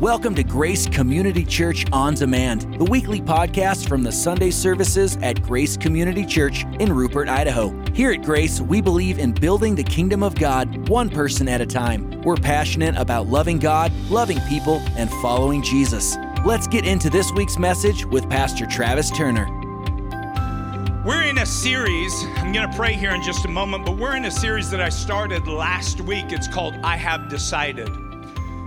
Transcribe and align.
Welcome 0.00 0.34
to 0.34 0.44
Grace 0.44 0.86
Community 0.86 1.42
Church 1.42 1.86
On 1.90 2.12
Demand, 2.12 2.78
the 2.78 2.84
weekly 2.84 3.18
podcast 3.18 3.88
from 3.88 4.02
the 4.02 4.12
Sunday 4.12 4.50
services 4.50 5.16
at 5.22 5.42
Grace 5.42 5.74
Community 5.78 6.26
Church 6.26 6.66
in 6.80 6.92
Rupert, 6.92 7.30
Idaho. 7.30 7.74
Here 7.94 8.12
at 8.12 8.20
Grace, 8.20 8.60
we 8.60 8.82
believe 8.82 9.18
in 9.18 9.32
building 9.32 9.74
the 9.74 9.82
kingdom 9.82 10.22
of 10.22 10.34
God 10.34 10.90
one 10.90 11.08
person 11.08 11.48
at 11.48 11.62
a 11.62 11.66
time. 11.66 12.20
We're 12.20 12.36
passionate 12.36 12.94
about 12.98 13.28
loving 13.28 13.58
God, 13.58 13.90
loving 14.10 14.38
people, 14.50 14.82
and 14.98 15.08
following 15.22 15.62
Jesus. 15.62 16.18
Let's 16.44 16.66
get 16.66 16.84
into 16.86 17.08
this 17.08 17.32
week's 17.32 17.56
message 17.56 18.04
with 18.04 18.28
Pastor 18.28 18.66
Travis 18.66 19.10
Turner. 19.10 19.46
We're 21.06 21.22
in 21.22 21.38
a 21.38 21.46
series, 21.46 22.12
I'm 22.36 22.52
going 22.52 22.70
to 22.70 22.76
pray 22.76 22.92
here 22.92 23.12
in 23.12 23.22
just 23.22 23.46
a 23.46 23.48
moment, 23.48 23.86
but 23.86 23.96
we're 23.96 24.16
in 24.16 24.26
a 24.26 24.30
series 24.30 24.68
that 24.72 24.80
I 24.82 24.90
started 24.90 25.48
last 25.48 26.02
week. 26.02 26.26
It's 26.32 26.48
called 26.48 26.74
I 26.84 26.98
Have 26.98 27.30
Decided. 27.30 28.05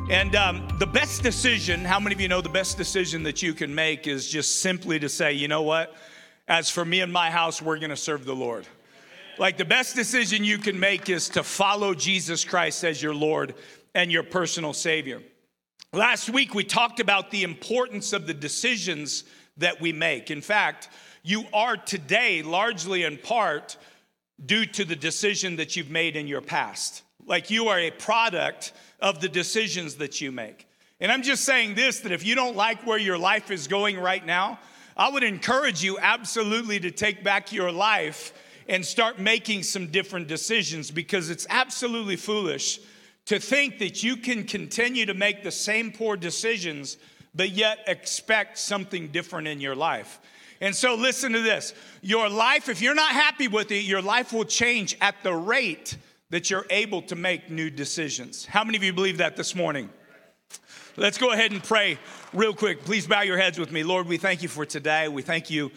And 0.10 0.36
um, 0.36 0.68
the 0.80 0.88
best 0.88 1.22
decision, 1.22 1.86
how 1.86 2.00
many 2.00 2.16
of 2.16 2.20
you 2.20 2.28
know 2.28 2.42
the 2.42 2.50
best 2.50 2.78
decision 2.78 3.22
that 3.24 3.44
you 3.44 3.54
can 3.54 3.76
make 3.76 4.08
is 4.08 4.28
just 4.28 4.60
simply 4.60 4.98
to 4.98 5.08
say, 5.08 5.34
you 5.34 5.48
know 5.48 5.62
what? 5.62 5.96
As 6.48 6.68
for 6.68 6.84
me 6.84 7.02
and 7.02 7.14
my 7.14 7.30
house, 7.30 7.62
we're 7.62 7.78
gonna 7.78 7.96
serve 7.96 8.26
the 8.26 8.36
Lord. 8.36 8.66
Like 9.38 9.58
the 9.58 9.66
best 9.66 9.96
decision 9.96 10.44
you 10.44 10.58
can 10.58 10.80
make 10.80 11.10
is 11.10 11.30
to 11.30 11.44
follow 11.44 11.94
Jesus 11.94 12.44
Christ 12.44 12.84
as 12.84 13.04
your 13.04 13.14
Lord 13.14 13.54
and 13.94 14.12
your 14.12 14.24
personal 14.24 14.74
Savior. 14.74 15.22
Last 15.94 16.32
week, 16.32 16.56
we 16.56 16.64
talked 16.64 17.00
about 17.00 17.30
the 17.30 17.44
importance 17.44 18.12
of 18.12 18.26
the 18.26 18.34
decisions 18.34 19.26
that 19.58 19.80
we 19.80 19.94
make. 19.94 20.32
In 20.32 20.42
fact, 20.42 20.90
you 21.22 21.44
are 21.54 21.78
today 21.78 22.42
largely 22.42 23.04
in 23.04 23.18
part 23.18 23.78
due 24.44 24.66
to 24.66 24.86
the 24.86 24.96
decision 24.96 25.58
that 25.58 25.76
you've 25.76 25.92
made 25.92 26.16
in 26.16 26.28
your 26.28 26.42
past. 26.42 27.04
Like 27.30 27.50
you 27.50 27.68
are 27.70 27.80
a 27.80 27.92
product 27.92 28.74
of 29.00 29.22
the 29.22 29.30
decisions 29.30 29.96
that 29.96 30.20
you 30.20 30.32
make. 30.32 30.68
And 31.00 31.12
I'm 31.12 31.22
just 31.22 31.46
saying 31.46 31.76
this 31.76 32.00
that 32.02 32.12
if 32.12 32.26
you 32.26 32.36
don't 32.36 32.58
like 32.58 32.86
where 32.86 32.98
your 32.98 33.18
life 33.18 33.52
is 33.52 33.68
going 33.68 33.98
right 33.98 34.26
now, 34.26 34.60
I 34.98 35.10
would 35.10 35.24
encourage 35.24 35.82
you 35.82 35.98
absolutely 36.00 36.80
to 36.82 36.92
take 36.92 37.24
back 37.24 37.54
your 37.54 37.72
life 37.72 38.34
and 38.68 38.86
start 38.86 39.20
making 39.20 39.64
some 39.64 39.88
different 39.88 40.28
decisions 40.28 40.92
because 40.92 41.30
it's 41.30 41.48
absolutely 41.50 42.18
foolish 42.18 42.80
to 43.28 43.40
think 43.40 43.80
that 43.80 44.04
you 44.04 44.18
can 44.18 44.44
continue 44.44 45.06
to 45.06 45.14
make 45.14 45.44
the 45.44 45.52
same 45.52 45.92
poor 45.92 46.18
decisions 46.18 46.98
but 47.36 47.52
yet 47.52 47.80
expect 47.88 48.58
something 48.58 49.10
different 49.10 49.48
in 49.48 49.62
your 49.62 49.76
life. 49.76 50.20
And 50.62 50.76
so, 50.76 50.96
listen 50.96 51.32
to 51.34 51.42
this 51.42 51.74
your 52.02 52.28
life, 52.28 52.70
if 52.70 52.82
you're 52.82 52.96
not 52.96 53.12
happy 53.12 53.48
with 53.48 53.72
it, 53.72 53.84
your 53.84 54.02
life 54.02 54.34
will 54.34 54.46
change 54.46 54.98
at 55.00 55.16
the 55.24 55.34
rate 55.34 55.96
that 56.30 56.50
you're 56.50 56.66
able 56.70 57.02
to 57.04 57.16
make 57.16 57.50
new 57.50 57.70
decisions. 57.70 58.46
How 58.46 58.64
many 58.64 58.78
of 58.78 58.84
you 58.84 58.94
believe 58.94 59.18
that 59.18 59.36
this 59.36 59.56
morning? 59.56 59.90
Let's 60.96 61.18
go 61.18 61.32
ahead 61.32 61.52
and 61.52 61.64
pray 61.64 61.98
real 62.34 62.54
quick. 62.54 62.84
Please 62.84 63.08
bow 63.08 63.22
your 63.22 63.38
heads 63.38 63.58
with 63.58 63.72
me. 63.72 63.84
Lord, 63.84 64.08
we 64.08 64.18
thank 64.18 64.44
you 64.44 64.50
for 64.50 64.66
today. 64.66 65.08
We 65.08 65.22
thank 65.22 65.50
you, 65.50 65.72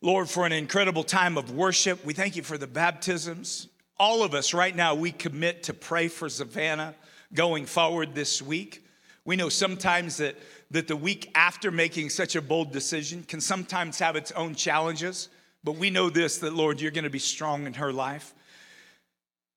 Lord, 0.00 0.28
for 0.28 0.46
an 0.46 0.52
incredible 0.52 1.02
time 1.02 1.36
of 1.36 1.50
worship. 1.50 2.04
We 2.04 2.14
thank 2.14 2.36
you 2.36 2.42
for 2.42 2.56
the 2.56 2.66
baptisms. 2.66 3.68
All 3.98 4.22
of 4.22 4.34
us 4.34 4.54
right 4.54 4.74
now, 4.74 4.94
we 4.94 5.10
commit 5.10 5.64
to 5.64 5.74
pray 5.74 6.08
for 6.08 6.28
Savannah 6.28 6.94
going 7.34 7.66
forward 7.66 8.14
this 8.14 8.40
week. 8.40 8.84
We 9.24 9.36
know 9.36 9.48
sometimes 9.48 10.16
that, 10.18 10.36
that 10.70 10.88
the 10.88 10.96
week 10.96 11.30
after 11.34 11.70
making 11.70 12.10
such 12.10 12.34
a 12.34 12.40
bold 12.40 12.72
decision 12.72 13.24
can 13.24 13.40
sometimes 13.40 13.98
have 13.98 14.16
its 14.16 14.32
own 14.32 14.54
challenges, 14.54 15.28
but 15.64 15.76
we 15.76 15.90
know 15.90 16.08
this 16.08 16.38
that, 16.38 16.54
Lord, 16.54 16.80
you're 16.80 16.92
going 16.92 17.04
to 17.04 17.10
be 17.10 17.18
strong 17.18 17.66
in 17.66 17.74
her 17.74 17.92
life. 17.92 18.32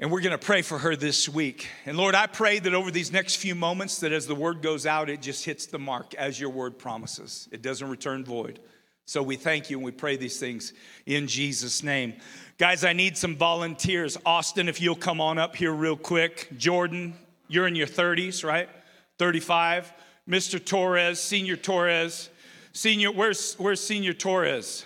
And 0.01 0.11
we're 0.11 0.21
going 0.21 0.31
to 0.31 0.43
pray 0.43 0.63
for 0.63 0.79
her 0.79 0.95
this 0.95 1.29
week. 1.29 1.67
And 1.85 1.95
Lord, 1.95 2.15
I 2.15 2.25
pray 2.25 2.57
that 2.57 2.73
over 2.73 2.89
these 2.89 3.11
next 3.11 3.35
few 3.35 3.53
moments, 3.53 3.99
that 3.99 4.11
as 4.11 4.25
the 4.25 4.33
word 4.33 4.63
goes 4.63 4.87
out, 4.87 5.11
it 5.11 5.21
just 5.21 5.45
hits 5.45 5.67
the 5.67 5.77
mark 5.77 6.15
as 6.15 6.39
your 6.39 6.49
word 6.49 6.79
promises. 6.79 7.47
It 7.51 7.61
doesn't 7.61 7.87
return 7.87 8.25
void. 8.25 8.59
So 9.05 9.21
we 9.21 9.35
thank 9.35 9.69
you 9.69 9.77
and 9.77 9.85
we 9.85 9.91
pray 9.91 10.17
these 10.17 10.39
things 10.39 10.73
in 11.05 11.27
Jesus' 11.27 11.83
name. 11.83 12.15
Guys, 12.57 12.83
I 12.83 12.93
need 12.93 13.15
some 13.15 13.35
volunteers. 13.35 14.17
Austin, 14.25 14.67
if 14.67 14.81
you'll 14.81 14.95
come 14.95 15.21
on 15.21 15.37
up 15.37 15.55
here 15.55 15.71
real 15.71 15.97
quick. 15.97 16.49
Jordan, 16.57 17.13
you're 17.47 17.67
in 17.67 17.75
your 17.75 17.85
30s, 17.85 18.43
right? 18.43 18.69
35. 19.19 19.93
Mr. 20.27 20.63
Torres, 20.63 21.19
Senior 21.19 21.57
Torres. 21.57 22.31
Senior, 22.73 23.11
where's, 23.11 23.53
where's 23.59 23.81
Senior 23.81 24.13
Torres? 24.13 24.83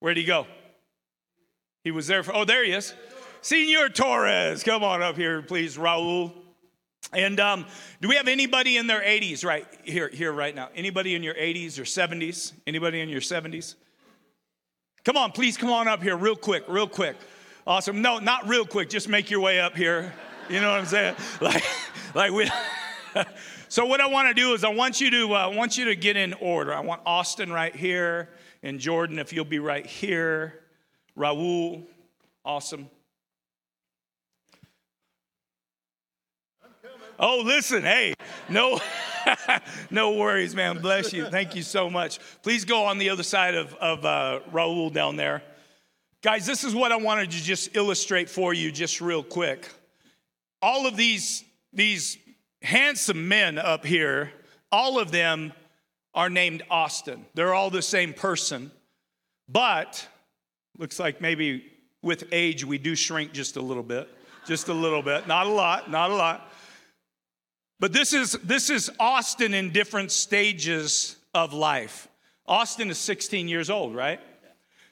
Where'd 0.00 0.16
he 0.16 0.24
go? 0.24 0.46
He 1.84 1.90
was 1.90 2.06
there 2.06 2.22
for, 2.22 2.34
oh, 2.34 2.46
there 2.46 2.64
he 2.64 2.72
is. 2.72 2.94
Senor 3.40 3.88
Torres, 3.90 4.64
come 4.64 4.82
on 4.82 5.00
up 5.00 5.16
here, 5.16 5.42
please, 5.42 5.76
Raul. 5.76 6.32
And 7.12 7.38
um, 7.40 7.66
do 8.00 8.08
we 8.08 8.16
have 8.16 8.28
anybody 8.28 8.76
in 8.76 8.86
their 8.86 9.00
80s 9.00 9.44
right 9.44 9.66
here, 9.84 10.08
here 10.08 10.32
right 10.32 10.54
now? 10.54 10.68
Anybody 10.74 11.14
in 11.14 11.22
your 11.22 11.34
80s 11.34 11.78
or 11.78 11.84
70s? 11.84 12.52
Anybody 12.66 13.00
in 13.00 13.08
your 13.08 13.20
70s? 13.20 13.76
Come 15.04 15.16
on, 15.16 15.32
please 15.32 15.56
come 15.56 15.70
on 15.70 15.88
up 15.88 16.02
here 16.02 16.16
real 16.16 16.36
quick, 16.36 16.64
real 16.68 16.88
quick. 16.88 17.16
Awesome. 17.66 18.02
No, 18.02 18.18
not 18.18 18.48
real 18.48 18.64
quick. 18.64 18.90
Just 18.90 19.08
make 19.08 19.30
your 19.30 19.40
way 19.40 19.60
up 19.60 19.76
here. 19.76 20.12
You 20.50 20.60
know 20.60 20.70
what 20.70 20.80
I'm 20.80 20.86
saying? 20.86 21.14
Like, 21.40 21.64
like 22.14 22.32
we. 22.32 22.50
so 23.68 23.86
what 23.86 24.00
I 24.00 24.08
want 24.08 24.28
to 24.28 24.34
do 24.34 24.54
is 24.54 24.64
I 24.64 24.70
want 24.70 25.00
you 25.00 25.10
to 25.10 25.34
uh, 25.34 25.50
want 25.50 25.78
you 25.78 25.84
to 25.86 25.96
get 25.96 26.16
in 26.16 26.34
order. 26.34 26.74
I 26.74 26.80
want 26.80 27.02
Austin 27.06 27.52
right 27.52 27.74
here 27.74 28.30
and 28.62 28.80
Jordan 28.80 29.18
if 29.18 29.32
you'll 29.32 29.44
be 29.44 29.60
right 29.60 29.86
here. 29.86 30.60
Raul, 31.16 31.86
awesome. 32.44 32.88
Oh, 37.20 37.42
listen, 37.44 37.82
hey, 37.82 38.14
no, 38.48 38.78
no 39.90 40.12
worries, 40.12 40.54
man. 40.54 40.80
Bless 40.80 41.12
you. 41.12 41.24
Thank 41.24 41.56
you 41.56 41.62
so 41.62 41.90
much. 41.90 42.20
Please 42.42 42.64
go 42.64 42.84
on 42.84 42.98
the 42.98 43.10
other 43.10 43.24
side 43.24 43.56
of, 43.56 43.74
of 43.74 44.04
uh, 44.04 44.40
Raul 44.52 44.92
down 44.92 45.16
there. 45.16 45.42
Guys, 46.22 46.46
this 46.46 46.62
is 46.62 46.76
what 46.76 46.92
I 46.92 46.96
wanted 46.96 47.32
to 47.32 47.42
just 47.42 47.76
illustrate 47.76 48.30
for 48.30 48.54
you, 48.54 48.70
just 48.70 49.00
real 49.00 49.24
quick. 49.24 49.68
All 50.62 50.86
of 50.86 50.96
these, 50.96 51.44
these 51.72 52.18
handsome 52.62 53.26
men 53.26 53.58
up 53.58 53.84
here, 53.84 54.30
all 54.70 55.00
of 55.00 55.10
them 55.10 55.52
are 56.14 56.30
named 56.30 56.62
Austin. 56.70 57.26
They're 57.34 57.54
all 57.54 57.70
the 57.70 57.82
same 57.82 58.12
person, 58.12 58.70
but 59.48 60.06
looks 60.78 61.00
like 61.00 61.20
maybe 61.20 61.64
with 62.00 62.24
age 62.30 62.64
we 62.64 62.78
do 62.78 62.94
shrink 62.94 63.32
just 63.32 63.56
a 63.56 63.60
little 63.60 63.82
bit, 63.82 64.08
just 64.46 64.68
a 64.68 64.74
little 64.74 65.02
bit, 65.02 65.26
not 65.26 65.46
a 65.46 65.50
lot, 65.50 65.90
not 65.90 66.10
a 66.10 66.14
lot. 66.14 66.47
But 67.80 67.92
this 67.92 68.12
is, 68.12 68.32
this 68.44 68.70
is 68.70 68.90
Austin 68.98 69.54
in 69.54 69.70
different 69.70 70.10
stages 70.10 71.16
of 71.34 71.52
life. 71.52 72.08
Austin 72.46 72.90
is 72.90 72.98
16 72.98 73.48
years 73.48 73.70
old, 73.70 73.94
right? 73.94 74.20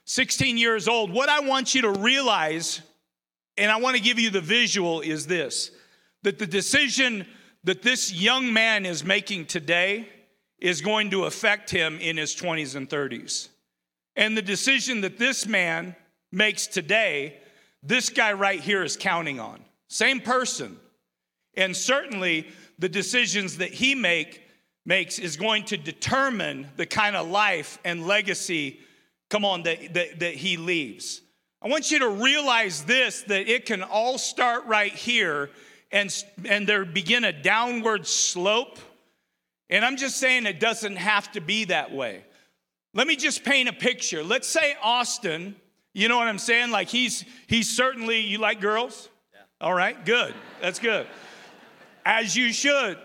16 0.05 0.57
years 0.57 0.87
old. 0.87 1.11
What 1.11 1.27
I 1.27 1.41
want 1.41 1.75
you 1.75 1.81
to 1.81 1.91
realize, 1.91 2.81
and 3.57 3.69
I 3.69 3.77
want 3.77 3.97
to 3.97 4.01
give 4.01 4.19
you 4.19 4.29
the 4.29 4.41
visual, 4.41 5.01
is 5.01 5.27
this 5.27 5.71
that 6.23 6.39
the 6.39 6.47
decision 6.47 7.25
that 7.63 7.81
this 7.81 8.13
young 8.13 8.51
man 8.51 8.85
is 8.85 9.03
making 9.03 9.45
today 9.45 10.07
is 10.59 10.81
going 10.81 11.11
to 11.11 11.25
affect 11.25 11.69
him 11.69 11.99
in 11.99 12.17
his 12.17 12.35
20s 12.35 12.75
and 12.75 12.89
30s. 12.89 13.49
And 14.15 14.35
the 14.35 14.41
decision 14.41 15.01
that 15.01 15.17
this 15.17 15.45
man 15.45 15.95
makes 16.31 16.65
today, 16.67 17.37
this 17.83 18.09
guy 18.09 18.33
right 18.33 18.59
here 18.59 18.83
is 18.83 18.97
counting 18.97 19.39
on. 19.39 19.63
Same 19.87 20.19
person. 20.19 20.77
And 21.55 21.75
certainly, 21.75 22.47
the 22.79 22.89
decisions 22.89 23.57
that 23.57 23.73
he 23.73 23.95
make 23.95 24.43
makes 24.85 25.19
is 25.19 25.35
going 25.35 25.65
to 25.65 25.77
determine 25.77 26.67
the 26.77 26.85
kind 26.85 27.15
of 27.15 27.27
life 27.27 27.77
and 27.83 28.07
legacy 28.07 28.79
come 29.29 29.43
on 29.43 29.63
that, 29.63 29.93
that, 29.93 30.19
that 30.19 30.33
he 30.33 30.57
leaves. 30.57 31.21
I 31.61 31.67
want 31.67 31.91
you 31.91 31.99
to 31.99 32.09
realize 32.09 32.83
this 32.83 33.23
that 33.23 33.49
it 33.49 33.65
can 33.65 33.83
all 33.83 34.17
start 34.17 34.65
right 34.65 34.93
here 34.93 35.49
and 35.91 36.13
and 36.45 36.67
there 36.67 36.85
begin 36.85 37.25
a 37.25 37.33
downward 37.33 38.07
slope. 38.07 38.77
And 39.69 39.83
i'm 39.83 39.97
just 39.97 40.17
saying 40.17 40.45
it 40.45 40.59
doesn't 40.59 40.95
have 40.95 41.31
to 41.33 41.41
be 41.41 41.65
that 41.65 41.91
way. 41.91 42.23
Let 42.93 43.07
me 43.07 43.15
just 43.15 43.43
paint 43.43 43.67
a 43.67 43.73
picture. 43.73 44.23
Let's 44.23 44.47
say 44.47 44.75
austin 44.81 45.55
you 45.93 46.07
know 46.07 46.17
what 46.17 46.27
i'm 46.27 46.37
saying? 46.37 46.71
Like 46.71 46.89
he's 46.89 47.25
he's 47.47 47.75
certainly 47.75 48.21
you 48.21 48.37
like 48.37 48.61
girls? 48.61 49.09
Yeah. 49.33 49.39
all 49.59 49.73
right 49.73 50.05
good. 50.05 50.33
That's 50.61 50.79
good 50.79 51.07
as 52.07 52.37
you 52.37 52.53
should. 52.53 52.97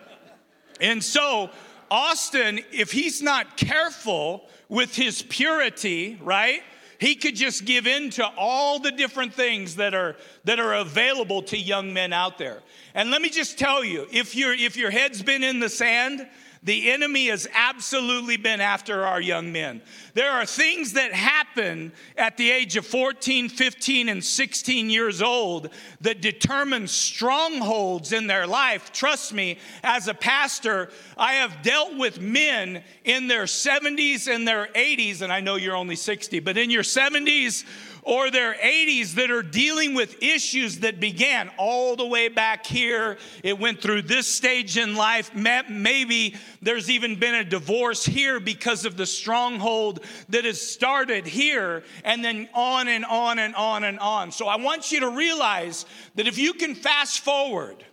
And 0.81 1.03
so, 1.03 1.51
Austin, 1.91 2.61
if 2.71 2.93
he's 2.93 3.21
not 3.21 3.57
careful 3.57 4.49
with 4.69 4.95
his 4.95 5.23
purity, 5.23 6.19
right? 6.23 6.63
He 6.99 7.17
could 7.17 7.35
just 7.35 7.65
give 7.65 7.89
in 7.89 8.11
to 8.11 8.25
all 8.39 8.79
the 8.79 8.93
different 8.93 9.35
things 9.35 9.75
that 9.77 9.93
are 9.93 10.15
that 10.45 10.61
are 10.61 10.75
available 10.75 11.43
to 11.43 11.59
young 11.59 11.93
men 11.93 12.13
out 12.13 12.39
there. 12.39 12.63
And 12.95 13.11
let 13.11 13.21
me 13.21 13.29
just 13.29 13.59
tell 13.59 13.83
you, 13.83 14.07
if 14.13 14.37
your 14.37 14.55
if 14.55 14.77
your 14.77 14.93
head's 14.93 15.21
been 15.21 15.43
in 15.43 15.59
the 15.59 15.69
sand, 15.69 16.25
the 16.65 16.93
enemy 16.93 17.27
has 17.27 17.49
absolutely 17.53 18.37
been 18.37 18.61
after 18.61 19.05
our 19.05 19.21
young 19.21 19.51
men. 19.51 19.83
There 20.15 20.31
are 20.31 20.47
things 20.47 20.93
that 20.93 21.13
happen 21.13 21.93
at 22.17 22.37
the 22.37 22.51
age 22.51 22.77
of 22.77 22.87
14, 22.87 23.49
15, 23.49 24.09
and 24.09 24.23
16 24.23 24.89
years 24.89 25.21
old 25.21 25.71
that 26.03 26.23
determine 26.23 26.87
strongholds 26.87 28.13
in 28.13 28.29
their 28.29 28.47
life. 28.47 28.93
Trust 28.93 29.33
me, 29.33 29.59
as 29.83 30.07
a 30.07 30.15
pastor, 30.15 30.91
I 31.19 31.35
have 31.35 31.63
dealt 31.63 31.97
with 31.97 32.21
men 32.21 32.85
in 33.05 33.27
their 33.27 33.45
70s 33.45 34.33
and 34.33 34.47
their 34.47 34.67
80s, 34.69 35.21
and 35.21 35.33
I 35.33 35.41
know 35.41 35.57
you're 35.57 35.77
only 35.77 35.97
60, 35.97 36.39
but 36.41 36.57
in 36.57 36.71
your 36.71 36.85
70s, 36.85 37.65
or 38.03 38.31
their 38.31 38.55
80s 38.55 39.15
that 39.15 39.31
are 39.31 39.43
dealing 39.43 39.95
with 39.95 40.23
issues 40.23 40.81
that 40.81 40.99
began 40.99 41.51
all 41.57 41.95
the 41.95 42.07
way 42.07 42.29
back 42.29 42.67
here. 42.67 43.17
It 43.45 43.59
went 43.59 43.81
through 43.81 44.03
this 44.03 44.27
stage 44.27 44.77
in 44.77 44.97
life. 44.97 45.33
Maybe 45.35 46.35
there's 46.61 46.91
even 46.91 47.19
been 47.19 47.37
a 47.37 47.45
divorce 47.45 48.05
here 48.05 48.41
because 48.41 48.85
of 48.85 48.97
the 48.97 49.07
stronghold 49.07 50.05
that 50.31 50.45
has 50.45 50.61
started 50.61 51.27
here 51.27 51.85
and 52.05 52.25
then 52.25 52.49
on 52.55 52.89
and 52.89 53.05
on 53.05 53.39
and 53.39 53.55
on 53.55 53.85
and 53.85 54.01
on. 54.01 54.33
So 54.33 54.49
I 54.49 54.57
want 54.57 54.91
you 54.91 55.01
to 55.01 55.11
realize 55.11 55.87
that 56.17 56.27
if 56.27 56.39
you 56.39 56.55
can 56.55 56.75
fast 56.75 57.21
forward, 57.21 57.85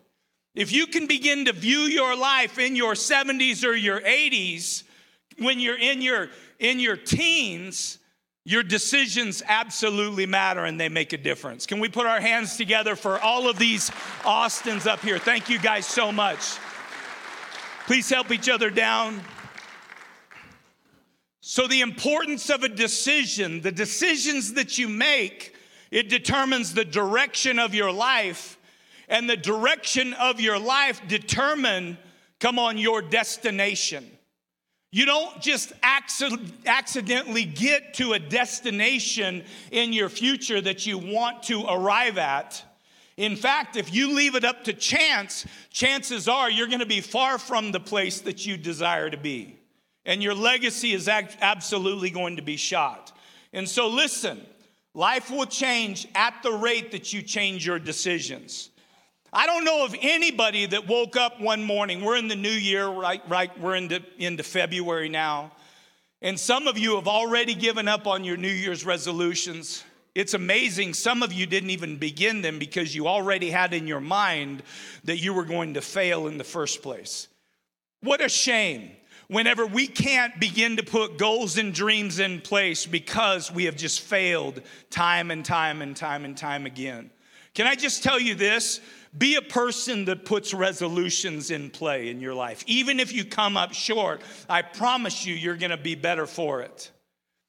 if 0.56 0.72
you 0.72 0.88
can 0.88 1.06
begin 1.06 1.46
to 1.46 1.54
view 1.54 1.82
your 1.82 2.18
life 2.18 2.58
in 2.58 2.76
your 2.76 2.94
70s 2.94 3.64
or 3.64 3.76
your 3.76 4.02
80s, 4.02 4.84
when 5.38 5.60
you're 5.60 5.78
in 5.78 6.02
your 6.02 6.30
in 6.58 6.80
your 6.80 6.98
teens, 6.98 8.00
your 8.46 8.64
decisions 8.64 9.44
absolutely 9.46 10.26
matter 10.26 10.66
and 10.66 10.80
they 10.80 10.90
make 10.90 11.14
a 11.14 11.18
difference. 11.18 11.66
Can 11.66 11.80
we 11.80 11.90
put 11.90 12.06
our 12.06 12.20
hands 12.20 12.58
together 12.58 12.96
for 12.96 13.20
all 13.20 13.50
of 13.50 13.60
these 13.60 13.92
Austins 14.26 14.88
up 14.88 15.02
here? 15.02 15.20
Thank 15.20 15.50
you 15.50 15.60
guys 15.60 15.86
so 15.86 16.12
much. 16.12 16.58
Please 17.86 18.10
help 18.10 18.32
each 18.32 18.50
other 18.50 18.70
down. 18.70 19.22
So, 21.42 21.66
the 21.68 21.82
importance 21.82 22.52
of 22.52 22.64
a 22.64 22.70
decision, 22.70 23.62
the 23.62 23.72
decisions 23.72 24.54
that 24.54 24.78
you 24.78 24.88
make, 24.88 25.56
it 25.90 26.08
determines 26.08 26.74
the 26.76 26.86
direction 26.86 27.58
of 27.58 27.74
your 27.74 27.92
life, 27.92 28.60
and 29.08 29.28
the 29.28 29.36
direction 29.36 30.14
of 30.14 30.40
your 30.40 30.60
life 30.60 31.02
determine, 31.08 31.98
come 32.40 32.60
on, 32.60 32.78
your 32.78 33.02
destination. 33.02 34.19
You 34.92 35.06
don't 35.06 35.40
just 35.40 35.72
accidentally 35.84 37.46
get 37.46 37.94
to 37.96 38.14
a 38.14 38.20
destination 38.20 39.44
in 39.72 39.94
your 39.94 40.10
future 40.10 40.60
that 40.62 40.88
you 40.88 40.98
want 40.98 41.44
to 41.44 41.64
arrive 41.68 42.18
at. 42.18 42.64
In 43.16 43.36
fact, 43.36 43.76
if 43.76 43.94
you 43.94 44.16
leave 44.16 44.34
it 44.34 44.44
up 44.44 44.64
to 44.64 44.74
chance, 44.74 45.46
chances 45.70 46.28
are 46.28 46.50
you're 46.50 46.68
going 46.68 46.80
to 46.80 46.88
be 46.88 47.02
far 47.02 47.38
from 47.38 47.72
the 47.72 47.80
place 47.80 48.22
that 48.22 48.48
you 48.48 48.58
desire 48.58 49.10
to 49.10 49.18
be. 49.18 49.58
And 50.06 50.24
your 50.24 50.34
legacy 50.34 50.94
is 50.94 51.08
absolutely 51.08 52.10
going 52.10 52.38
to 52.38 52.42
be 52.42 52.58
shot. 52.58 53.16
And 53.54 53.70
so, 53.70 53.90
listen, 53.90 54.44
life 54.96 55.30
will 55.30 55.46
change 55.46 56.08
at 56.16 56.42
the 56.42 56.52
rate 56.52 56.92
that 56.94 57.14
you 57.14 57.22
change 57.22 57.64
your 57.64 57.78
decisions. 57.78 58.69
I 59.32 59.46
don't 59.46 59.64
know 59.64 59.86
of 59.86 59.96
anybody 60.02 60.66
that 60.66 60.88
woke 60.88 61.16
up 61.16 61.40
one 61.40 61.64
morning. 61.64 62.04
We're 62.04 62.18
in 62.18 62.28
the 62.28 62.36
new 62.36 62.50
year, 62.50 62.88
right? 62.88 63.22
Right, 63.30 63.58
we're 63.60 63.76
into, 63.76 64.02
into 64.18 64.44
February 64.44 65.10
now. 65.10 65.52
And 66.22 66.40
some 66.40 66.68
of 66.68 66.78
you 66.78 66.96
have 66.96 67.08
already 67.08 67.54
given 67.54 67.88
up 67.88 68.08
on 68.08 68.24
your 68.24 68.38
New 68.38 68.48
Year's 68.48 68.86
resolutions. 68.86 69.84
It's 70.16 70.34
amazing. 70.34 70.96
Some 70.96 71.24
of 71.24 71.32
you 71.32 71.46
didn't 71.46 71.70
even 71.70 71.98
begin 71.98 72.42
them 72.42 72.60
because 72.60 72.94
you 72.94 73.08
already 73.08 73.52
had 73.52 73.74
in 73.74 73.88
your 73.88 74.02
mind 74.02 74.64
that 75.04 75.18
you 75.18 75.34
were 75.34 75.46
going 75.46 75.76
to 75.76 75.82
fail 75.82 76.28
in 76.28 76.38
the 76.38 76.44
first 76.44 76.82
place. 76.82 77.28
What 78.02 78.22
a 78.22 78.30
shame 78.30 78.92
whenever 79.28 79.66
we 79.66 79.86
can't 79.86 80.40
begin 80.40 80.78
to 80.78 80.84
put 80.84 81.18
goals 81.18 81.58
and 81.58 81.74
dreams 81.74 82.20
in 82.20 82.42
place 82.42 82.86
because 82.86 83.52
we 83.52 83.66
have 83.66 83.76
just 83.76 84.02
failed 84.02 84.62
time 84.90 85.30
and 85.30 85.46
time 85.46 85.82
and 85.84 85.96
time 85.96 86.26
and 86.26 86.36
time 86.36 86.66
again. 86.66 87.12
Can 87.54 87.68
I 87.68 87.76
just 87.76 88.04
tell 88.04 88.20
you 88.20 88.36
this? 88.36 88.82
Be 89.18 89.36
a 89.36 89.42
person 89.42 90.06
that 90.06 90.24
puts 90.26 90.54
resolutions 90.54 91.50
in 91.50 91.72
play 91.72 92.10
in 92.10 92.22
your 92.22 92.36
life. 92.36 92.64
Even 92.68 93.00
if 93.00 93.12
you 93.12 93.26
come 93.26 93.58
up 93.58 93.74
short, 93.74 94.22
I 94.48 94.62
promise 94.62 95.26
you, 95.26 95.34
you're 95.34 95.58
gonna 95.58 95.78
be 95.78 95.96
better 95.96 96.28
for 96.28 96.62
it. 96.62 96.92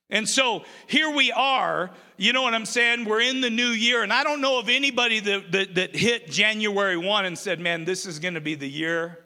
And 0.09 0.29
so 0.29 0.65
here 0.87 1.11
we 1.11 1.31
are, 1.31 1.91
you 2.17 2.33
know 2.33 2.43
what 2.43 2.55
I'm 2.55 2.67
saying? 2.67 3.05
We're 3.05 3.21
in 3.21 3.41
the 3.41 3.51
new 3.51 3.69
year, 3.69 4.03
and 4.03 4.12
I 4.12 4.25
don't 4.25 4.41
know 4.41 4.59
of 4.59 4.69
anybody 4.69 5.21
that, 5.21 5.53
that, 5.53 5.75
that 5.77 5.97
hit 5.97 6.31
January 6.31 6.97
1 6.97 7.25
and 7.27 7.39
said, 7.39 7.61
Man, 7.61 7.85
this 7.85 8.07
is 8.07 8.19
gonna 8.19 8.41
be 8.41 8.55
the 8.55 8.69
year. 8.69 9.19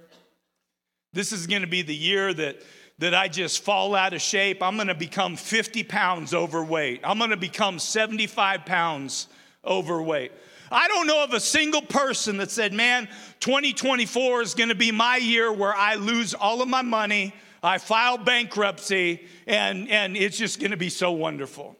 This 1.12 1.32
is 1.32 1.46
gonna 1.46 1.68
be 1.68 1.82
the 1.82 1.94
year 1.94 2.34
that, 2.34 2.62
that 2.98 3.14
I 3.14 3.28
just 3.28 3.62
fall 3.62 3.94
out 3.94 4.12
of 4.12 4.20
shape. 4.20 4.60
I'm 4.60 4.76
gonna 4.76 4.94
become 4.94 5.36
50 5.36 5.84
pounds 5.84 6.34
overweight. 6.34 7.00
I'm 7.04 7.18
gonna 7.18 7.36
become 7.36 7.78
75 7.78 8.66
pounds 8.66 9.28
overweight. 9.64 10.32
I 10.74 10.88
don't 10.88 11.06
know 11.06 11.22
of 11.22 11.32
a 11.32 11.38
single 11.40 11.82
person 11.82 12.38
that 12.38 12.50
said, 12.50 12.72
man, 12.72 13.08
2024 13.38 14.42
is 14.42 14.54
going 14.54 14.70
to 14.70 14.74
be 14.74 14.90
my 14.90 15.18
year 15.18 15.52
where 15.52 15.72
I 15.72 15.94
lose 15.94 16.34
all 16.34 16.62
of 16.62 16.68
my 16.68 16.82
money, 16.82 17.32
I 17.62 17.78
file 17.78 18.18
bankruptcy, 18.18 19.24
and, 19.46 19.88
and 19.88 20.16
it's 20.16 20.36
just 20.36 20.58
going 20.58 20.72
to 20.72 20.76
be 20.76 20.88
so 20.88 21.12
wonderful. 21.12 21.76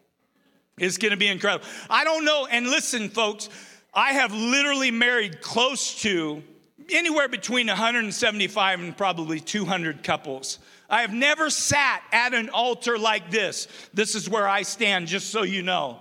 It's 0.79 0.97
going 0.97 1.11
to 1.11 1.17
be 1.17 1.27
incredible. 1.27 1.67
I 1.91 2.05
don't 2.05 2.25
know. 2.25 2.47
And 2.49 2.69
listen, 2.69 3.09
folks, 3.09 3.49
I 3.93 4.13
have 4.13 4.33
literally 4.33 4.93
married 4.93 5.41
close 5.41 6.01
to 6.03 6.41
anywhere 6.89 7.29
between 7.29 7.67
175 7.67 8.81
and 8.81 8.97
probably 8.97 9.41
200 9.41 10.05
couples. 10.05 10.61
I 10.89 11.01
have 11.01 11.13
never 11.13 11.51
sat 11.51 12.01
at 12.13 12.33
an 12.33 12.49
altar 12.51 12.97
like 12.97 13.33
this. 13.33 13.67
This 13.93 14.15
is 14.15 14.31
where 14.31 14.49
I 14.49 14.63
stand, 14.63 15.09
just 15.09 15.31
so 15.31 15.43
you 15.43 15.63
know. 15.63 15.99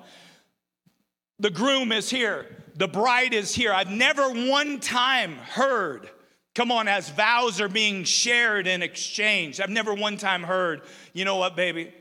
The 1.39 1.49
groom 1.49 1.91
is 1.91 2.11
here 2.11 2.62
the 2.75 2.87
bride 2.87 3.33
is 3.33 3.53
here. 3.53 3.73
I've 3.73 3.89
never 3.89 4.29
one 4.29 4.79
time 4.79 5.37
heard, 5.37 6.09
come 6.55 6.71
on, 6.71 6.87
as 6.87 7.09
vows 7.09 7.61
are 7.61 7.69
being 7.69 8.03
shared 8.03 8.67
and 8.67 8.83
exchanged, 8.83 9.61
I've 9.61 9.69
never 9.69 9.93
one 9.93 10.17
time 10.17 10.43
heard, 10.43 10.81
you 11.13 11.25
know 11.25 11.37
what, 11.37 11.55
baby? 11.55 11.93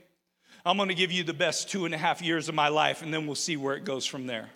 I'm 0.64 0.76
gonna 0.76 0.94
give 0.94 1.10
you 1.10 1.24
the 1.24 1.34
best 1.34 1.70
two 1.70 1.84
and 1.84 1.94
a 1.94 1.98
half 1.98 2.22
years 2.22 2.48
of 2.48 2.54
my 2.54 2.68
life, 2.68 3.02
and 3.02 3.12
then 3.12 3.26
we'll 3.26 3.34
see 3.34 3.56
where 3.56 3.74
it 3.74 3.84
goes 3.84 4.06
from 4.06 4.26
there. 4.26 4.50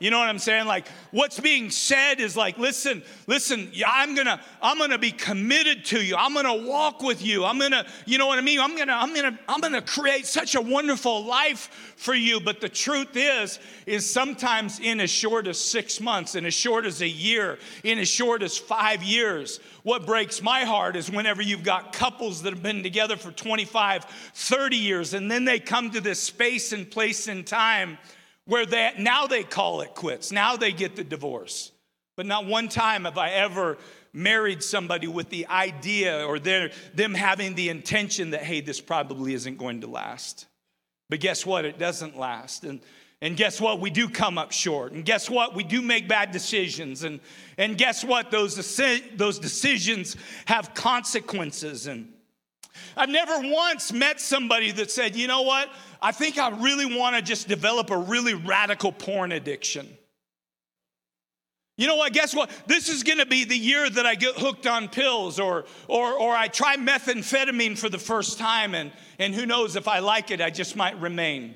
You 0.00 0.10
know 0.10 0.18
what 0.18 0.30
I'm 0.30 0.38
saying? 0.38 0.66
Like 0.66 0.88
what's 1.10 1.38
being 1.38 1.70
said 1.70 2.20
is 2.20 2.34
like, 2.34 2.56
listen, 2.56 3.02
listen, 3.26 3.70
I'm 3.86 4.14
gonna, 4.14 4.40
I'm 4.62 4.78
gonna 4.78 4.96
be 4.96 5.12
committed 5.12 5.84
to 5.86 6.02
you. 6.02 6.16
I'm 6.16 6.32
gonna 6.32 6.54
walk 6.54 7.02
with 7.02 7.22
you. 7.22 7.44
I'm 7.44 7.58
gonna, 7.58 7.84
you 8.06 8.16
know 8.16 8.26
what 8.26 8.38
I 8.38 8.40
mean? 8.40 8.60
I'm 8.60 8.74
gonna, 8.78 8.94
I'm 8.94 9.14
gonna, 9.14 9.38
I'm 9.46 9.60
gonna 9.60 9.82
create 9.82 10.24
such 10.24 10.54
a 10.54 10.60
wonderful 10.60 11.26
life 11.26 11.94
for 11.96 12.14
you. 12.14 12.40
But 12.40 12.62
the 12.62 12.68
truth 12.70 13.14
is, 13.14 13.58
is 13.84 14.08
sometimes 14.08 14.80
in 14.80 15.00
as 15.00 15.10
short 15.10 15.46
as 15.46 15.58
six 15.60 16.00
months, 16.00 16.34
in 16.34 16.46
as 16.46 16.54
short 16.54 16.86
as 16.86 17.02
a 17.02 17.08
year, 17.08 17.58
in 17.84 17.98
as 17.98 18.08
short 18.08 18.42
as 18.42 18.56
five 18.56 19.02
years. 19.02 19.60
What 19.82 20.06
breaks 20.06 20.40
my 20.40 20.64
heart 20.64 20.96
is 20.96 21.10
whenever 21.10 21.42
you've 21.42 21.62
got 21.62 21.92
couples 21.92 22.40
that 22.42 22.54
have 22.54 22.62
been 22.62 22.82
together 22.82 23.18
for 23.18 23.32
25, 23.32 24.04
30 24.04 24.76
years, 24.76 25.12
and 25.12 25.30
then 25.30 25.44
they 25.44 25.60
come 25.60 25.90
to 25.90 26.00
this 26.00 26.20
space 26.20 26.72
and 26.72 26.90
place 26.90 27.28
and 27.28 27.46
time 27.46 27.98
where 28.50 28.66
they, 28.66 28.90
now 28.98 29.28
they 29.28 29.44
call 29.44 29.80
it 29.80 29.94
quits. 29.94 30.32
Now 30.32 30.56
they 30.56 30.72
get 30.72 30.96
the 30.96 31.04
divorce. 31.04 31.70
But 32.16 32.26
not 32.26 32.46
one 32.46 32.68
time 32.68 33.04
have 33.04 33.16
I 33.16 33.30
ever 33.30 33.78
married 34.12 34.64
somebody 34.64 35.06
with 35.06 35.30
the 35.30 35.46
idea 35.46 36.26
or 36.26 36.40
them 36.40 37.14
having 37.14 37.54
the 37.54 37.68
intention 37.68 38.30
that, 38.30 38.42
hey, 38.42 38.60
this 38.60 38.80
probably 38.80 39.34
isn't 39.34 39.56
going 39.56 39.82
to 39.82 39.86
last. 39.86 40.46
But 41.08 41.20
guess 41.20 41.46
what? 41.46 41.64
It 41.64 41.78
doesn't 41.78 42.18
last. 42.18 42.64
And, 42.64 42.80
and 43.22 43.36
guess 43.36 43.60
what? 43.60 43.78
We 43.78 43.88
do 43.88 44.08
come 44.08 44.36
up 44.36 44.50
short. 44.50 44.90
And 44.90 45.04
guess 45.04 45.30
what? 45.30 45.54
We 45.54 45.62
do 45.62 45.80
make 45.80 46.08
bad 46.08 46.32
decisions. 46.32 47.04
And, 47.04 47.20
and 47.56 47.78
guess 47.78 48.02
what? 48.02 48.32
Those, 48.32 48.56
those 49.14 49.38
decisions 49.38 50.16
have 50.46 50.74
consequences. 50.74 51.86
And 51.86 52.12
I've 52.96 53.10
never 53.10 53.38
once 53.38 53.92
met 53.92 54.20
somebody 54.20 54.72
that 54.72 54.90
said, 54.90 55.14
you 55.14 55.28
know 55.28 55.42
what? 55.42 55.70
I 56.02 56.12
think 56.12 56.38
I 56.38 56.50
really 56.50 56.96
want 56.96 57.16
to 57.16 57.22
just 57.22 57.48
develop 57.48 57.90
a 57.90 57.96
really 57.96 58.34
radical 58.34 58.92
porn 58.92 59.32
addiction. 59.32 59.88
You 61.76 61.86
know 61.86 61.96
what? 61.96 62.12
Guess 62.12 62.34
what? 62.34 62.50
This 62.66 62.90
is 62.90 63.02
going 63.02 63.18
to 63.18 63.26
be 63.26 63.44
the 63.44 63.56
year 63.56 63.88
that 63.88 64.04
I 64.04 64.14
get 64.14 64.36
hooked 64.36 64.66
on 64.66 64.88
pills 64.88 65.40
or, 65.40 65.64
or, 65.88 66.12
or 66.12 66.36
I 66.36 66.48
try 66.48 66.76
methamphetamine 66.76 67.78
for 67.78 67.88
the 67.88 67.98
first 67.98 68.38
time, 68.38 68.74
and, 68.74 68.92
and 69.18 69.34
who 69.34 69.46
knows 69.46 69.76
if 69.76 69.88
I 69.88 70.00
like 70.00 70.30
it, 70.30 70.42
I 70.42 70.50
just 70.50 70.76
might 70.76 71.00
remain. 71.00 71.54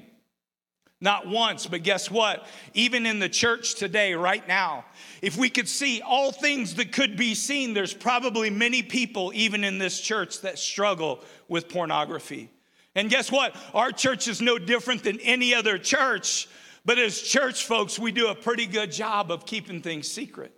Not 0.98 1.28
once, 1.28 1.66
but 1.66 1.82
guess 1.82 2.10
what? 2.10 2.46
Even 2.72 3.04
in 3.04 3.18
the 3.18 3.28
church 3.28 3.74
today, 3.74 4.14
right 4.14 4.48
now, 4.48 4.86
if 5.20 5.36
we 5.36 5.50
could 5.50 5.68
see 5.68 6.00
all 6.00 6.32
things 6.32 6.76
that 6.76 6.92
could 6.92 7.18
be 7.18 7.34
seen, 7.34 7.74
there's 7.74 7.92
probably 7.92 8.48
many 8.48 8.82
people, 8.82 9.30
even 9.34 9.64
in 9.64 9.76
this 9.76 10.00
church, 10.00 10.40
that 10.40 10.58
struggle 10.58 11.22
with 11.48 11.68
pornography. 11.68 12.48
And 12.94 13.10
guess 13.10 13.30
what? 13.30 13.56
Our 13.74 13.90
church 13.90 14.28
is 14.28 14.40
no 14.40 14.58
different 14.58 15.02
than 15.02 15.18
any 15.20 15.54
other 15.54 15.78
church, 15.78 16.48
but 16.84 16.98
as 16.98 17.20
church 17.20 17.64
folks, 17.64 17.98
we 17.98 18.12
do 18.12 18.28
a 18.28 18.34
pretty 18.34 18.66
good 18.66 18.92
job 18.92 19.30
of 19.32 19.46
keeping 19.46 19.82
things 19.82 20.08
secret. 20.08 20.52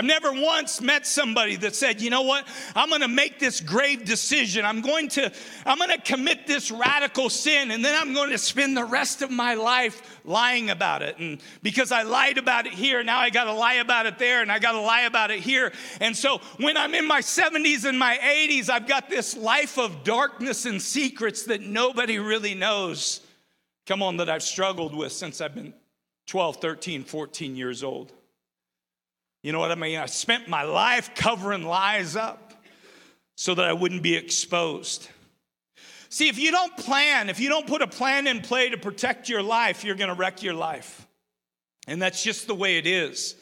I've 0.00 0.06
never 0.06 0.32
once 0.32 0.80
met 0.80 1.06
somebody 1.06 1.56
that 1.56 1.76
said, 1.76 2.00
you 2.00 2.08
know 2.08 2.22
what, 2.22 2.48
I'm 2.74 2.88
gonna 2.88 3.06
make 3.06 3.38
this 3.38 3.60
grave 3.60 4.06
decision. 4.06 4.64
I'm 4.64 4.80
going 4.80 5.08
to, 5.10 5.30
I'm 5.66 5.76
gonna 5.76 6.00
commit 6.00 6.46
this 6.46 6.70
radical 6.70 7.28
sin, 7.28 7.70
and 7.70 7.84
then 7.84 7.94
I'm 7.94 8.14
going 8.14 8.30
to 8.30 8.38
spend 8.38 8.78
the 8.78 8.84
rest 8.86 9.20
of 9.20 9.30
my 9.30 9.52
life 9.52 10.22
lying 10.24 10.70
about 10.70 11.02
it. 11.02 11.18
And 11.18 11.38
because 11.62 11.92
I 11.92 12.04
lied 12.04 12.38
about 12.38 12.64
it 12.64 12.72
here, 12.72 13.02
now 13.02 13.18
I 13.18 13.28
gotta 13.28 13.52
lie 13.52 13.74
about 13.74 14.06
it 14.06 14.18
there, 14.18 14.40
and 14.40 14.50
I 14.50 14.58
gotta 14.58 14.80
lie 14.80 15.02
about 15.02 15.30
it 15.30 15.40
here. 15.40 15.70
And 16.00 16.16
so 16.16 16.40
when 16.56 16.78
I'm 16.78 16.94
in 16.94 17.06
my 17.06 17.20
70s 17.20 17.84
and 17.84 17.98
my 17.98 18.16
80s, 18.22 18.70
I've 18.70 18.88
got 18.88 19.10
this 19.10 19.36
life 19.36 19.76
of 19.76 20.02
darkness 20.02 20.64
and 20.64 20.80
secrets 20.80 21.42
that 21.42 21.60
nobody 21.60 22.18
really 22.18 22.54
knows. 22.54 23.20
Come 23.84 24.02
on, 24.02 24.16
that 24.16 24.30
I've 24.30 24.42
struggled 24.42 24.94
with 24.94 25.12
since 25.12 25.42
I've 25.42 25.54
been 25.54 25.74
12, 26.26 26.56
13, 26.56 27.04
14 27.04 27.54
years 27.54 27.84
old. 27.84 28.14
You 29.42 29.52
know 29.52 29.58
what 29.58 29.72
I 29.72 29.74
mean? 29.74 29.98
I 29.98 30.06
spent 30.06 30.48
my 30.48 30.62
life 30.62 31.14
covering 31.14 31.64
lies 31.64 32.14
up 32.16 32.52
so 33.36 33.54
that 33.54 33.64
I 33.64 33.72
wouldn't 33.72 34.02
be 34.02 34.14
exposed. 34.14 35.08
See, 36.10 36.28
if 36.28 36.38
you 36.38 36.50
don't 36.50 36.76
plan, 36.76 37.30
if 37.30 37.40
you 37.40 37.48
don't 37.48 37.66
put 37.66 37.82
a 37.82 37.86
plan 37.86 38.26
in 38.26 38.40
play 38.40 38.68
to 38.68 38.76
protect 38.76 39.28
your 39.28 39.42
life, 39.42 39.84
you're 39.84 39.94
going 39.94 40.08
to 40.10 40.14
wreck 40.14 40.42
your 40.42 40.54
life. 40.54 41.06
And 41.86 42.02
that's 42.02 42.22
just 42.22 42.48
the 42.48 42.54
way 42.54 42.76
it 42.78 42.86
is. 42.86 43.34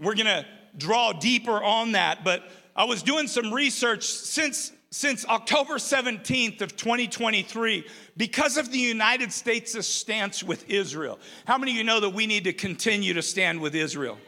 We're 0.00 0.14
going 0.14 0.26
to 0.26 0.46
draw 0.76 1.12
deeper 1.12 1.62
on 1.62 1.92
that, 1.92 2.22
but 2.22 2.48
I 2.76 2.84
was 2.84 3.02
doing 3.02 3.26
some 3.26 3.52
research 3.52 4.04
since 4.04 4.72
since 4.90 5.26
October 5.26 5.74
17th 5.74 6.62
of 6.62 6.74
2023 6.74 7.84
because 8.16 8.56
of 8.56 8.72
the 8.72 8.78
United 8.78 9.30
States' 9.30 9.86
stance 9.86 10.42
with 10.42 10.68
Israel. 10.70 11.18
How 11.44 11.58
many 11.58 11.72
of 11.72 11.76
you 11.76 11.84
know 11.84 12.00
that 12.00 12.10
we 12.10 12.26
need 12.26 12.44
to 12.44 12.54
continue 12.54 13.12
to 13.12 13.20
stand 13.20 13.60
with 13.60 13.74
Israel? 13.74 14.18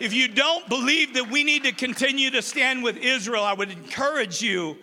If 0.00 0.12
you 0.12 0.28
don't 0.28 0.68
believe 0.68 1.14
that 1.14 1.30
we 1.30 1.44
need 1.44 1.64
to 1.64 1.72
continue 1.72 2.30
to 2.30 2.42
stand 2.42 2.82
with 2.82 2.96
Israel, 2.96 3.44
I 3.44 3.54
would 3.54 3.70
encourage 3.70 4.42
you 4.42 4.76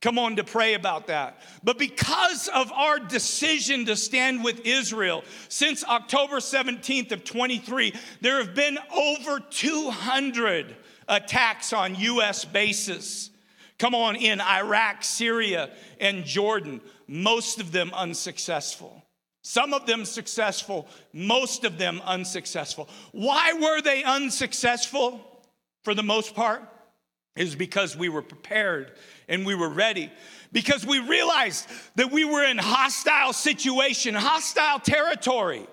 come 0.00 0.18
on 0.18 0.36
to 0.36 0.44
pray 0.44 0.74
about 0.74 1.08
that. 1.08 1.40
But 1.64 1.78
because 1.78 2.48
of 2.48 2.70
our 2.72 2.98
decision 2.98 3.86
to 3.86 3.96
stand 3.96 4.44
with 4.44 4.64
Israel 4.64 5.24
since 5.48 5.84
October 5.84 6.36
17th 6.36 7.12
of 7.12 7.24
23, 7.24 7.92
there 8.20 8.38
have 8.38 8.54
been 8.54 8.78
over 8.94 9.40
200 9.40 10.76
attacks 11.08 11.72
on 11.72 11.94
US 11.96 12.44
bases. 12.44 13.30
Come 13.78 13.94
on 13.94 14.16
in 14.16 14.40
Iraq, 14.40 15.04
Syria, 15.04 15.70
and 16.00 16.24
Jordan, 16.24 16.80
most 17.06 17.60
of 17.60 17.72
them 17.72 17.90
unsuccessful. 17.94 19.04
Some 19.42 19.72
of 19.72 19.86
them 19.86 20.04
successful, 20.04 20.88
most 21.12 21.64
of 21.64 21.78
them 21.78 22.02
unsuccessful. 22.04 22.88
Why 23.12 23.52
were 23.54 23.80
they 23.80 24.02
unsuccessful 24.04 25.20
for 25.84 25.94
the 25.94 26.02
most 26.02 26.34
part? 26.34 26.62
Is 27.36 27.54
because 27.54 27.96
we 27.96 28.08
were 28.08 28.22
prepared 28.22 28.92
and 29.28 29.46
we 29.46 29.54
were 29.54 29.68
ready. 29.68 30.10
Because 30.50 30.84
we 30.84 30.98
realized 30.98 31.68
that 31.94 32.10
we 32.10 32.24
were 32.24 32.44
in 32.44 32.58
hostile 32.58 33.32
situation, 33.32 34.14
hostile 34.14 34.80
territory. 34.80 35.66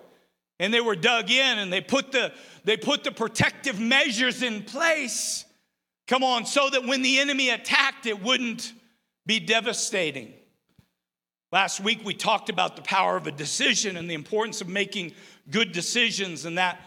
And 0.59 0.73
they 0.73 0.81
were 0.81 0.95
dug 0.95 1.31
in 1.31 1.59
and 1.59 1.73
they 1.73 1.81
put 1.81 2.11
the 2.11 2.31
they 2.63 2.77
put 2.77 3.03
the 3.03 3.11
protective 3.11 3.79
measures 3.79 4.41
in 4.41 4.63
place. 4.63 5.43
Come 6.07 6.23
on, 6.23 6.45
so 6.45 6.69
that 6.69 6.85
when 6.85 7.01
the 7.01 7.19
enemy 7.19 7.49
attacked, 7.49 8.05
it 8.05 8.21
wouldn't 8.21 8.73
be 9.25 9.39
devastating. 9.39 10.33
Last 11.55 11.79
week 11.79 12.01
we 12.03 12.13
talked 12.13 12.49
about 12.49 12.75
the 12.75 12.81
power 12.81 13.15
of 13.15 13.27
a 13.27 13.31
decision 13.31 13.95
and 13.95 14.09
the 14.09 14.13
importance 14.13 14.59
of 14.59 14.67
making 14.67 15.13
good 15.49 15.71
decisions 15.71 16.43
and 16.43 16.57
that 16.57 16.81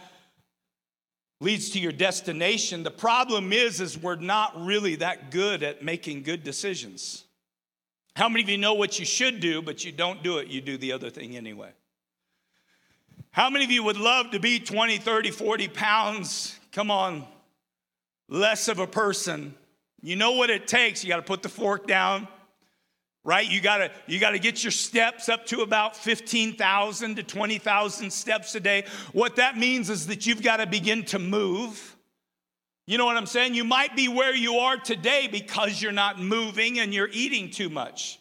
leads 1.41 1.71
to 1.71 1.79
your 1.79 1.91
destination. 1.91 2.83
The 2.83 2.91
problem 2.91 3.51
is 3.51 3.81
is 3.81 3.97
we're 3.97 4.13
not 4.13 4.63
really 4.63 4.97
that 4.97 5.31
good 5.31 5.63
at 5.63 5.83
making 5.83 6.21
good 6.21 6.43
decisions. 6.43 7.23
How 8.15 8.29
many 8.29 8.43
of 8.43 8.49
you 8.49 8.59
know 8.59 8.75
what 8.75 8.99
you 8.99 9.05
should 9.05 9.39
do 9.39 9.63
but 9.63 9.83
you 9.83 9.91
don't 9.91 10.21
do 10.21 10.37
it, 10.37 10.49
you 10.49 10.61
do 10.61 10.77
the 10.77 10.91
other 10.91 11.09
thing 11.09 11.35
anyway? 11.35 11.71
How 13.31 13.49
many 13.49 13.65
of 13.65 13.71
you 13.71 13.81
would 13.81 13.97
love 13.97 14.29
to 14.33 14.39
be 14.39 14.59
20, 14.59 14.99
30, 14.99 15.31
40 15.31 15.67
pounds? 15.69 16.59
Come 16.73 16.91
on, 16.91 17.25
less 18.27 18.67
of 18.67 18.77
a 18.77 18.85
person. 18.85 19.55
You 20.03 20.15
know 20.15 20.33
what 20.33 20.51
it 20.51 20.67
takes. 20.67 21.03
You 21.03 21.09
got 21.09 21.15
to 21.15 21.23
put 21.23 21.41
the 21.41 21.49
fork 21.49 21.87
down 21.87 22.27
right? 23.23 23.49
You 23.49 23.61
got 23.61 23.77
to 23.77 23.91
you 24.07 24.19
got 24.19 24.31
to 24.31 24.39
get 24.39 24.63
your 24.63 24.71
steps 24.71 25.29
up 25.29 25.45
to 25.47 25.61
about 25.61 25.95
15,000 25.95 27.15
to 27.15 27.23
20,000 27.23 28.11
steps 28.11 28.55
a 28.55 28.59
day. 28.59 28.85
What 29.11 29.35
that 29.37 29.57
means 29.57 29.89
is 29.89 30.07
that 30.07 30.25
you've 30.25 30.41
got 30.41 30.57
to 30.57 30.67
begin 30.67 31.03
to 31.05 31.19
move. 31.19 31.95
You 32.87 32.97
know 32.97 33.05
what 33.05 33.17
I'm 33.17 33.27
saying? 33.27 33.53
You 33.53 33.63
might 33.63 33.95
be 33.95 34.07
where 34.07 34.35
you 34.35 34.55
are 34.55 34.77
today 34.77 35.27
because 35.31 35.81
you're 35.81 35.91
not 35.91 36.19
moving 36.19 36.79
and 36.79 36.93
you're 36.93 37.09
eating 37.11 37.51
too 37.51 37.69
much. 37.69 38.19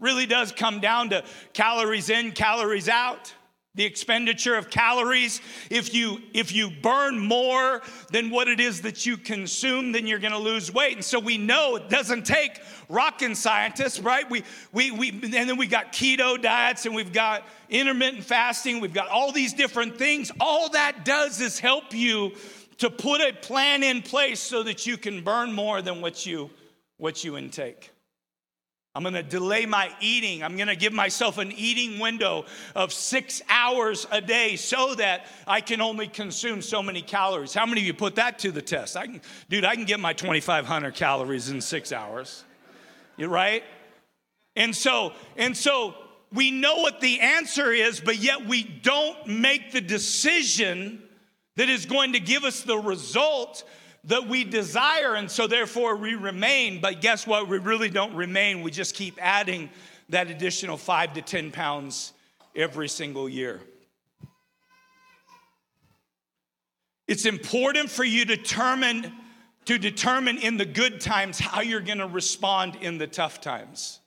Really 0.00 0.26
does 0.26 0.50
come 0.50 0.80
down 0.80 1.10
to 1.10 1.22
calories 1.52 2.10
in 2.10 2.32
calories 2.32 2.88
out 2.88 3.32
the 3.76 3.84
expenditure 3.84 4.56
of 4.56 4.68
calories. 4.68 5.40
If 5.70 5.94
you 5.94 6.20
if 6.34 6.52
you 6.52 6.70
burn 6.70 7.18
more 7.18 7.82
than 8.10 8.30
what 8.30 8.48
it 8.48 8.58
is 8.58 8.82
that 8.82 9.06
you 9.06 9.16
consume 9.16 9.92
then 9.92 10.06
you're 10.06 10.18
going 10.18 10.32
to 10.32 10.38
lose 10.38 10.72
weight. 10.72 10.94
And 10.94 11.04
so 11.04 11.20
we 11.20 11.38
know 11.38 11.76
it 11.76 11.88
doesn't 11.88 12.26
take 12.26 12.60
rocket 12.88 13.36
scientists 13.36 14.00
right? 14.00 14.28
We, 14.28 14.42
we 14.72 14.90
we 14.90 15.10
and 15.10 15.32
then 15.32 15.56
we 15.56 15.68
got 15.68 15.92
keto 15.92 16.40
diets 16.40 16.86
and 16.86 16.94
we've 16.94 17.12
got 17.12 17.46
intermittent 17.68 18.24
fasting 18.24 18.80
we've 18.80 18.94
got 18.94 19.08
all 19.08 19.30
these 19.30 19.52
different 19.52 19.96
things. 19.96 20.32
All 20.40 20.70
that 20.70 21.04
does 21.04 21.40
is 21.40 21.60
help 21.60 21.94
you 21.94 22.32
to 22.78 22.90
put 22.90 23.20
a 23.20 23.32
plan 23.32 23.82
in 23.84 24.02
place 24.02 24.40
so 24.40 24.62
that 24.64 24.86
you 24.86 24.96
can 24.96 25.22
burn 25.22 25.52
more 25.52 25.80
than 25.80 26.00
what 26.00 26.26
you 26.26 26.50
what 26.96 27.22
you 27.22 27.36
intake 27.36 27.89
I'm 28.94 29.04
gonna 29.04 29.22
delay 29.22 29.66
my 29.66 29.90
eating. 30.00 30.42
I'm 30.42 30.56
gonna 30.56 30.74
give 30.74 30.92
myself 30.92 31.38
an 31.38 31.52
eating 31.52 32.00
window 32.00 32.44
of 32.74 32.92
six 32.92 33.40
hours 33.48 34.06
a 34.10 34.20
day 34.20 34.56
so 34.56 34.96
that 34.96 35.26
I 35.46 35.60
can 35.60 35.80
only 35.80 36.08
consume 36.08 36.60
so 36.60 36.82
many 36.82 37.00
calories. 37.00 37.54
How 37.54 37.66
many 37.66 37.82
of 37.82 37.86
you 37.86 37.94
put 37.94 38.16
that 38.16 38.40
to 38.40 38.50
the 38.50 38.62
test? 38.62 38.96
I 38.96 39.06
can, 39.06 39.20
dude, 39.48 39.64
I 39.64 39.76
can 39.76 39.84
get 39.84 40.00
my 40.00 40.12
2,500 40.12 40.94
calories 40.94 41.50
in 41.50 41.60
six 41.60 41.92
hours. 41.92 42.44
You 43.16 43.28
right? 43.28 43.62
And 44.56 44.74
so, 44.74 45.12
and 45.36 45.56
so 45.56 45.94
we 46.32 46.50
know 46.50 46.76
what 46.76 47.00
the 47.00 47.20
answer 47.20 47.72
is, 47.72 48.00
but 48.00 48.16
yet 48.18 48.46
we 48.46 48.64
don't 48.64 49.26
make 49.26 49.70
the 49.70 49.80
decision 49.80 51.02
that 51.56 51.68
is 51.68 51.86
going 51.86 52.14
to 52.14 52.20
give 52.20 52.44
us 52.44 52.62
the 52.62 52.78
result 52.78 53.64
that 54.04 54.26
we 54.26 54.44
desire, 54.44 55.14
and 55.14 55.30
so 55.30 55.46
therefore 55.46 55.96
we 55.96 56.14
remain. 56.14 56.80
But 56.80 57.00
guess 57.00 57.26
what? 57.26 57.48
We 57.48 57.58
really 57.58 57.90
don't 57.90 58.14
remain. 58.14 58.62
We 58.62 58.70
just 58.70 58.94
keep 58.94 59.18
adding 59.20 59.70
that 60.08 60.30
additional 60.30 60.76
five 60.76 61.12
to 61.14 61.22
10 61.22 61.50
pounds 61.50 62.12
every 62.56 62.88
single 62.88 63.28
year. 63.28 63.60
It's 67.06 67.26
important 67.26 67.90
for 67.90 68.04
you 68.04 68.24
to 68.24 68.36
determine, 68.36 69.12
to 69.64 69.78
determine 69.78 70.38
in 70.38 70.56
the 70.56 70.64
good 70.64 71.00
times 71.00 71.38
how 71.38 71.60
you're 71.60 71.80
gonna 71.80 72.06
respond 72.06 72.76
in 72.80 72.98
the 72.98 73.06
tough 73.06 73.40
times. 73.40 74.00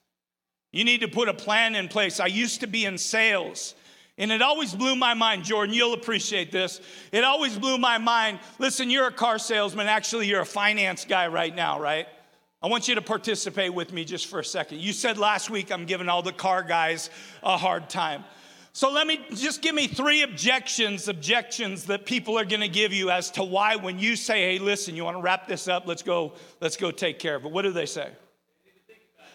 You 0.72 0.84
need 0.84 1.02
to 1.02 1.08
put 1.08 1.28
a 1.28 1.34
plan 1.34 1.76
in 1.76 1.88
place. 1.88 2.18
I 2.18 2.26
used 2.26 2.60
to 2.60 2.66
be 2.66 2.84
in 2.84 2.98
sales. 2.98 3.74
And 4.16 4.30
it 4.30 4.42
always 4.42 4.72
blew 4.72 4.94
my 4.94 5.14
mind, 5.14 5.44
Jordan, 5.44 5.74
you'll 5.74 5.94
appreciate 5.94 6.52
this. 6.52 6.80
It 7.10 7.24
always 7.24 7.58
blew 7.58 7.78
my 7.78 7.98
mind. 7.98 8.38
Listen, 8.60 8.88
you're 8.88 9.08
a 9.08 9.12
car 9.12 9.38
salesman. 9.38 9.88
Actually, 9.88 10.28
you're 10.28 10.42
a 10.42 10.46
finance 10.46 11.04
guy 11.04 11.26
right 11.26 11.54
now, 11.54 11.80
right? 11.80 12.06
I 12.62 12.68
want 12.68 12.88
you 12.88 12.94
to 12.94 13.02
participate 13.02 13.74
with 13.74 13.92
me 13.92 14.04
just 14.04 14.26
for 14.26 14.38
a 14.38 14.44
second. 14.44 14.80
You 14.80 14.92
said 14.92 15.18
last 15.18 15.50
week 15.50 15.70
I'm 15.72 15.84
giving 15.84 16.08
all 16.08 16.22
the 16.22 16.32
car 16.32 16.62
guys 16.62 17.10
a 17.42 17.56
hard 17.56 17.90
time. 17.90 18.24
So 18.72 18.90
let 18.90 19.06
me 19.06 19.20
just 19.34 19.62
give 19.62 19.74
me 19.74 19.86
three 19.86 20.22
objections, 20.22 21.06
objections 21.06 21.84
that 21.86 22.06
people 22.06 22.38
are 22.38 22.44
going 22.44 22.62
to 22.62 22.68
give 22.68 22.92
you 22.92 23.10
as 23.10 23.30
to 23.32 23.44
why 23.44 23.76
when 23.76 23.98
you 23.98 24.16
say, 24.16 24.52
"Hey, 24.52 24.58
listen, 24.58 24.96
you 24.96 25.04
want 25.04 25.16
to 25.16 25.22
wrap 25.22 25.46
this 25.46 25.68
up? 25.68 25.86
Let's 25.86 26.02
go 26.02 26.32
let's 26.60 26.76
go 26.76 26.90
take 26.90 27.18
care 27.18 27.36
of 27.36 27.44
it." 27.44 27.52
What 27.52 27.62
do 27.62 27.70
they 27.70 27.86
say? 27.86 28.10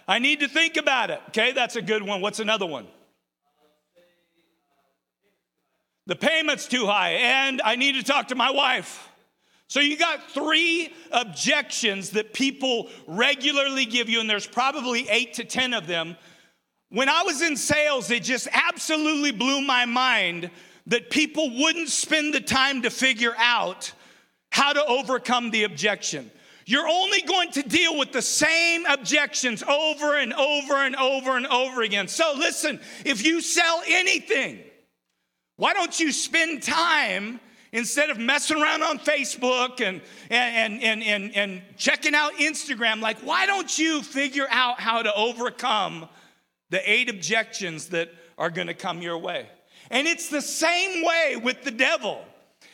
I 0.07 0.19
need 0.19 0.39
to 0.39 0.47
think 0.47 0.75
about 0.75 1.09
it. 1.09 1.21
Okay, 1.29 1.51
that's 1.51 1.75
a 1.75 1.81
good 1.81 2.01
one. 2.03 2.19
What's 2.19 2.39
another 2.39 2.65
one? 2.65 2.87
The 6.09 6.15
payment's 6.15 6.67
too 6.67 6.87
high, 6.87 7.11
and 7.11 7.61
I 7.63 7.75
need 7.75 7.93
to 7.93 8.03
talk 8.03 8.29
to 8.29 8.35
my 8.35 8.49
wife. 8.49 9.07
So 9.67 9.79
you 9.79 9.95
got 9.95 10.31
three 10.31 10.91
objections 11.11 12.09
that 12.11 12.33
people 12.33 12.89
regularly 13.05 13.85
give 13.85 14.09
you, 14.09 14.19
and 14.19 14.27
there's 14.27 14.47
probably 14.47 15.07
eight 15.07 15.35
to 15.35 15.43
10 15.43 15.75
of 15.75 15.85
them. 15.85 16.17
When 16.89 17.09
I 17.09 17.21
was 17.21 17.43
in 17.43 17.55
sales, 17.55 18.09
it 18.09 18.23
just 18.23 18.47
absolutely 18.51 19.31
blew 19.31 19.61
my 19.61 19.85
mind 19.85 20.49
that 20.87 21.11
people 21.11 21.55
wouldn't 21.55 21.89
spend 21.89 22.33
the 22.33 22.41
time 22.41 22.81
to 22.81 22.89
figure 22.89 23.35
out 23.37 23.93
how 24.51 24.73
to 24.73 24.83
overcome 24.83 25.51
the 25.51 25.65
objection. 25.65 26.31
You're 26.65 26.89
only 26.89 27.21
going 27.21 27.51
to 27.51 27.61
deal 27.61 27.99
with 27.99 28.13
the 28.13 28.23
same 28.23 28.87
objections 28.87 29.61
over 29.61 30.17
and 30.17 30.33
over 30.33 30.73
and 30.73 30.95
over 30.95 31.37
and 31.37 31.45
over 31.45 31.83
again. 31.83 32.07
So 32.07 32.33
listen, 32.35 32.79
if 33.05 33.23
you 33.23 33.41
sell 33.41 33.83
anything, 33.87 34.63
why 35.59 35.73
don't 35.73 35.99
you 35.99 36.11
spend 36.11 36.63
time 36.63 37.39
Instead 37.71 38.09
of 38.09 38.17
messing 38.17 38.59
around 38.59 38.81
on 38.81 38.97
Facebook 38.97 39.79
and, 39.79 40.01
and, 40.31 40.81
and, 40.81 41.03
and, 41.03 41.35
and 41.35 41.61
checking 41.77 42.15
out 42.15 42.33
Instagram, 42.33 42.99
like, 42.99 43.19
why 43.19 43.45
don't 43.45 43.77
you 43.77 44.01
figure 44.01 44.47
out 44.49 44.79
how 44.79 45.03
to 45.03 45.13
overcome 45.13 46.09
the 46.71 46.91
eight 46.91 47.09
objections 47.09 47.89
that 47.89 48.09
are 48.39 48.49
gonna 48.49 48.73
come 48.73 49.01
your 49.01 49.19
way? 49.19 49.47
And 49.91 50.07
it's 50.07 50.29
the 50.29 50.41
same 50.41 51.05
way 51.05 51.35
with 51.41 51.63
the 51.63 51.71
devil. 51.71 52.23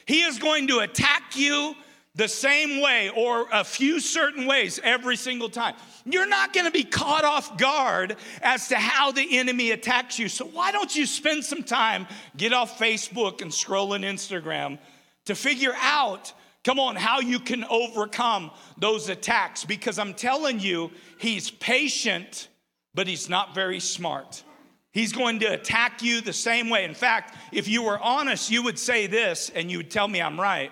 He 0.06 0.22
is 0.22 0.39
going 0.39 0.68
to 0.70 0.80
attack 0.80 1.36
you 1.36 1.75
the 2.15 2.30
same 2.30 2.82
way 2.82 3.10
or 3.10 3.48
a 3.51 3.65
few 3.65 4.00
certain 4.00 4.46
ways 4.46 4.80
every 4.82 5.18
single 5.18 5.50
time. 5.50 5.75
You're 6.05 6.27
not 6.27 6.53
going 6.53 6.67
to 6.67 6.71
be 6.71 6.83
caught 6.83 7.25
off 7.25 7.57
guard 7.57 8.17
as 8.41 8.67
to 8.67 8.75
how 8.75 9.12
the 9.12 9.38
enemy 9.38 9.71
attacks 9.71 10.19
you. 10.19 10.29
So 10.29 10.45
why 10.45 10.71
don't 10.71 10.95
you 10.95 11.07
spend 11.07 11.43
some 11.43 11.63
time, 11.63 12.07
get 12.38 12.53
off 12.53 12.77
Facebook 12.77 13.41
and 13.41 13.51
scroll 13.51 13.93
on 13.93 14.01
Instagram 14.01 14.77
to 15.25 15.33
figure 15.33 15.74
out, 15.81 16.31
come 16.63 16.79
on, 16.79 16.95
how 16.95 17.21
you 17.21 17.39
can 17.39 17.63
overcome 17.63 18.51
those 18.77 19.09
attacks? 19.09 19.65
Because 19.65 19.97
I'm 19.97 20.13
telling 20.13 20.59
you, 20.59 20.91
he's 21.17 21.50
patient, 21.50 22.50
but 22.93 23.07
he's 23.07 23.27
not 23.27 23.55
very 23.55 23.79
smart. 23.79 24.43
He's 24.91 25.12
going 25.12 25.39
to 25.39 25.47
attack 25.47 26.03
you 26.03 26.21
the 26.21 26.33
same 26.33 26.69
way. 26.69 26.85
In 26.85 26.93
fact, 26.93 27.35
if 27.51 27.67
you 27.67 27.83
were 27.83 28.00
honest, 28.00 28.51
you 28.51 28.63
would 28.63 28.77
say 28.77 29.07
this 29.07 29.50
and 29.53 29.71
you 29.71 29.77
would 29.77 29.91
tell 29.91 30.07
me 30.07 30.21
I'm 30.21 30.39
right 30.39 30.71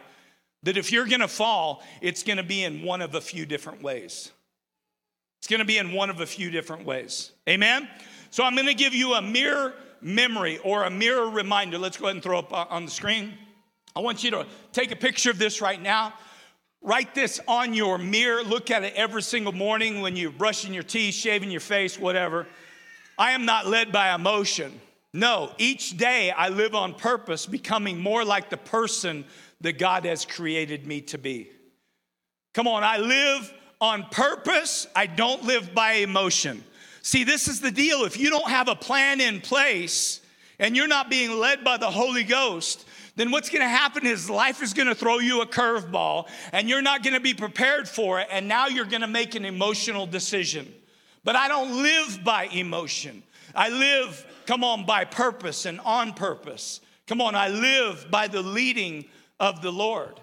that 0.63 0.77
if 0.77 0.91
you're 0.91 1.07
gonna 1.07 1.27
fall, 1.27 1.83
it's 2.01 2.23
gonna 2.23 2.43
be 2.43 2.63
in 2.63 2.83
one 2.83 3.01
of 3.01 3.15
a 3.15 3.21
few 3.21 3.45
different 3.45 3.81
ways. 3.81 4.31
It's 5.43 5.49
gonna 5.49 5.65
be 5.65 5.77
in 5.77 5.91
one 5.91 6.09
of 6.09 6.21
a 6.21 6.25
few 6.25 6.49
different 6.49 6.85
ways. 6.85 7.33
Amen? 7.49 7.89
So 8.31 8.45
I'm 8.45 8.55
gonna 8.55 8.73
give 8.73 8.93
you 8.93 9.15
a 9.15 9.21
mirror 9.21 9.73
memory 9.99 10.57
or 10.59 10.85
a 10.85 10.89
mirror 10.89 11.29
reminder. 11.29 11.77
Let's 11.77 11.97
go 11.97 12.05
ahead 12.05 12.15
and 12.15 12.23
throw 12.23 12.39
up 12.39 12.53
on 12.53 12.85
the 12.85 12.91
screen. 12.91 13.33
I 13.93 13.99
want 13.99 14.23
you 14.23 14.31
to 14.31 14.47
take 14.71 14.93
a 14.93 14.95
picture 14.95 15.31
of 15.31 15.37
this 15.37 15.59
right 15.59 15.81
now. 15.81 16.13
Write 16.81 17.13
this 17.13 17.41
on 17.45 17.73
your 17.73 17.97
mirror. 17.97 18.41
Look 18.41 18.71
at 18.71 18.85
it 18.85 18.93
every 18.95 19.21
single 19.21 19.51
morning 19.51 19.99
when 19.99 20.15
you're 20.15 20.31
brushing 20.31 20.73
your 20.73 20.81
teeth, 20.81 21.13
shaving 21.13 21.51
your 21.51 21.59
face, 21.59 21.99
whatever. 21.99 22.47
I 23.17 23.31
am 23.31 23.43
not 23.43 23.67
led 23.67 23.91
by 23.91 24.15
emotion. 24.15 24.79
No, 25.11 25.51
each 25.57 25.97
day 25.97 26.31
I 26.31 26.47
live 26.47 26.73
on 26.73 26.93
purpose, 26.93 27.47
becoming 27.47 27.99
more 27.99 28.23
like 28.23 28.49
the 28.49 28.55
person 28.55 29.25
that 29.59 29.77
God 29.77 30.05
has 30.05 30.23
created 30.23 30.87
me 30.87 31.01
to 31.01 31.17
be. 31.17 31.49
Come 32.53 32.65
on, 32.65 32.85
I 32.85 32.97
live 32.99 33.53
on 33.83 34.05
purpose, 34.05 34.87
I 34.95 35.07
don't 35.07 35.43
live 35.43 35.75
by 35.75 35.95
emotion. 35.95 36.63
See, 37.01 37.25
this 37.25 37.49
is 37.49 37.59
the 37.59 37.69
deal. 37.69 38.05
If 38.05 38.17
you 38.17 38.29
don't 38.29 38.47
have 38.47 38.69
a 38.69 38.75
plan 38.75 39.19
in 39.19 39.41
place 39.41 40.21
and 40.57 40.73
you're 40.73 40.87
not 40.87 41.09
being 41.09 41.37
led 41.37 41.65
by 41.65 41.75
the 41.75 41.91
Holy 41.91 42.23
Ghost, 42.23 42.87
then 43.17 43.29
what's 43.29 43.49
gonna 43.49 43.67
happen 43.67 44.07
is 44.07 44.29
life 44.29 44.63
is 44.63 44.73
gonna 44.73 44.95
throw 44.95 45.19
you 45.19 45.41
a 45.41 45.45
curveball 45.45 46.29
and 46.53 46.69
you're 46.69 46.81
not 46.81 47.03
gonna 47.03 47.19
be 47.19 47.33
prepared 47.33 47.89
for 47.89 48.21
it, 48.21 48.29
and 48.31 48.47
now 48.47 48.67
you're 48.67 48.85
gonna 48.85 49.05
make 49.05 49.35
an 49.35 49.43
emotional 49.43 50.07
decision. 50.07 50.73
But 51.25 51.35
I 51.35 51.49
don't 51.49 51.83
live 51.83 52.23
by 52.23 52.45
emotion. 52.45 53.21
I 53.53 53.67
live, 53.67 54.25
come 54.45 54.63
on, 54.63 54.85
by 54.85 55.03
purpose 55.03 55.65
and 55.65 55.81
on 55.81 56.13
purpose. 56.13 56.79
Come 57.05 57.19
on, 57.19 57.35
I 57.35 57.49
live 57.49 58.07
by 58.09 58.29
the 58.29 58.41
leading 58.41 59.03
of 59.41 59.61
the 59.61 59.73
Lord. 59.73 60.21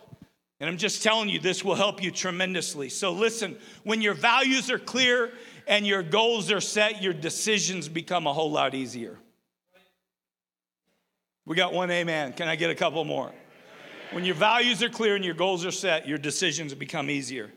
And 0.60 0.68
I'm 0.68 0.76
just 0.76 1.02
telling 1.02 1.30
you, 1.30 1.40
this 1.40 1.64
will 1.64 1.74
help 1.74 2.02
you 2.02 2.10
tremendously. 2.10 2.90
So 2.90 3.12
listen, 3.12 3.56
when 3.82 4.02
your 4.02 4.12
values 4.12 4.70
are 4.70 4.78
clear 4.78 5.32
and 5.66 5.86
your 5.86 6.02
goals 6.02 6.50
are 6.50 6.60
set, 6.60 7.02
your 7.02 7.14
decisions 7.14 7.88
become 7.88 8.26
a 8.26 8.32
whole 8.32 8.50
lot 8.50 8.74
easier. 8.74 9.18
We 11.46 11.56
got 11.56 11.72
one 11.72 11.90
amen. 11.90 12.34
Can 12.34 12.46
I 12.46 12.56
get 12.56 12.70
a 12.70 12.74
couple 12.74 13.02
more? 13.04 13.32
When 14.12 14.24
your 14.24 14.34
values 14.34 14.82
are 14.82 14.90
clear 14.90 15.16
and 15.16 15.24
your 15.24 15.34
goals 15.34 15.64
are 15.64 15.70
set, 15.70 16.06
your 16.06 16.18
decisions 16.18 16.74
become 16.74 17.08
easier. 17.08 17.50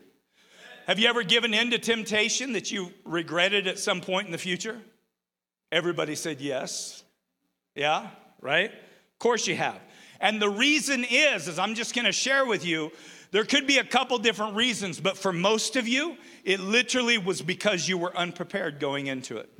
Have 0.86 0.98
you 0.98 1.08
ever 1.08 1.22
given 1.22 1.52
in 1.52 1.70
to 1.72 1.78
temptation 1.78 2.52
that 2.52 2.72
you 2.72 2.90
regretted 3.04 3.66
at 3.66 3.78
some 3.78 4.00
point 4.00 4.26
in 4.26 4.32
the 4.32 4.38
future? 4.38 4.80
Everybody 5.70 6.14
said 6.14 6.40
yes. 6.40 7.04
Yeah, 7.74 8.08
right? 8.40 8.70
Of 8.70 9.18
course 9.18 9.46
you 9.46 9.56
have. 9.56 9.80
And 10.24 10.40
the 10.40 10.48
reason 10.48 11.04
is, 11.04 11.48
as 11.48 11.58
I'm 11.58 11.74
just 11.74 11.94
gonna 11.94 12.10
share 12.10 12.46
with 12.46 12.64
you, 12.64 12.90
there 13.30 13.44
could 13.44 13.66
be 13.66 13.76
a 13.76 13.84
couple 13.84 14.16
different 14.16 14.56
reasons, 14.56 14.98
but 14.98 15.18
for 15.18 15.34
most 15.34 15.76
of 15.76 15.86
you, 15.86 16.16
it 16.44 16.60
literally 16.60 17.18
was 17.18 17.42
because 17.42 17.86
you 17.86 17.98
were 17.98 18.16
unprepared 18.16 18.80
going 18.80 19.08
into 19.08 19.36
it. 19.36 19.50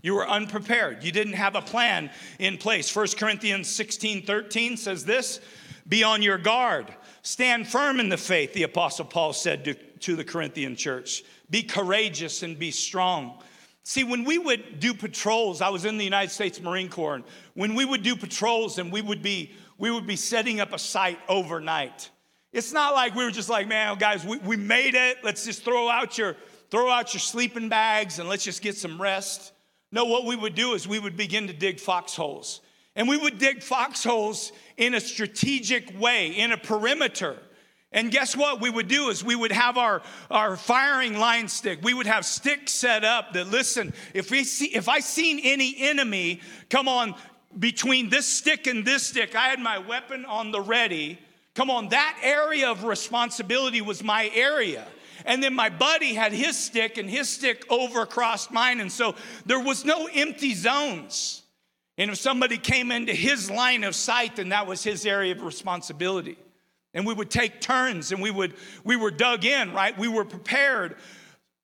You 0.00 0.14
were 0.14 0.28
unprepared. 0.28 1.02
You 1.02 1.10
didn't 1.10 1.32
have 1.32 1.56
a 1.56 1.62
plan 1.62 2.10
in 2.38 2.58
place. 2.58 2.94
1 2.94 3.08
Corinthians 3.18 3.68
16 3.68 4.24
13 4.24 4.76
says 4.76 5.04
this 5.04 5.40
Be 5.88 6.04
on 6.04 6.22
your 6.22 6.38
guard, 6.38 6.94
stand 7.22 7.66
firm 7.66 7.98
in 7.98 8.08
the 8.08 8.16
faith, 8.16 8.52
the 8.52 8.62
Apostle 8.62 9.04
Paul 9.04 9.32
said 9.32 9.64
to, 9.64 9.74
to 9.74 10.14
the 10.14 10.24
Corinthian 10.24 10.76
church. 10.76 11.24
Be 11.50 11.64
courageous 11.64 12.44
and 12.44 12.56
be 12.56 12.70
strong. 12.70 13.42
See, 13.82 14.04
when 14.04 14.24
we 14.24 14.38
would 14.38 14.78
do 14.78 14.94
patrols, 14.94 15.60
I 15.60 15.70
was 15.70 15.86
in 15.86 15.98
the 15.98 16.04
United 16.04 16.30
States 16.30 16.60
Marine 16.60 16.90
Corps, 16.90 17.14
and 17.14 17.24
when 17.54 17.74
we 17.74 17.84
would 17.84 18.04
do 18.04 18.14
patrols 18.14 18.78
and 18.78 18.92
we 18.92 19.00
would 19.00 19.22
be 19.22 19.54
we 19.78 19.90
would 19.90 20.06
be 20.06 20.16
setting 20.16 20.60
up 20.60 20.72
a 20.72 20.78
site 20.78 21.18
overnight. 21.28 22.10
It's 22.52 22.72
not 22.72 22.94
like 22.94 23.14
we 23.14 23.24
were 23.24 23.30
just 23.30 23.48
like, 23.48 23.68
man, 23.68 23.96
guys, 23.98 24.24
we, 24.24 24.38
we 24.38 24.56
made 24.56 24.94
it. 24.94 25.18
Let's 25.22 25.44
just 25.44 25.64
throw 25.64 25.88
out 25.88 26.18
your 26.18 26.36
throw 26.70 26.90
out 26.90 27.14
your 27.14 27.20
sleeping 27.20 27.68
bags 27.70 28.18
and 28.18 28.28
let's 28.28 28.44
just 28.44 28.60
get 28.60 28.76
some 28.76 29.00
rest. 29.00 29.52
No, 29.90 30.04
what 30.04 30.26
we 30.26 30.36
would 30.36 30.54
do 30.54 30.74
is 30.74 30.86
we 30.86 30.98
would 30.98 31.16
begin 31.16 31.46
to 31.46 31.52
dig 31.54 31.80
foxholes. 31.80 32.60
And 32.94 33.08
we 33.08 33.16
would 33.16 33.38
dig 33.38 33.62
foxholes 33.62 34.52
in 34.76 34.92
a 34.94 35.00
strategic 35.00 35.98
way, 35.98 36.28
in 36.28 36.52
a 36.52 36.58
perimeter. 36.58 37.38
And 37.90 38.10
guess 38.10 38.36
what 38.36 38.60
we 38.60 38.68
would 38.68 38.88
do 38.88 39.08
is 39.08 39.24
we 39.24 39.36
would 39.36 39.52
have 39.52 39.78
our, 39.78 40.02
our 40.30 40.56
firing 40.56 41.18
line 41.18 41.48
stick. 41.48 41.78
We 41.82 41.94
would 41.94 42.06
have 42.06 42.26
sticks 42.26 42.72
set 42.72 43.04
up 43.04 43.32
that 43.32 43.48
listen, 43.48 43.94
if 44.12 44.30
we 44.30 44.44
see 44.44 44.66
if 44.66 44.88
I 44.88 45.00
seen 45.00 45.40
any 45.42 45.74
enemy 45.78 46.40
come 46.68 46.86
on 46.86 47.14
between 47.56 48.08
this 48.08 48.26
stick 48.26 48.66
and 48.66 48.84
this 48.84 49.06
stick, 49.06 49.34
I 49.34 49.48
had 49.48 49.60
my 49.60 49.78
weapon 49.78 50.24
on 50.24 50.50
the 50.50 50.60
ready. 50.60 51.18
Come 51.54 51.70
on, 51.70 51.88
that 51.90 52.18
area 52.22 52.70
of 52.70 52.84
responsibility 52.84 53.80
was 53.80 54.02
my 54.02 54.30
area. 54.34 54.86
And 55.24 55.42
then 55.42 55.54
my 55.54 55.68
buddy 55.68 56.14
had 56.14 56.32
his 56.32 56.56
stick, 56.56 56.96
and 56.96 57.10
his 57.10 57.28
stick 57.28 57.64
over 57.70 58.02
across 58.02 58.50
mine. 58.50 58.80
And 58.80 58.90
so 58.90 59.14
there 59.46 59.60
was 59.60 59.84
no 59.84 60.08
empty 60.12 60.54
zones. 60.54 61.42
And 61.96 62.12
if 62.12 62.18
somebody 62.18 62.56
came 62.56 62.92
into 62.92 63.12
his 63.12 63.50
line 63.50 63.82
of 63.82 63.96
sight, 63.96 64.36
then 64.36 64.50
that 64.50 64.66
was 64.66 64.84
his 64.84 65.04
area 65.04 65.32
of 65.32 65.42
responsibility. 65.42 66.38
And 66.94 67.04
we 67.04 67.12
would 67.12 67.30
take 67.30 67.60
turns 67.60 68.12
and 68.12 68.22
we 68.22 68.30
would 68.30 68.54
we 68.84 68.96
were 68.96 69.10
dug 69.10 69.44
in, 69.44 69.72
right? 69.72 69.96
We 69.98 70.08
were 70.08 70.24
prepared. 70.24 70.96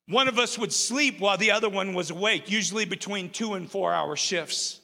One 0.06 0.28
of 0.28 0.38
us 0.38 0.58
would 0.58 0.72
sleep 0.72 1.20
while 1.20 1.38
the 1.38 1.52
other 1.52 1.68
one 1.68 1.94
was 1.94 2.10
awake, 2.10 2.50
usually 2.50 2.84
between 2.84 3.30
two 3.30 3.54
and 3.54 3.70
four 3.70 3.92
hour 3.92 4.16
shifts. 4.16 4.80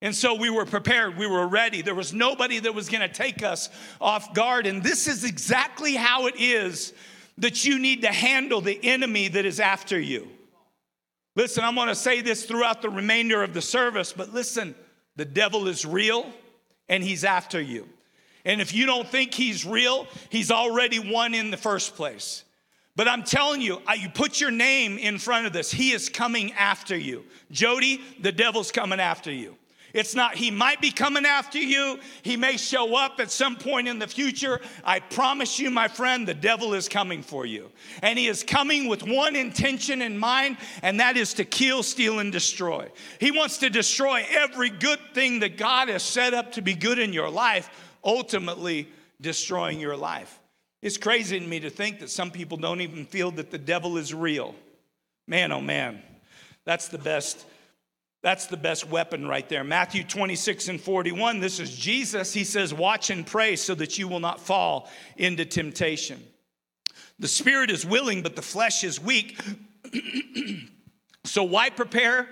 And 0.00 0.14
so 0.14 0.34
we 0.34 0.48
were 0.48 0.64
prepared, 0.64 1.16
we 1.16 1.26
were 1.26 1.46
ready. 1.46 1.82
There 1.82 1.94
was 1.94 2.12
nobody 2.12 2.60
that 2.60 2.74
was 2.74 2.88
gonna 2.88 3.08
take 3.08 3.42
us 3.42 3.68
off 4.00 4.32
guard. 4.32 4.66
And 4.66 4.82
this 4.82 5.08
is 5.08 5.24
exactly 5.24 5.94
how 5.94 6.26
it 6.26 6.36
is 6.38 6.92
that 7.38 7.64
you 7.64 7.78
need 7.78 8.02
to 8.02 8.08
handle 8.08 8.60
the 8.60 8.78
enemy 8.84 9.28
that 9.28 9.44
is 9.44 9.58
after 9.58 9.98
you. 9.98 10.28
Listen, 11.34 11.64
I'm 11.64 11.74
gonna 11.74 11.94
say 11.94 12.20
this 12.20 12.44
throughout 12.44 12.82
the 12.82 12.90
remainder 12.90 13.42
of 13.42 13.54
the 13.54 13.62
service, 13.62 14.12
but 14.12 14.32
listen, 14.32 14.74
the 15.16 15.24
devil 15.24 15.66
is 15.66 15.84
real 15.84 16.32
and 16.88 17.02
he's 17.02 17.24
after 17.24 17.60
you. 17.60 17.88
And 18.44 18.60
if 18.60 18.72
you 18.72 18.86
don't 18.86 19.06
think 19.06 19.34
he's 19.34 19.66
real, 19.66 20.06
he's 20.30 20.50
already 20.50 20.98
won 20.98 21.34
in 21.34 21.50
the 21.50 21.56
first 21.56 21.96
place. 21.96 22.44
But 22.94 23.06
I'm 23.06 23.22
telling 23.22 23.60
you, 23.60 23.80
you 23.96 24.08
put 24.08 24.40
your 24.40 24.50
name 24.50 24.96
in 24.96 25.18
front 25.18 25.46
of 25.46 25.52
this. 25.52 25.70
He 25.70 25.92
is 25.92 26.08
coming 26.08 26.52
after 26.52 26.96
you. 26.96 27.24
Jody, 27.50 28.00
the 28.20 28.32
devil's 28.32 28.72
coming 28.72 29.00
after 29.00 29.30
you. 29.30 29.56
It's 29.98 30.14
not, 30.14 30.36
he 30.36 30.52
might 30.52 30.80
be 30.80 30.92
coming 30.92 31.26
after 31.26 31.58
you. 31.58 31.98
He 32.22 32.36
may 32.36 32.56
show 32.56 32.94
up 32.94 33.18
at 33.18 33.32
some 33.32 33.56
point 33.56 33.88
in 33.88 33.98
the 33.98 34.06
future. 34.06 34.60
I 34.84 35.00
promise 35.00 35.58
you, 35.58 35.72
my 35.72 35.88
friend, 35.88 36.24
the 36.24 36.34
devil 36.34 36.74
is 36.74 36.88
coming 36.88 37.20
for 37.20 37.44
you. 37.44 37.72
And 38.00 38.16
he 38.16 38.28
is 38.28 38.44
coming 38.44 38.86
with 38.86 39.02
one 39.02 39.34
intention 39.34 40.00
in 40.00 40.16
mind, 40.16 40.58
and 40.82 41.00
that 41.00 41.16
is 41.16 41.34
to 41.34 41.44
kill, 41.44 41.82
steal, 41.82 42.20
and 42.20 42.30
destroy. 42.30 42.88
He 43.18 43.32
wants 43.32 43.58
to 43.58 43.70
destroy 43.70 44.24
every 44.30 44.70
good 44.70 45.00
thing 45.14 45.40
that 45.40 45.56
God 45.56 45.88
has 45.88 46.04
set 46.04 46.32
up 46.32 46.52
to 46.52 46.62
be 46.62 46.74
good 46.74 47.00
in 47.00 47.12
your 47.12 47.28
life, 47.28 47.68
ultimately 48.04 48.86
destroying 49.20 49.80
your 49.80 49.96
life. 49.96 50.38
It's 50.80 50.96
crazy 50.96 51.40
to 51.40 51.44
me 51.44 51.58
to 51.58 51.70
think 51.70 51.98
that 51.98 52.10
some 52.10 52.30
people 52.30 52.56
don't 52.56 52.82
even 52.82 53.04
feel 53.04 53.32
that 53.32 53.50
the 53.50 53.58
devil 53.58 53.96
is 53.96 54.14
real. 54.14 54.54
Man, 55.26 55.50
oh 55.50 55.60
man, 55.60 56.00
that's 56.64 56.86
the 56.86 56.98
best 56.98 57.44
that's 58.22 58.46
the 58.46 58.56
best 58.56 58.88
weapon 58.88 59.26
right 59.26 59.48
there. 59.48 59.62
Matthew 59.62 60.02
26 60.02 60.68
and 60.68 60.80
41, 60.80 61.38
this 61.38 61.60
is 61.60 61.76
Jesus. 61.76 62.32
He 62.32 62.44
says, 62.44 62.74
Watch 62.74 63.10
and 63.10 63.24
pray 63.24 63.54
so 63.54 63.74
that 63.76 63.98
you 63.98 64.08
will 64.08 64.20
not 64.20 64.40
fall 64.40 64.90
into 65.16 65.44
temptation. 65.44 66.22
The 67.20 67.28
spirit 67.28 67.70
is 67.70 67.86
willing, 67.86 68.22
but 68.22 68.34
the 68.34 68.42
flesh 68.42 68.82
is 68.82 69.00
weak. 69.00 69.40
so, 71.24 71.44
why 71.44 71.70
prepare? 71.70 72.28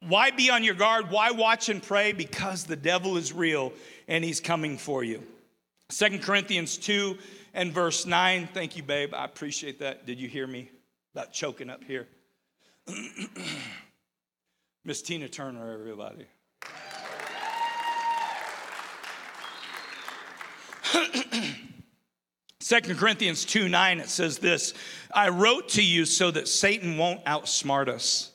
Why 0.00 0.30
be 0.30 0.50
on 0.50 0.62
your 0.62 0.74
guard? 0.74 1.10
Why 1.10 1.32
watch 1.32 1.68
and 1.68 1.82
pray? 1.82 2.12
Because 2.12 2.64
the 2.64 2.76
devil 2.76 3.16
is 3.16 3.32
real 3.32 3.72
and 4.06 4.24
he's 4.24 4.40
coming 4.40 4.78
for 4.78 5.02
you. 5.02 5.22
Second 5.88 6.22
Corinthians 6.22 6.76
2 6.76 7.16
and 7.54 7.72
verse 7.72 8.06
9. 8.06 8.48
Thank 8.52 8.76
you, 8.76 8.82
babe. 8.82 9.14
I 9.14 9.24
appreciate 9.24 9.80
that. 9.80 10.06
Did 10.06 10.20
you 10.20 10.28
hear 10.28 10.46
me 10.46 10.70
about 11.14 11.32
choking 11.32 11.70
up 11.70 11.82
here? 11.82 12.06
Miss 14.86 15.02
Tina 15.02 15.28
Turner, 15.28 15.72
everybody. 15.72 16.26
Second 22.60 22.96
Corinthians 22.96 23.44
2 23.44 23.68
9, 23.68 23.98
it 23.98 24.08
says 24.08 24.38
this 24.38 24.74
I 25.12 25.30
wrote 25.30 25.70
to 25.70 25.82
you 25.82 26.04
so 26.04 26.30
that 26.30 26.46
Satan 26.46 26.98
won't 26.98 27.24
outsmart 27.24 27.88
us. 27.88 28.30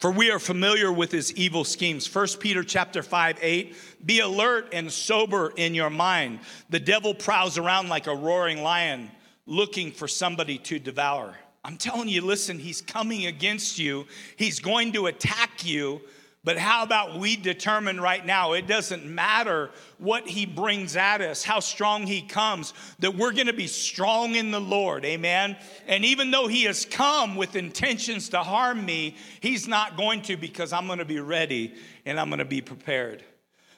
For 0.00 0.10
we 0.10 0.32
are 0.32 0.40
familiar 0.40 0.90
with 0.90 1.12
his 1.12 1.32
evil 1.34 1.62
schemes. 1.62 2.12
1 2.12 2.26
Peter 2.40 2.64
chapter 2.64 3.04
5, 3.04 3.38
8. 3.40 3.76
Be 4.04 4.18
alert 4.18 4.70
and 4.72 4.90
sober 4.90 5.52
in 5.54 5.72
your 5.72 5.90
mind. 5.90 6.40
The 6.68 6.80
devil 6.80 7.14
prowls 7.14 7.58
around 7.58 7.88
like 7.88 8.08
a 8.08 8.14
roaring 8.16 8.60
lion 8.64 9.08
looking 9.46 9.92
for 9.92 10.08
somebody 10.08 10.58
to 10.58 10.80
devour. 10.80 11.36
I'm 11.66 11.76
telling 11.76 12.08
you, 12.08 12.22
listen, 12.22 12.58
he's 12.58 12.80
coming 12.80 13.26
against 13.26 13.78
you. 13.78 14.06
He's 14.36 14.60
going 14.60 14.92
to 14.92 15.06
attack 15.06 15.66
you 15.66 16.00
but 16.46 16.58
how 16.58 16.84
about 16.84 17.18
we 17.18 17.34
determine 17.34 18.00
right 18.00 18.24
now, 18.24 18.52
it 18.52 18.68
doesn't 18.68 19.04
matter 19.04 19.72
what 19.98 20.28
he 20.28 20.46
brings 20.46 20.94
at 20.94 21.20
us, 21.20 21.42
how 21.42 21.58
strong 21.58 22.06
he 22.06 22.22
comes, 22.22 22.72
that 23.00 23.16
we're 23.16 23.32
gonna 23.32 23.52
be 23.52 23.66
strong 23.66 24.36
in 24.36 24.52
the 24.52 24.60
Lord, 24.60 25.04
amen? 25.04 25.56
And 25.88 26.04
even 26.04 26.30
though 26.30 26.46
he 26.46 26.62
has 26.62 26.84
come 26.84 27.34
with 27.34 27.56
intentions 27.56 28.28
to 28.28 28.44
harm 28.44 28.86
me, 28.86 29.16
he's 29.40 29.66
not 29.66 29.96
going 29.96 30.22
to 30.22 30.36
because 30.36 30.72
I'm 30.72 30.86
gonna 30.86 31.04
be 31.04 31.18
ready 31.18 31.74
and 32.04 32.20
I'm 32.20 32.30
gonna 32.30 32.44
be 32.44 32.60
prepared. 32.60 33.24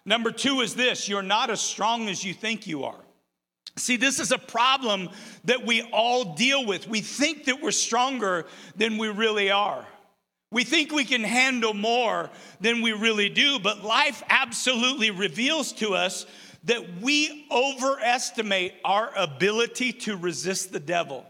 Number 0.05 0.31
two 0.31 0.61
is 0.61 0.74
this 0.74 1.09
you're 1.09 1.22
not 1.22 1.48
as 1.48 1.62
strong 1.62 2.11
as 2.11 2.22
you 2.22 2.35
think 2.35 2.66
you 2.66 2.85
are. 2.85 3.01
See, 3.78 3.96
this 3.96 4.20
is 4.20 4.32
a 4.32 4.38
problem 4.38 5.08
that 5.44 5.64
we 5.64 5.82
all 5.92 6.34
deal 6.34 6.66
with. 6.66 6.88
We 6.88 7.00
think 7.00 7.44
that 7.44 7.62
we're 7.62 7.70
stronger 7.70 8.46
than 8.76 8.98
we 8.98 9.08
really 9.08 9.50
are. 9.50 9.86
We 10.50 10.64
think 10.64 10.92
we 10.92 11.04
can 11.04 11.24
handle 11.24 11.74
more 11.74 12.30
than 12.60 12.80
we 12.80 12.92
really 12.92 13.28
do, 13.28 13.58
but 13.58 13.84
life 13.84 14.22
absolutely 14.28 15.10
reveals 15.10 15.72
to 15.74 15.94
us 15.94 16.26
that 16.64 17.00
we 17.02 17.46
overestimate 17.50 18.74
our 18.84 19.10
ability 19.14 19.92
to 19.92 20.16
resist 20.16 20.72
the 20.72 20.80
devil. 20.80 21.26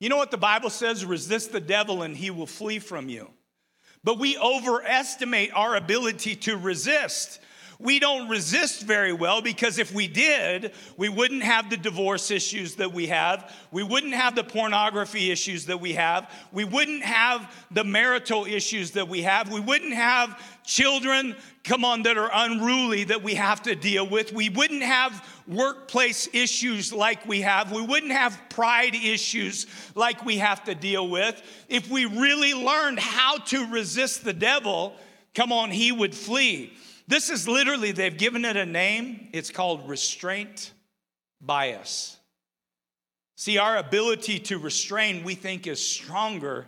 You 0.00 0.08
know 0.08 0.16
what 0.16 0.30
the 0.30 0.38
Bible 0.38 0.70
says? 0.70 1.04
Resist 1.04 1.52
the 1.52 1.60
devil 1.60 2.02
and 2.02 2.16
he 2.16 2.30
will 2.30 2.46
flee 2.46 2.78
from 2.78 3.08
you. 3.08 3.30
But 4.04 4.18
we 4.18 4.36
overestimate 4.36 5.52
our 5.54 5.76
ability 5.76 6.34
to 6.36 6.56
resist 6.56 7.40
we 7.82 7.98
don't 7.98 8.28
resist 8.28 8.82
very 8.82 9.12
well 9.12 9.42
because 9.42 9.78
if 9.78 9.92
we 9.92 10.06
did, 10.06 10.72
we 10.96 11.08
wouldn't 11.08 11.42
have 11.42 11.68
the 11.68 11.76
divorce 11.76 12.30
issues 12.30 12.76
that 12.76 12.92
we 12.92 13.08
have. 13.08 13.52
We 13.72 13.82
wouldn't 13.82 14.14
have 14.14 14.36
the 14.36 14.44
pornography 14.44 15.32
issues 15.32 15.66
that 15.66 15.80
we 15.80 15.94
have. 15.94 16.30
We 16.52 16.64
wouldn't 16.64 17.02
have 17.02 17.52
the 17.72 17.82
marital 17.82 18.44
issues 18.44 18.92
that 18.92 19.08
we 19.08 19.22
have. 19.22 19.52
We 19.52 19.58
wouldn't 19.58 19.94
have 19.94 20.40
children, 20.64 21.34
come 21.64 21.84
on, 21.84 22.02
that 22.04 22.16
are 22.16 22.30
unruly 22.32 23.02
that 23.04 23.24
we 23.24 23.34
have 23.34 23.62
to 23.62 23.74
deal 23.74 24.06
with. 24.06 24.32
We 24.32 24.48
wouldn't 24.48 24.84
have 24.84 25.28
workplace 25.48 26.28
issues 26.32 26.92
like 26.92 27.26
we 27.26 27.40
have. 27.40 27.72
We 27.72 27.82
wouldn't 27.82 28.12
have 28.12 28.40
pride 28.48 28.94
issues 28.94 29.66
like 29.96 30.24
we 30.24 30.38
have 30.38 30.62
to 30.64 30.76
deal 30.76 31.08
with. 31.08 31.42
If 31.68 31.90
we 31.90 32.06
really 32.06 32.54
learned 32.54 33.00
how 33.00 33.38
to 33.38 33.66
resist 33.72 34.22
the 34.22 34.32
devil, 34.32 34.94
come 35.34 35.50
on, 35.50 35.72
he 35.72 35.90
would 35.90 36.14
flee. 36.14 36.74
This 37.08 37.30
is 37.30 37.48
literally, 37.48 37.92
they've 37.92 38.16
given 38.16 38.44
it 38.44 38.56
a 38.56 38.66
name. 38.66 39.28
It's 39.32 39.50
called 39.50 39.88
restraint 39.88 40.72
bias. 41.40 42.16
See, 43.34 43.58
our 43.58 43.76
ability 43.76 44.38
to 44.40 44.58
restrain, 44.58 45.24
we 45.24 45.34
think, 45.34 45.66
is 45.66 45.84
stronger, 45.84 46.66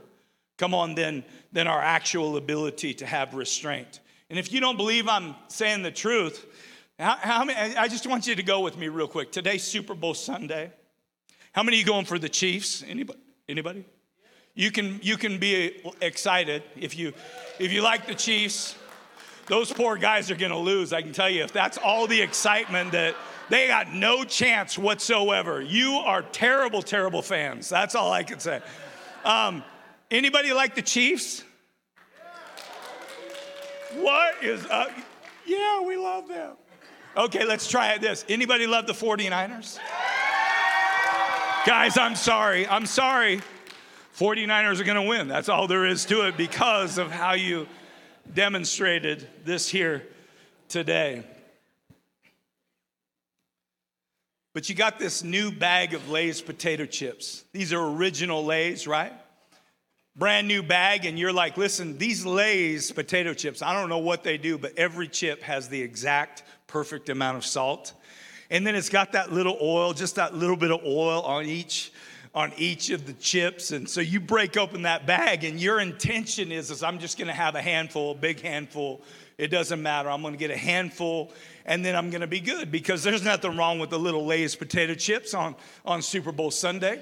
come 0.58 0.74
on, 0.74 0.94
than, 0.94 1.24
than 1.52 1.66
our 1.66 1.80
actual 1.80 2.36
ability 2.36 2.94
to 2.94 3.06
have 3.06 3.34
restraint. 3.34 4.00
And 4.28 4.38
if 4.38 4.52
you 4.52 4.60
don't 4.60 4.76
believe 4.76 5.08
I'm 5.08 5.36
saying 5.48 5.82
the 5.82 5.92
truth, 5.92 6.44
how, 6.98 7.16
how 7.16 7.44
many, 7.44 7.76
I 7.76 7.86
just 7.88 8.06
want 8.06 8.26
you 8.26 8.34
to 8.34 8.42
go 8.42 8.60
with 8.60 8.76
me 8.76 8.88
real 8.88 9.08
quick. 9.08 9.30
Today's 9.30 9.62
Super 9.62 9.94
Bowl 9.94 10.14
Sunday. 10.14 10.72
How 11.52 11.62
many 11.62 11.76
you 11.76 11.84
going 11.84 12.04
for 12.04 12.18
the 12.18 12.28
Chiefs? 12.28 12.82
Anybody? 12.86 13.20
Anybody? 13.48 13.84
You 14.54 14.70
can, 14.70 14.98
you 15.02 15.16
can 15.16 15.38
be 15.38 15.80
excited 16.00 16.62
if 16.76 16.96
you, 16.96 17.12
if 17.58 17.72
you 17.72 17.82
like 17.82 18.06
the 18.06 18.14
Chiefs 18.14 18.76
those 19.46 19.72
poor 19.72 19.96
guys 19.96 20.30
are 20.30 20.36
going 20.36 20.52
to 20.52 20.58
lose. 20.58 20.92
I 20.92 21.02
can 21.02 21.12
tell 21.12 21.28
you, 21.28 21.44
if 21.44 21.52
that's 21.52 21.78
all 21.78 22.06
the 22.06 22.20
excitement 22.20 22.92
that 22.92 23.14
they 23.50 23.66
got 23.66 23.92
no 23.92 24.24
chance 24.24 24.78
whatsoever. 24.78 25.60
You 25.60 25.92
are 26.04 26.22
terrible, 26.22 26.82
terrible 26.82 27.22
fans. 27.22 27.68
That's 27.68 27.94
all 27.94 28.10
I 28.10 28.22
can 28.22 28.40
say. 28.40 28.60
Um, 29.24 29.62
anybody 30.10 30.52
like 30.52 30.74
the 30.74 30.82
Chiefs? 30.82 31.44
What 33.96 34.42
is 34.42 34.64
up? 34.66 34.90
Yeah, 35.46 35.82
we 35.82 35.96
love 35.96 36.26
them. 36.26 36.56
Okay, 37.16 37.44
let's 37.44 37.68
try 37.68 37.96
this. 37.98 38.24
Anybody 38.28 38.66
love 38.66 38.86
the 38.86 38.92
49ers? 38.92 39.78
Guys, 41.64 41.96
I'm 41.96 42.16
sorry. 42.16 42.66
I'm 42.66 42.86
sorry. 42.86 43.40
49ers 44.18 44.80
are 44.80 44.84
going 44.84 45.00
to 45.00 45.08
win. 45.08 45.28
That's 45.28 45.48
all 45.48 45.68
there 45.68 45.86
is 45.86 46.04
to 46.06 46.26
it 46.26 46.36
because 46.36 46.98
of 46.98 47.10
how 47.10 47.34
you 47.34 47.68
demonstrated 48.32 49.28
this 49.44 49.68
here 49.68 50.06
today. 50.68 51.24
But 54.54 54.68
you 54.68 54.74
got 54.76 55.00
this 55.00 55.24
new 55.24 55.50
bag 55.50 55.94
of 55.94 56.08
Lay's 56.08 56.40
potato 56.40 56.86
chips. 56.86 57.44
These 57.52 57.72
are 57.72 57.84
original 57.84 58.44
Lay's, 58.44 58.86
right? 58.86 59.12
Brand 60.16 60.46
new 60.46 60.62
bag, 60.62 61.06
and 61.06 61.18
you're 61.18 61.32
like, 61.32 61.56
listen, 61.56 61.98
these 61.98 62.24
Lay's 62.24 62.92
potato 62.92 63.34
chips, 63.34 63.62
I 63.62 63.72
don't 63.72 63.88
know 63.88 63.98
what 63.98 64.22
they 64.22 64.38
do, 64.38 64.56
but 64.56 64.78
every 64.78 65.08
chip 65.08 65.42
has 65.42 65.68
the 65.68 65.82
exact 65.82 66.44
perfect 66.68 67.08
amount 67.08 67.36
of 67.36 67.44
salt. 67.44 67.92
And 68.48 68.64
then 68.64 68.76
it's 68.76 68.88
got 68.88 69.12
that 69.12 69.32
little 69.32 69.58
oil, 69.60 69.92
just 69.92 70.14
that 70.16 70.36
little 70.36 70.56
bit 70.56 70.70
of 70.70 70.84
oil 70.84 71.22
on 71.22 71.46
each 71.46 71.92
on 72.34 72.52
each 72.56 72.90
of 72.90 73.06
the 73.06 73.12
chips. 73.14 73.70
And 73.70 73.88
so 73.88 74.00
you 74.00 74.20
break 74.20 74.56
open 74.56 74.82
that 74.82 75.06
bag, 75.06 75.44
and 75.44 75.60
your 75.60 75.80
intention 75.80 76.50
is, 76.50 76.70
is 76.70 76.82
I'm 76.82 76.98
just 76.98 77.18
gonna 77.18 77.32
have 77.32 77.54
a 77.54 77.62
handful, 77.62 78.12
a 78.12 78.14
big 78.14 78.40
handful. 78.40 79.02
It 79.38 79.48
doesn't 79.48 79.80
matter. 79.80 80.10
I'm 80.10 80.22
gonna 80.22 80.36
get 80.36 80.50
a 80.50 80.56
handful, 80.56 81.32
and 81.64 81.84
then 81.84 81.94
I'm 81.94 82.10
gonna 82.10 82.26
be 82.26 82.40
good 82.40 82.72
because 82.72 83.02
there's 83.02 83.24
nothing 83.24 83.56
wrong 83.56 83.78
with 83.78 83.90
the 83.90 83.98
little 83.98 84.26
Lay's 84.26 84.56
potato 84.56 84.94
chips 84.94 85.32
on, 85.32 85.54
on 85.84 86.02
Super 86.02 86.32
Bowl 86.32 86.50
Sunday. 86.50 87.00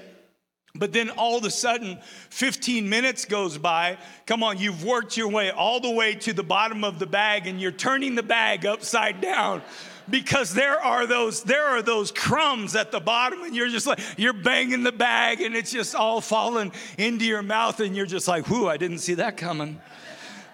But 0.75 0.91
then 0.91 1.11
all 1.11 1.37
of 1.37 1.45
a 1.45 1.51
sudden, 1.51 1.99
15 2.31 2.89
minutes 2.89 3.25
goes 3.25 3.59
by. 3.59 3.99
Come 4.25 4.41
on, 4.41 4.57
you've 4.57 4.83
worked 4.83 5.15
your 5.15 5.27
way 5.27 5.51
all 5.51 5.79
the 5.79 5.91
way 5.91 6.15
to 6.15 6.33
the 6.33 6.41
bottom 6.41 6.83
of 6.83 6.97
the 6.97 7.05
bag, 7.05 7.45
and 7.45 7.61
you're 7.61 7.71
turning 7.71 8.15
the 8.15 8.23
bag 8.23 8.65
upside 8.65 9.21
down 9.21 9.61
because 10.09 10.53
there 10.53 10.79
are 10.79 11.07
those 11.07 11.43
there 11.43 11.65
are 11.65 11.81
those 11.81 12.11
crumbs 12.11 12.75
at 12.75 12.91
the 12.91 12.99
bottom 12.99 13.43
and 13.43 13.55
you're 13.55 13.69
just 13.69 13.87
like 13.87 13.99
you're 14.17 14.33
banging 14.33 14.83
the 14.83 14.91
bag 14.91 15.41
and 15.41 15.55
it's 15.55 15.71
just 15.71 15.95
all 15.95 16.21
falling 16.21 16.71
into 16.97 17.25
your 17.25 17.41
mouth 17.41 17.79
and 17.79 17.95
you're 17.95 18.05
just 18.05 18.27
like 18.27 18.49
whoo 18.49 18.67
i 18.67 18.77
didn't 18.77 18.99
see 18.99 19.13
that 19.13 19.37
coming 19.37 19.79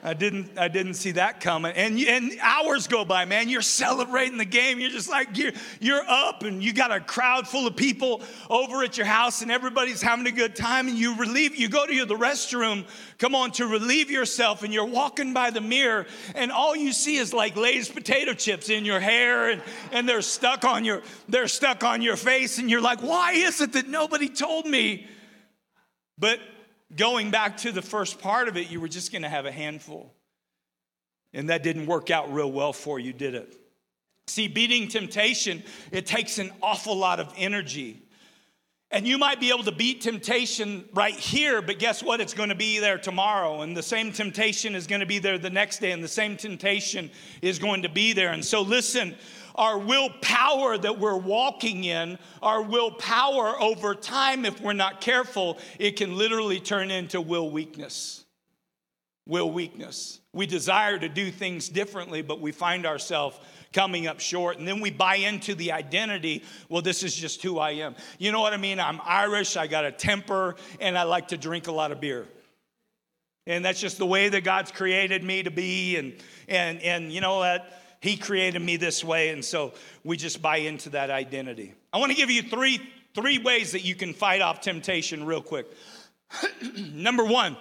I 0.01 0.13
didn't, 0.13 0.57
I 0.57 0.67
didn't 0.69 0.93
see 0.93 1.11
that 1.11 1.41
coming. 1.41 1.73
And, 1.75 1.99
and 1.99 2.31
hours 2.41 2.87
go 2.87 3.03
by, 3.03 3.25
man. 3.25 3.49
You're 3.49 3.61
celebrating 3.61 4.37
the 4.37 4.45
game. 4.45 4.79
You're 4.79 4.89
just 4.89 5.09
like, 5.09 5.37
you're, 5.37 5.51
you're 5.79 6.03
up, 6.07 6.43
and 6.43 6.63
you 6.63 6.71
got 6.71 6.91
a 6.91 6.99
crowd 6.99 7.47
full 7.47 7.67
of 7.67 7.75
people 7.75 8.21
over 8.49 8.83
at 8.83 8.97
your 8.97 9.05
house, 9.05 9.41
and 9.41 9.51
everybody's 9.51 10.01
having 10.01 10.25
a 10.27 10.31
good 10.31 10.55
time. 10.55 10.87
And 10.87 10.97
you 10.97 11.15
relieve, 11.15 11.55
you 11.55 11.67
go 11.67 11.85
to 11.85 12.05
the 12.05 12.15
restroom, 12.15 12.85
come 13.17 13.35
on, 13.35 13.51
to 13.51 13.67
relieve 13.67 14.09
yourself, 14.09 14.63
and 14.63 14.73
you're 14.73 14.85
walking 14.85 15.33
by 15.33 15.49
the 15.49 15.61
mirror, 15.61 16.05
and 16.35 16.51
all 16.51 16.75
you 16.75 16.93
see 16.93 17.17
is 17.17 17.33
like 17.33 17.55
Lay's 17.55 17.89
potato 17.89 18.33
chips 18.33 18.69
in 18.69 18.85
your 18.85 18.99
hair, 18.99 19.49
and, 19.49 19.61
and 19.91 20.07
they're 20.07 20.21
stuck 20.21 20.63
on 20.63 20.85
your, 20.85 21.01
they're 21.27 21.47
stuck 21.47 21.83
on 21.83 22.01
your 22.01 22.15
face, 22.15 22.57
and 22.57 22.69
you're 22.69 22.81
like, 22.81 23.01
why 23.01 23.33
is 23.33 23.59
it 23.59 23.73
that 23.73 23.87
nobody 23.87 24.29
told 24.29 24.65
me? 24.65 25.07
But 26.17 26.39
going 26.95 27.31
back 27.31 27.57
to 27.57 27.71
the 27.71 27.81
first 27.81 28.19
part 28.19 28.47
of 28.47 28.57
it, 28.57 28.69
you 28.69 28.79
were 28.81 28.87
just 28.87 29.11
going 29.11 29.21
to 29.21 29.29
have 29.29 29.45
a 29.45 29.51
handful. 29.51 30.13
And 31.33 31.49
that 31.49 31.61
didn't 31.61 31.85
work 31.85 32.09
out 32.09 32.33
real 32.33 32.51
well 32.51 32.73
for 32.73 32.99
you, 32.99 33.13
did 33.13 33.35
it? 33.35 33.55
See, 34.27 34.47
beating 34.47 34.87
temptation, 34.87 35.63
it 35.91 36.05
takes 36.05 36.37
an 36.39 36.51
awful 36.61 36.95
lot 36.95 37.19
of 37.19 37.33
energy. 37.37 38.03
And 38.91 39.07
you 39.07 39.19
might 39.19 39.39
be 39.39 39.49
able 39.49 39.63
to 39.65 39.71
beat 39.71 40.01
temptation 40.01 40.85
right 40.93 41.13
here, 41.13 41.61
but 41.61 41.77
guess 41.77 42.01
what? 42.01 42.21
It's 42.21 42.33
going 42.33 42.49
to 42.49 42.55
be 42.55 42.79
there 42.79 42.97
tomorrow. 42.97 43.61
And 43.61 43.77
the 43.77 43.83
same 43.83 44.11
temptation 44.11 44.73
is 44.73 44.87
going 44.87 45.01
to 45.01 45.05
be 45.05 45.19
there 45.19 45.37
the 45.37 45.51
next 45.51 45.77
day, 45.77 45.91
and 45.91 46.03
the 46.03 46.07
same 46.07 46.37
temptation 46.37 47.11
is 47.43 47.59
going 47.59 47.83
to 47.83 47.89
be 47.89 48.13
there. 48.13 48.31
And 48.31 48.43
so, 48.43 48.61
listen, 48.61 49.15
our 49.59 49.77
willpower 49.77 50.77
that 50.77 50.97
we're 50.97 51.17
walking 51.17 51.83
in, 51.83 52.17
our 52.41 52.63
willpower 52.63 53.61
over 53.61 53.93
time, 53.93 54.45
if 54.45 54.59
we're 54.61 54.73
not 54.73 55.01
careful, 55.01 55.59
it 55.77 55.97
can 55.97 56.17
literally 56.17 56.59
turn 56.59 56.89
into 56.89 57.19
will 57.19 57.51
weakness. 57.51 58.23
Will 59.27 59.51
weakness. 59.51 60.21
We 60.33 60.47
desire 60.47 60.97
to 60.97 61.09
do 61.09 61.29
things 61.29 61.69
differently, 61.69 62.21
but 62.23 62.39
we 62.39 62.51
find 62.51 62.87
ourselves, 62.87 63.37
coming 63.71 64.07
up 64.07 64.19
short. 64.19 64.57
And 64.57 64.67
then 64.67 64.79
we 64.79 64.89
buy 64.89 65.15
into 65.17 65.53
the 65.53 65.73
identity 65.73 66.43
well, 66.69 66.81
this 66.81 67.03
is 67.03 67.13
just 67.13 67.43
who 67.43 67.59
I 67.59 67.71
am. 67.71 67.95
You 68.17 68.31
know 68.31 68.41
what 68.41 68.53
I 68.53 68.57
mean? 68.57 68.79
I'm 68.79 68.99
Irish, 69.03 69.57
I 69.57 69.67
got 69.67 69.85
a 69.85 69.91
temper, 69.91 70.55
and 70.79 70.97
I 70.97 71.03
like 71.03 71.27
to 71.27 71.37
drink 71.37 71.67
a 71.67 71.71
lot 71.71 71.91
of 71.91 71.99
beer. 71.99 72.25
And 73.45 73.65
that's 73.65 73.79
just 73.81 73.97
the 73.97 74.05
way 74.05 74.29
that 74.29 74.43
God's 74.43 74.71
created 74.71 75.23
me 75.23 75.43
to 75.43 75.51
be. 75.51 75.97
And, 75.97 76.13
and, 76.47 76.81
and 76.81 77.11
you 77.11 77.19
know 77.19 77.37
what? 77.37 77.71
He 78.01 78.17
created 78.17 78.61
me 78.61 78.77
this 78.77 79.03
way. 79.03 79.29
And 79.29 79.43
so 79.43 79.73
we 80.03 80.17
just 80.17 80.41
buy 80.41 80.57
into 80.57 80.89
that 80.91 81.09
identity. 81.09 81.73
I 81.91 81.97
want 81.97 82.11
to 82.11 82.17
give 82.17 82.31
you 82.31 82.43
three, 82.43 82.79
three 83.13 83.39
ways 83.39 83.73
that 83.73 83.83
you 83.83 83.95
can 83.95 84.13
fight 84.13 84.41
off 84.41 84.61
temptation 84.61 85.25
real 85.25 85.41
quick. 85.41 85.67
Number 86.93 87.25
one, 87.25 87.57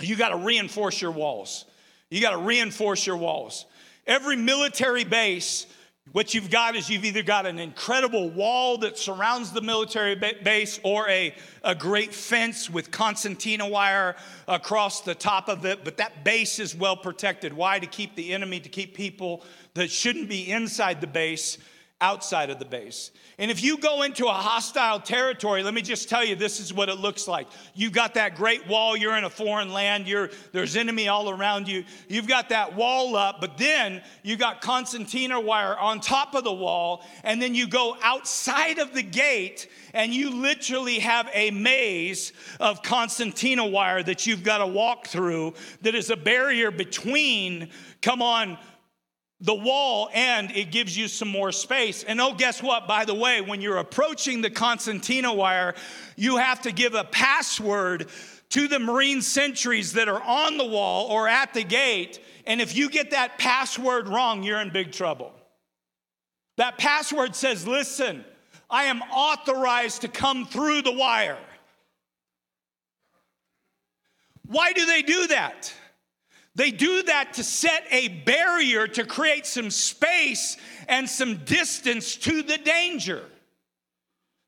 you 0.00 0.16
got 0.16 0.30
to 0.30 0.36
reinforce 0.36 1.00
your 1.00 1.12
walls. 1.12 1.64
You 2.10 2.20
got 2.20 2.32
to 2.32 2.38
reinforce 2.38 3.06
your 3.06 3.16
walls. 3.16 3.66
Every 4.06 4.36
military 4.36 5.04
base, 5.04 5.66
what 6.12 6.32
you've 6.32 6.50
got 6.50 6.74
is 6.74 6.88
you've 6.88 7.04
either 7.04 7.22
got 7.22 7.44
an 7.44 7.58
incredible 7.58 8.30
wall 8.30 8.78
that 8.78 8.96
surrounds 8.96 9.52
the 9.52 9.60
military 9.60 10.14
base 10.14 10.80
or 10.82 11.08
a, 11.08 11.34
a 11.62 11.74
great 11.74 12.14
fence 12.14 12.70
with 12.70 12.90
concertina 12.90 13.68
wire 13.68 14.16
across 14.46 15.02
the 15.02 15.14
top 15.14 15.48
of 15.48 15.66
it, 15.66 15.84
but 15.84 15.98
that 15.98 16.24
base 16.24 16.58
is 16.58 16.74
well 16.74 16.96
protected. 16.96 17.52
Why? 17.52 17.78
To 17.78 17.86
keep 17.86 18.14
the 18.14 18.32
enemy, 18.32 18.58
to 18.60 18.68
keep 18.68 18.94
people 18.94 19.42
that 19.74 19.90
shouldn't 19.90 20.28
be 20.28 20.50
inside 20.50 21.00
the 21.00 21.06
base 21.06 21.58
outside 22.00 22.48
of 22.48 22.60
the 22.60 22.64
base. 22.64 23.10
And 23.38 23.50
if 23.50 23.62
you 23.62 23.76
go 23.78 24.02
into 24.02 24.26
a 24.26 24.32
hostile 24.32 25.00
territory, 25.00 25.64
let 25.64 25.74
me 25.74 25.82
just 25.82 26.08
tell 26.08 26.24
you 26.24 26.36
this 26.36 26.60
is 26.60 26.72
what 26.72 26.88
it 26.88 26.98
looks 26.98 27.26
like. 27.26 27.48
You've 27.74 27.92
got 27.92 28.14
that 28.14 28.36
great 28.36 28.66
wall, 28.68 28.96
you're 28.96 29.16
in 29.16 29.24
a 29.24 29.30
foreign 29.30 29.72
land, 29.72 30.06
you're, 30.06 30.30
there's 30.52 30.76
enemy 30.76 31.08
all 31.08 31.28
around 31.28 31.66
you. 31.66 31.84
You've 32.06 32.28
got 32.28 32.50
that 32.50 32.76
wall 32.76 33.16
up, 33.16 33.40
but 33.40 33.58
then 33.58 34.02
you 34.22 34.36
got 34.36 34.60
concertina 34.60 35.40
wire 35.40 35.76
on 35.76 36.00
top 36.00 36.36
of 36.36 36.44
the 36.44 36.52
wall, 36.52 37.04
and 37.24 37.42
then 37.42 37.54
you 37.54 37.66
go 37.66 37.96
outside 38.02 38.78
of 38.78 38.94
the 38.94 39.02
gate 39.02 39.68
and 39.92 40.14
you 40.14 40.30
literally 40.30 41.00
have 41.00 41.28
a 41.32 41.50
maze 41.50 42.32
of 42.60 42.82
concertina 42.82 43.66
wire 43.66 44.02
that 44.02 44.26
you've 44.26 44.44
got 44.44 44.58
to 44.58 44.66
walk 44.66 45.08
through 45.08 45.54
that 45.82 45.94
is 45.94 46.10
a 46.10 46.16
barrier 46.16 46.70
between, 46.70 47.70
come 48.02 48.22
on, 48.22 48.58
the 49.40 49.54
wall 49.54 50.10
and 50.12 50.50
it 50.50 50.72
gives 50.72 50.96
you 50.96 51.06
some 51.06 51.28
more 51.28 51.52
space. 51.52 52.02
And 52.02 52.20
oh, 52.20 52.34
guess 52.34 52.62
what? 52.62 52.88
By 52.88 53.04
the 53.04 53.14
way, 53.14 53.40
when 53.40 53.60
you're 53.60 53.78
approaching 53.78 54.40
the 54.40 54.50
concertina 54.50 55.32
wire, 55.32 55.74
you 56.16 56.38
have 56.38 56.62
to 56.62 56.72
give 56.72 56.94
a 56.94 57.04
password 57.04 58.08
to 58.50 58.66
the 58.66 58.78
Marine 58.78 59.22
sentries 59.22 59.92
that 59.92 60.08
are 60.08 60.22
on 60.22 60.56
the 60.56 60.64
wall 60.64 61.06
or 61.06 61.28
at 61.28 61.54
the 61.54 61.62
gate. 61.62 62.18
And 62.46 62.60
if 62.60 62.76
you 62.76 62.90
get 62.90 63.12
that 63.12 63.38
password 63.38 64.08
wrong, 64.08 64.42
you're 64.42 64.60
in 64.60 64.70
big 64.70 64.90
trouble. 64.90 65.32
That 66.56 66.78
password 66.78 67.36
says, 67.36 67.68
listen, 67.68 68.24
I 68.68 68.84
am 68.84 69.02
authorized 69.02 70.00
to 70.00 70.08
come 70.08 70.46
through 70.46 70.82
the 70.82 70.92
wire. 70.92 71.38
Why 74.46 74.72
do 74.72 74.84
they 74.86 75.02
do 75.02 75.28
that? 75.28 75.72
They 76.58 76.72
do 76.72 77.04
that 77.04 77.34
to 77.34 77.44
set 77.44 77.84
a 77.92 78.08
barrier 78.08 78.88
to 78.88 79.04
create 79.04 79.46
some 79.46 79.70
space 79.70 80.56
and 80.88 81.08
some 81.08 81.44
distance 81.44 82.16
to 82.16 82.42
the 82.42 82.58
danger. 82.58 83.24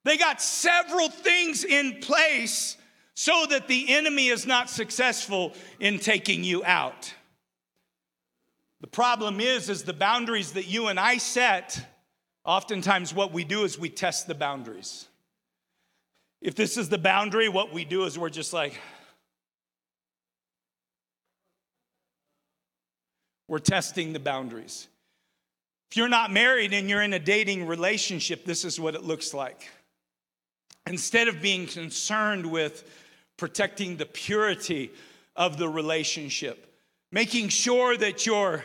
They 0.02 0.16
got 0.16 0.42
several 0.42 1.08
things 1.08 1.62
in 1.62 2.00
place 2.00 2.76
so 3.14 3.46
that 3.50 3.68
the 3.68 3.94
enemy 3.94 4.26
is 4.26 4.44
not 4.44 4.68
successful 4.68 5.54
in 5.78 6.00
taking 6.00 6.42
you 6.42 6.64
out. 6.64 7.14
The 8.80 8.88
problem 8.88 9.38
is 9.38 9.68
is 9.68 9.84
the 9.84 9.92
boundaries 9.92 10.54
that 10.54 10.66
you 10.66 10.88
and 10.88 10.98
I 10.98 11.18
set, 11.18 11.80
oftentimes 12.44 13.14
what 13.14 13.32
we 13.32 13.44
do 13.44 13.62
is 13.62 13.78
we 13.78 13.88
test 13.88 14.26
the 14.26 14.34
boundaries. 14.34 15.06
If 16.42 16.56
this 16.56 16.76
is 16.76 16.88
the 16.88 16.98
boundary, 16.98 17.48
what 17.48 17.72
we 17.72 17.84
do 17.84 18.02
is 18.02 18.18
we're 18.18 18.30
just 18.30 18.52
like, 18.52 18.80
We're 23.50 23.58
testing 23.58 24.12
the 24.12 24.20
boundaries. 24.20 24.86
If 25.90 25.96
you're 25.96 26.08
not 26.08 26.32
married 26.32 26.72
and 26.72 26.88
you're 26.88 27.02
in 27.02 27.12
a 27.14 27.18
dating 27.18 27.66
relationship, 27.66 28.44
this 28.44 28.64
is 28.64 28.78
what 28.78 28.94
it 28.94 29.02
looks 29.02 29.34
like. 29.34 29.68
Instead 30.86 31.26
of 31.26 31.42
being 31.42 31.66
concerned 31.66 32.46
with 32.46 32.88
protecting 33.36 33.96
the 33.96 34.06
purity 34.06 34.92
of 35.34 35.58
the 35.58 35.68
relationship, 35.68 36.72
making 37.10 37.48
sure 37.48 37.96
that 37.96 38.24
you're, 38.24 38.62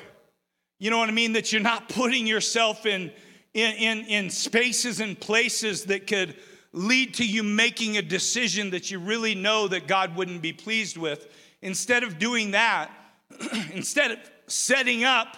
you 0.78 0.92
know 0.92 1.00
what 1.00 1.10
I 1.10 1.14
mean, 1.14 1.34
that 1.34 1.52
you're 1.52 1.64
not 1.64 1.90
putting 1.90 2.28
yourself 2.28 2.86
in, 2.86 3.12
in, 3.56 3.76
in, 3.78 4.06
in 4.06 4.30
spaces 4.30 5.00
and 5.00 5.20
places 5.20 5.86
that 5.86 6.06
could 6.06 6.36
lead 6.74 7.16
to 7.16 7.26
you 7.26 7.42
making 7.42 7.98
a 7.98 8.04
decision 8.04 8.70
that 8.70 8.92
you 8.92 9.00
really 9.00 9.34
know 9.34 9.68
that 9.68 9.88
God 9.88 10.16
wouldn't 10.16 10.44
be 10.44 10.54
pleased 10.54 10.96
with. 10.96 11.28
Instead 11.64 12.04
of 12.04 12.20
doing 12.20 12.52
that, 12.52 12.92
instead 13.74 14.12
of 14.12 14.20
setting 14.48 15.04
up 15.04 15.38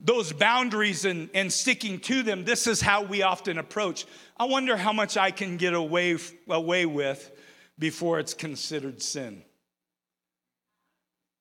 those 0.00 0.32
boundaries 0.32 1.04
and, 1.04 1.30
and 1.32 1.52
sticking 1.52 2.00
to 2.00 2.22
them, 2.22 2.44
this 2.44 2.66
is 2.66 2.80
how 2.80 3.02
we 3.02 3.22
often 3.22 3.58
approach. 3.58 4.04
I 4.36 4.46
wonder 4.46 4.76
how 4.76 4.92
much 4.92 5.16
I 5.16 5.30
can 5.30 5.56
get 5.56 5.74
away, 5.74 6.18
away 6.48 6.86
with 6.86 7.30
before 7.78 8.18
it's 8.18 8.34
considered 8.34 9.00
sin. 9.00 9.42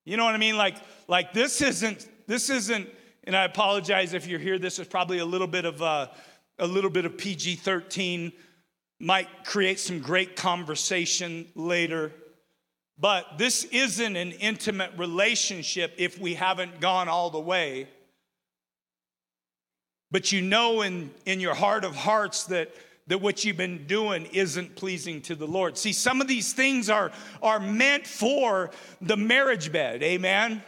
You 0.05 0.17
know 0.17 0.25
what 0.25 0.35
I 0.35 0.37
mean? 0.37 0.57
Like, 0.57 0.77
like 1.07 1.33
this 1.33 1.61
isn't, 1.61 2.07
this 2.27 2.49
isn't, 2.49 2.87
and 3.23 3.35
I 3.35 3.45
apologize 3.45 4.13
if 4.13 4.27
you're 4.27 4.39
here, 4.39 4.59
this 4.59 4.79
is 4.79 4.87
probably 4.87 5.19
a 5.19 5.25
little 5.25 5.47
bit 5.47 5.65
of 5.65 5.81
a, 5.81 5.85
uh, 5.85 6.07
a 6.59 6.67
little 6.67 6.91
bit 6.91 7.05
of 7.05 7.17
PG-13, 7.17 8.31
might 8.99 9.27
create 9.43 9.79
some 9.79 9.99
great 9.99 10.35
conversation 10.35 11.47
later. 11.55 12.11
But 13.01 13.39
this 13.39 13.63
isn't 13.63 14.15
an 14.15 14.31
intimate 14.33 14.91
relationship 14.95 15.95
if 15.97 16.19
we 16.19 16.35
haven't 16.35 16.79
gone 16.79 17.09
all 17.09 17.31
the 17.31 17.39
way. 17.39 17.89
But 20.11 20.31
you 20.31 20.41
know 20.41 20.83
in, 20.83 21.09
in 21.25 21.39
your 21.39 21.55
heart 21.55 21.83
of 21.83 21.95
hearts 21.95 22.43
that, 22.45 22.69
that 23.07 23.19
what 23.19 23.43
you've 23.43 23.57
been 23.57 23.87
doing 23.87 24.27
isn't 24.27 24.75
pleasing 24.75 25.19
to 25.21 25.35
the 25.35 25.47
Lord. 25.47 25.79
See, 25.79 25.93
some 25.93 26.21
of 26.21 26.27
these 26.27 26.53
things 26.53 26.91
are, 26.91 27.11
are 27.41 27.59
meant 27.59 28.05
for 28.05 28.69
the 29.01 29.17
marriage 29.17 29.71
bed, 29.71 30.03
amen? 30.03 30.61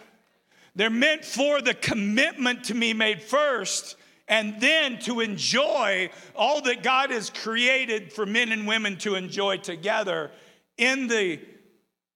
They're 0.76 0.90
meant 0.90 1.24
for 1.24 1.62
the 1.62 1.76
commitment 1.76 2.64
to 2.64 2.74
be 2.74 2.96
made 2.96 3.22
first 3.22 3.96
and 4.28 4.60
then 4.60 4.98
to 5.02 5.20
enjoy 5.20 6.10
all 6.36 6.62
that 6.62 6.82
God 6.82 7.12
has 7.12 7.30
created 7.30 8.12
for 8.12 8.26
men 8.26 8.52
and 8.52 8.66
women 8.66 8.98
to 9.00 9.14
enjoy 9.14 9.58
together 9.58 10.32
in 10.80 11.06
the 11.06 11.40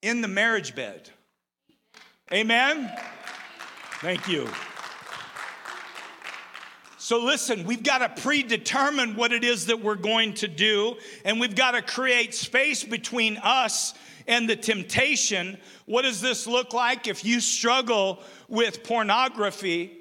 in 0.07 0.21
the 0.21 0.27
marriage 0.27 0.73
bed. 0.73 1.09
Amen? 2.31 2.91
Thank 3.99 4.27
you. 4.27 4.47
So, 6.97 7.23
listen, 7.23 7.63
we've 7.65 7.83
got 7.83 7.99
to 7.99 8.21
predetermine 8.21 9.15
what 9.15 9.31
it 9.31 9.43
is 9.43 9.67
that 9.67 9.81
we're 9.81 9.95
going 9.95 10.33
to 10.35 10.47
do, 10.47 10.95
and 11.23 11.39
we've 11.39 11.55
got 11.55 11.71
to 11.71 11.81
create 11.81 12.33
space 12.33 12.83
between 12.83 13.37
us 13.37 13.93
and 14.27 14.49
the 14.49 14.55
temptation. 14.55 15.57
What 15.85 16.01
does 16.01 16.19
this 16.19 16.47
look 16.47 16.73
like 16.73 17.07
if 17.07 17.23
you 17.23 17.39
struggle 17.39 18.21
with 18.49 18.83
pornography? 18.83 19.93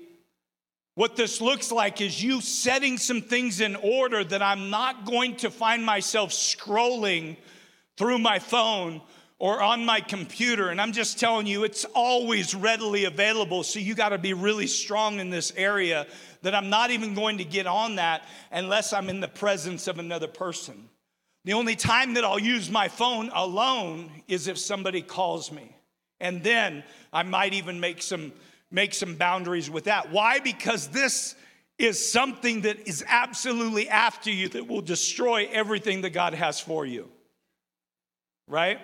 What 0.94 1.14
this 1.14 1.40
looks 1.40 1.70
like 1.70 2.00
is 2.00 2.22
you 2.22 2.40
setting 2.40 2.96
some 2.98 3.22
things 3.22 3.60
in 3.60 3.76
order 3.76 4.24
that 4.24 4.42
I'm 4.42 4.70
not 4.70 5.04
going 5.04 5.36
to 5.36 5.50
find 5.50 5.84
myself 5.84 6.30
scrolling 6.30 7.36
through 7.96 8.18
my 8.18 8.38
phone 8.38 9.00
or 9.38 9.60
on 9.60 9.84
my 9.84 10.00
computer. 10.00 10.68
And 10.68 10.80
I'm 10.80 10.92
just 10.92 11.18
telling 11.18 11.46
you, 11.46 11.64
it's 11.64 11.84
always 11.94 12.54
readily 12.54 13.04
available. 13.04 13.62
So 13.62 13.78
you 13.78 13.94
got 13.94 14.10
to 14.10 14.18
be 14.18 14.32
really 14.32 14.66
strong 14.66 15.20
in 15.20 15.30
this 15.30 15.52
area 15.56 16.06
that 16.42 16.54
I'm 16.54 16.70
not 16.70 16.90
even 16.90 17.14
going 17.14 17.38
to 17.38 17.44
get 17.44 17.66
on 17.66 17.96
that 17.96 18.24
unless 18.50 18.92
I'm 18.92 19.08
in 19.08 19.20
the 19.20 19.28
presence 19.28 19.88
of 19.88 19.98
another 19.98 20.28
person. 20.28 20.88
The 21.44 21.52
only 21.52 21.76
time 21.76 22.14
that 22.14 22.24
I'll 22.24 22.38
use 22.38 22.70
my 22.70 22.88
phone 22.88 23.30
alone 23.32 24.10
is 24.26 24.48
if 24.48 24.58
somebody 24.58 25.02
calls 25.02 25.52
me. 25.52 25.76
And 26.18 26.42
then 26.42 26.82
I 27.12 27.22
might 27.22 27.52
even 27.52 27.78
make 27.78 28.02
some 28.02 28.32
make 28.70 28.94
some 28.94 29.14
boundaries 29.14 29.70
with 29.70 29.84
that. 29.84 30.10
Why? 30.10 30.40
Because 30.40 30.88
this 30.88 31.36
is 31.78 32.10
something 32.10 32.62
that 32.62 32.88
is 32.88 33.04
absolutely 33.06 33.88
after 33.88 34.30
you 34.30 34.48
that 34.48 34.66
will 34.66 34.80
destroy 34.80 35.48
everything 35.52 36.00
that 36.02 36.10
God 36.10 36.34
has 36.34 36.58
for 36.58 36.86
you. 36.86 37.08
Right? 38.48 38.80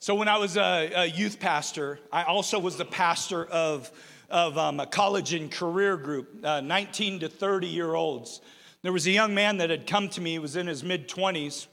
So, 0.00 0.14
when 0.14 0.28
I 0.28 0.38
was 0.38 0.56
a, 0.56 0.92
a 0.94 1.06
youth 1.06 1.40
pastor, 1.40 1.98
I 2.12 2.22
also 2.22 2.60
was 2.60 2.76
the 2.76 2.84
pastor 2.84 3.44
of, 3.46 3.90
of 4.30 4.56
um, 4.56 4.78
a 4.78 4.86
college 4.86 5.34
and 5.34 5.50
career 5.50 5.96
group, 5.96 6.44
uh, 6.44 6.60
19 6.60 7.20
to 7.20 7.28
30 7.28 7.66
year 7.66 7.94
olds. 7.94 8.40
There 8.82 8.92
was 8.92 9.08
a 9.08 9.10
young 9.10 9.34
man 9.34 9.56
that 9.56 9.70
had 9.70 9.88
come 9.88 10.08
to 10.10 10.20
me, 10.20 10.32
he 10.32 10.38
was 10.38 10.54
in 10.54 10.68
his 10.68 10.84
mid 10.84 11.08
20s, 11.08 11.66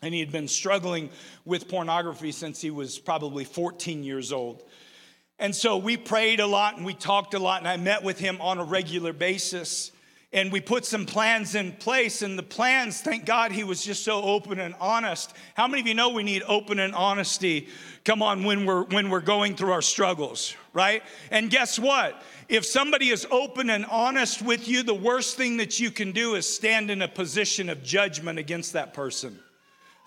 and 0.00 0.14
he 0.14 0.20
had 0.20 0.32
been 0.32 0.48
struggling 0.48 1.10
with 1.44 1.68
pornography 1.68 2.32
since 2.32 2.62
he 2.62 2.70
was 2.70 2.98
probably 2.98 3.44
14 3.44 4.04
years 4.04 4.32
old. 4.32 4.62
And 5.38 5.54
so 5.54 5.76
we 5.76 5.98
prayed 5.98 6.40
a 6.40 6.46
lot 6.46 6.78
and 6.78 6.86
we 6.86 6.94
talked 6.94 7.34
a 7.34 7.38
lot, 7.38 7.60
and 7.60 7.68
I 7.68 7.76
met 7.76 8.02
with 8.02 8.18
him 8.18 8.40
on 8.40 8.56
a 8.56 8.64
regular 8.64 9.12
basis. 9.12 9.92
And 10.32 10.52
we 10.52 10.60
put 10.60 10.84
some 10.84 11.06
plans 11.06 11.56
in 11.56 11.72
place, 11.72 12.22
and 12.22 12.38
the 12.38 12.44
plans, 12.44 13.00
thank 13.00 13.26
God 13.26 13.50
he 13.50 13.64
was 13.64 13.84
just 13.84 14.04
so 14.04 14.22
open 14.22 14.60
and 14.60 14.76
honest. 14.80 15.32
How 15.54 15.66
many 15.66 15.80
of 15.80 15.88
you 15.88 15.94
know 15.94 16.10
we 16.10 16.22
need 16.22 16.44
open 16.46 16.78
and 16.78 16.94
honesty? 16.94 17.66
Come 18.04 18.22
on, 18.22 18.44
when 18.44 18.64
we're 18.64 18.84
when 18.84 19.10
we're 19.10 19.20
going 19.20 19.56
through 19.56 19.72
our 19.72 19.82
struggles, 19.82 20.54
right? 20.72 21.02
And 21.32 21.50
guess 21.50 21.80
what? 21.80 22.22
If 22.48 22.64
somebody 22.64 23.08
is 23.08 23.26
open 23.32 23.70
and 23.70 23.84
honest 23.86 24.40
with 24.40 24.68
you, 24.68 24.84
the 24.84 24.94
worst 24.94 25.36
thing 25.36 25.56
that 25.56 25.80
you 25.80 25.90
can 25.90 26.12
do 26.12 26.36
is 26.36 26.46
stand 26.46 26.92
in 26.92 27.02
a 27.02 27.08
position 27.08 27.68
of 27.68 27.82
judgment 27.82 28.38
against 28.38 28.72
that 28.74 28.94
person. 28.94 29.36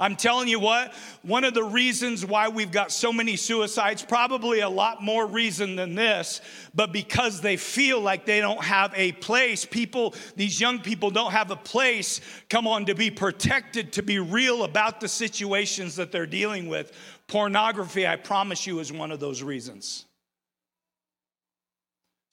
I'm 0.03 0.17
telling 0.17 0.49
you 0.49 0.59
what, 0.59 0.93
one 1.21 1.45
of 1.45 1.53
the 1.53 1.63
reasons 1.63 2.25
why 2.25 2.49
we've 2.49 2.73
got 2.73 2.91
so 2.91 3.13
many 3.13 3.37
suicides, 3.37 4.03
probably 4.03 4.59
a 4.59 4.67
lot 4.67 5.01
more 5.01 5.25
reason 5.25 5.77
than 5.77 5.95
this, 5.95 6.41
but 6.75 6.91
because 6.91 7.39
they 7.39 7.55
feel 7.55 8.01
like 8.01 8.25
they 8.25 8.41
don't 8.41 8.61
have 8.61 8.91
a 8.97 9.13
place, 9.13 9.63
people, 9.63 10.13
these 10.35 10.59
young 10.59 10.79
people 10.79 11.09
don't 11.09 11.31
have 11.31 11.51
a 11.51 11.55
place, 11.55 12.19
come 12.49 12.67
on, 12.67 12.85
to 12.87 12.95
be 12.95 13.11
protected, 13.11 13.93
to 13.93 14.03
be 14.03 14.19
real 14.19 14.65
about 14.65 14.99
the 14.99 15.07
situations 15.07 15.95
that 15.95 16.11
they're 16.11 16.25
dealing 16.25 16.67
with. 16.67 16.91
Pornography, 17.27 18.05
I 18.05 18.17
promise 18.17 18.67
you, 18.67 18.79
is 18.79 18.91
one 18.91 19.09
of 19.09 19.21
those 19.21 19.41
reasons. 19.41 20.05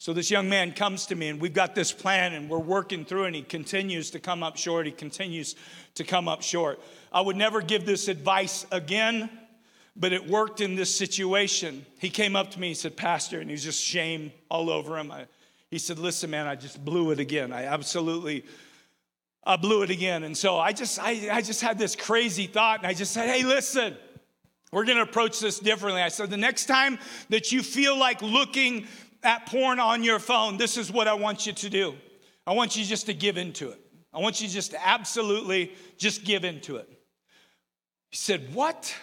So 0.00 0.14
this 0.14 0.30
young 0.30 0.48
man 0.48 0.72
comes 0.72 1.04
to 1.06 1.14
me, 1.14 1.28
and 1.28 1.38
we've 1.38 1.52
got 1.52 1.74
this 1.74 1.92
plan, 1.92 2.32
and 2.32 2.48
we're 2.48 2.58
working 2.58 3.04
through, 3.04 3.24
and 3.24 3.36
he 3.36 3.42
continues 3.42 4.10
to 4.12 4.18
come 4.18 4.42
up 4.42 4.56
short. 4.56 4.86
He 4.86 4.92
continues 4.92 5.56
to 5.96 6.04
come 6.04 6.26
up 6.26 6.40
short. 6.40 6.80
I 7.12 7.20
would 7.20 7.36
never 7.36 7.60
give 7.60 7.84
this 7.84 8.08
advice 8.08 8.64
again, 8.72 9.28
but 9.94 10.14
it 10.14 10.26
worked 10.26 10.62
in 10.62 10.74
this 10.74 10.92
situation. 10.96 11.84
He 11.98 12.08
came 12.08 12.34
up 12.34 12.50
to 12.52 12.58
me, 12.58 12.68
he 12.68 12.74
said, 12.74 12.96
Pastor, 12.96 13.40
and 13.40 13.50
he 13.50 13.52
was 13.52 13.62
just 13.62 13.84
shame 13.84 14.32
all 14.50 14.70
over 14.70 14.96
him. 14.96 15.12
I, 15.12 15.26
he 15.70 15.76
said, 15.76 15.98
Listen, 15.98 16.30
man, 16.30 16.46
I 16.46 16.54
just 16.54 16.82
blew 16.82 17.10
it 17.10 17.20
again. 17.20 17.52
I 17.52 17.64
absolutely. 17.64 18.46
I 19.44 19.56
blew 19.56 19.82
it 19.82 19.90
again. 19.90 20.22
And 20.22 20.34
so 20.34 20.58
I 20.58 20.72
just 20.72 20.98
I, 20.98 21.28
I 21.30 21.42
just 21.42 21.60
had 21.60 21.78
this 21.78 21.94
crazy 21.94 22.46
thought, 22.46 22.78
and 22.78 22.86
I 22.86 22.94
just 22.94 23.12
said, 23.12 23.28
hey, 23.28 23.42
listen, 23.42 23.96
we're 24.72 24.84
gonna 24.86 25.02
approach 25.02 25.40
this 25.40 25.58
differently. 25.58 26.00
I 26.00 26.08
said, 26.08 26.30
the 26.30 26.38
next 26.38 26.66
time 26.66 26.98
that 27.28 27.52
you 27.52 27.62
feel 27.62 27.98
like 27.98 28.22
looking 28.22 28.86
at 29.22 29.46
porn 29.46 29.80
on 29.80 30.02
your 30.02 30.18
phone, 30.18 30.56
this 30.56 30.76
is 30.76 30.90
what 30.90 31.08
I 31.08 31.14
want 31.14 31.46
you 31.46 31.52
to 31.52 31.70
do. 31.70 31.94
I 32.46 32.52
want 32.52 32.76
you 32.76 32.84
just 32.84 33.06
to 33.06 33.14
give 33.14 33.36
into 33.36 33.70
it. 33.70 33.80
I 34.12 34.18
want 34.18 34.40
you 34.40 34.48
just 34.48 34.72
to 34.72 34.86
absolutely 34.86 35.72
just 35.98 36.24
give 36.24 36.44
into 36.44 36.76
it. 36.76 36.88
He 38.10 38.16
said, 38.16 38.54
What? 38.54 38.94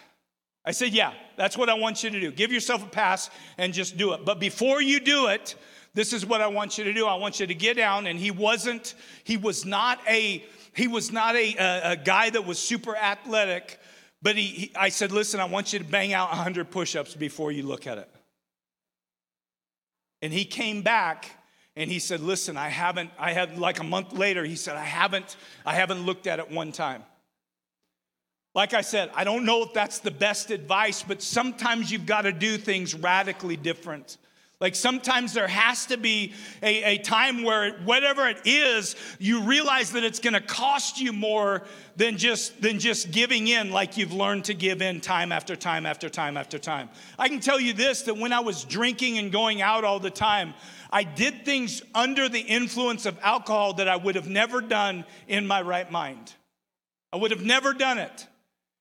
I 0.66 0.72
said, 0.72 0.92
Yeah, 0.92 1.14
that's 1.38 1.58
what 1.58 1.70
I 1.70 1.76
want 1.76 2.04
you 2.04 2.10
to 2.10 2.20
do. 2.20 2.32
Give 2.32 2.52
yourself 2.52 2.84
a 2.84 2.90
pass 2.90 3.30
and 3.58 3.74
just 3.74 3.98
do 3.98 4.14
it. 4.14 4.26
But 4.26 4.40
before 4.40 4.82
you 4.82 5.00
do 5.00 5.28
it, 5.28 5.56
this 5.94 6.14
is 6.14 6.26
what 6.26 6.42
I 6.42 6.48
want 6.48 6.78
you 6.78 6.84
to 6.84 6.94
do. 6.94 7.08
I 7.08 7.16
want 7.16 7.40
you 7.40 7.48
to 7.48 7.56
get 7.56 7.78
down. 7.78 8.06
And 8.08 8.20
he 8.20 8.32
wasn't, 8.32 8.96
he 9.24 9.38
was 9.38 9.66
not 9.66 10.00
a, 10.08 10.44
he 10.76 10.88
was 10.88 11.12
not 11.12 11.36
a, 11.36 11.56
a, 11.56 11.92
a 11.92 11.96
guy 11.96 12.30
that 12.30 12.46
was 12.46 12.60
super 12.60 12.96
athletic, 12.96 13.80
but 14.22 14.36
he, 14.36 14.44
he, 14.44 14.72
I 14.76 14.90
said, 14.90 15.12
listen, 15.12 15.40
I 15.40 15.46
want 15.46 15.74
you 15.74 15.80
to 15.80 15.86
bang 15.86 16.14
out 16.14 16.30
100 16.30 16.70
push-ups 16.70 17.16
before 17.16 17.52
you 17.52 17.64
look 17.64 17.88
at 17.88 17.98
it. 17.98 18.10
And 20.22 20.34
he 20.34 20.46
came 20.46 20.82
back 20.82 21.32
and 21.76 21.92
he 21.92 22.00
said, 22.00 22.22
listen, 22.22 22.58
I 22.58 22.70
haven't, 22.70 23.12
I 23.20 23.34
had 23.34 23.60
like 23.60 23.80
a 23.80 23.84
month 23.84 24.14
later, 24.14 24.44
he 24.44 24.56
said, 24.56 24.76
I 24.76 24.84
haven't, 24.84 25.38
I 25.66 25.76
haven't 25.76 26.06
looked 26.06 26.26
at 26.26 26.40
it 26.40 26.50
one 26.50 26.72
time. 26.72 27.04
Like 28.56 28.74
I 28.74 28.82
said, 28.82 29.12
I 29.14 29.24
don't 29.24 29.46
know 29.46 29.62
if 29.62 29.74
that's 29.74 30.00
the 30.00 30.10
best 30.10 30.50
advice, 30.50 31.04
but 31.04 31.22
sometimes 31.22 31.92
you've 31.92 32.08
got 32.08 32.24
to 32.24 32.32
do 32.32 32.58
things 32.58 32.96
radically 32.96 33.56
different. 33.56 34.18
Like 34.60 34.74
sometimes 34.74 35.34
there 35.34 35.48
has 35.48 35.86
to 35.88 35.98
be 35.98 36.34
a, 36.64 36.96
a 36.96 36.98
time 36.98 37.44
where 37.44 37.74
whatever 37.86 38.28
it 38.28 38.42
is, 38.46 38.96
you 39.20 39.42
realize 39.44 39.92
that 39.92 40.04
it's 40.04 40.20
gonna 40.20 40.42
cost 40.42 41.00
you 41.00 41.14
more 41.14 41.64
than 41.96 42.18
just, 42.18 42.60
than 42.60 42.80
just 42.80 43.12
giving 43.12 43.48
in 43.48 43.72
like 43.72 43.98
you've 43.98 44.14
learned 44.14 44.46
to 44.46 44.56
give 44.56 44.82
in 44.82 45.00
time 45.00 45.32
after 45.32 45.56
time 45.56 45.86
after 45.86 46.10
time 46.10 46.38
after 46.38 46.58
time. 46.58 46.90
I 47.20 47.30
can 47.30 47.40
tell 47.40 47.60
you 47.60 47.74
this 47.74 48.04
that 48.04 48.18
when 48.18 48.34
I 48.34 48.40
was 48.40 48.64
drinking 48.64 49.20
and 49.20 49.32
going 49.32 49.62
out 49.62 49.84
all 49.84 50.00
the 50.00 50.10
time, 50.10 50.56
I 50.92 51.04
did 51.04 51.46
things 51.46 51.84
under 51.94 52.28
the 52.28 52.40
influence 52.40 53.06
of 53.06 53.20
alcohol 53.22 53.74
that 53.74 53.88
I 53.88 53.96
would 53.96 54.16
have 54.16 54.28
never 54.28 54.62
done 54.62 55.06
in 55.28 55.46
my 55.46 55.62
right 55.62 55.92
mind. 55.92 56.34
I 57.14 57.18
would 57.18 57.30
have 57.30 57.44
never 57.44 57.74
done 57.74 58.00
it. 58.00 58.28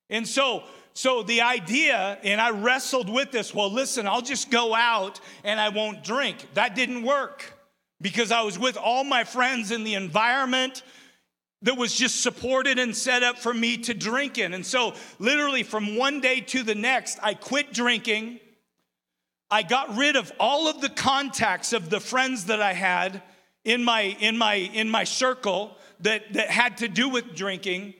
And 0.09 0.27
so, 0.27 0.65
so 0.97 1.23
the 1.23 1.43
idea, 1.43 2.17
and 2.23 2.41
I 2.41 2.53
wrestled 2.53 3.11
with 3.11 3.31
this 3.31 3.53
well, 3.53 3.71
listen, 3.71 4.07
I'll 4.07 4.23
just 4.23 4.51
go 4.51 4.75
out 4.75 5.21
and 5.45 5.61
I 5.61 5.69
won't 5.69 6.03
drink. 6.03 6.47
That 6.55 6.75
didn't 6.75 7.03
work 7.03 7.53
because 8.01 8.33
I 8.33 8.41
was 8.41 8.59
with 8.59 8.79
all 8.79 9.05
my 9.05 9.25
friends 9.25 9.73
in 9.73 9.85
the 9.85 9.93
environment 9.93 10.83
that 11.61 11.77
was 11.77 11.95
just 11.95 12.23
supported 12.23 12.79
and 12.79 12.97
set 12.97 13.23
up 13.23 13.39
for 13.39 13.53
me 13.53 13.77
to 13.77 13.93
drink 13.93 14.39
in. 14.39 14.55
And 14.55 14.65
so, 14.65 14.95
literally, 15.19 15.65
from 15.65 15.97
one 15.97 16.23
day 16.23 16.41
to 16.41 16.63
the 16.63 16.75
next, 16.75 17.19
I 17.23 17.35
quit 17.35 17.75
drinking. 17.75 18.41
I 19.51 19.65
got 19.65 19.99
rid 19.99 20.17
of 20.17 20.33
all 20.41 20.67
of 20.67 20.81
the 20.81 20.89
contacts 20.89 21.75
of 21.75 21.91
the 21.91 22.01
friends 22.01 22.47
that 22.47 22.63
I 22.63 22.73
had 22.73 23.23
in 23.67 23.85
my, 23.85 24.01
in 24.01 24.39
my, 24.39 24.55
in 24.55 24.89
my 24.89 25.05
circle 25.05 25.77
that, 26.01 26.33
that 26.33 26.49
had 26.49 26.79
to 26.79 26.89
do 26.89 27.11
with 27.11 27.35
drinking. 27.35 27.93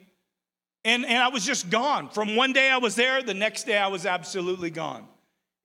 And, 0.87 1.05
and 1.05 1.17
I 1.17 1.27
was 1.27 1.45
just 1.45 1.69
gone. 1.69 2.07
From 2.07 2.37
one 2.37 2.53
day 2.53 2.69
I 2.69 2.77
was 2.77 2.95
there, 2.95 3.21
the 3.21 3.33
next 3.33 3.65
day 3.65 3.77
I 3.77 3.87
was 3.87 4.05
absolutely 4.05 4.69
gone. 4.69 5.05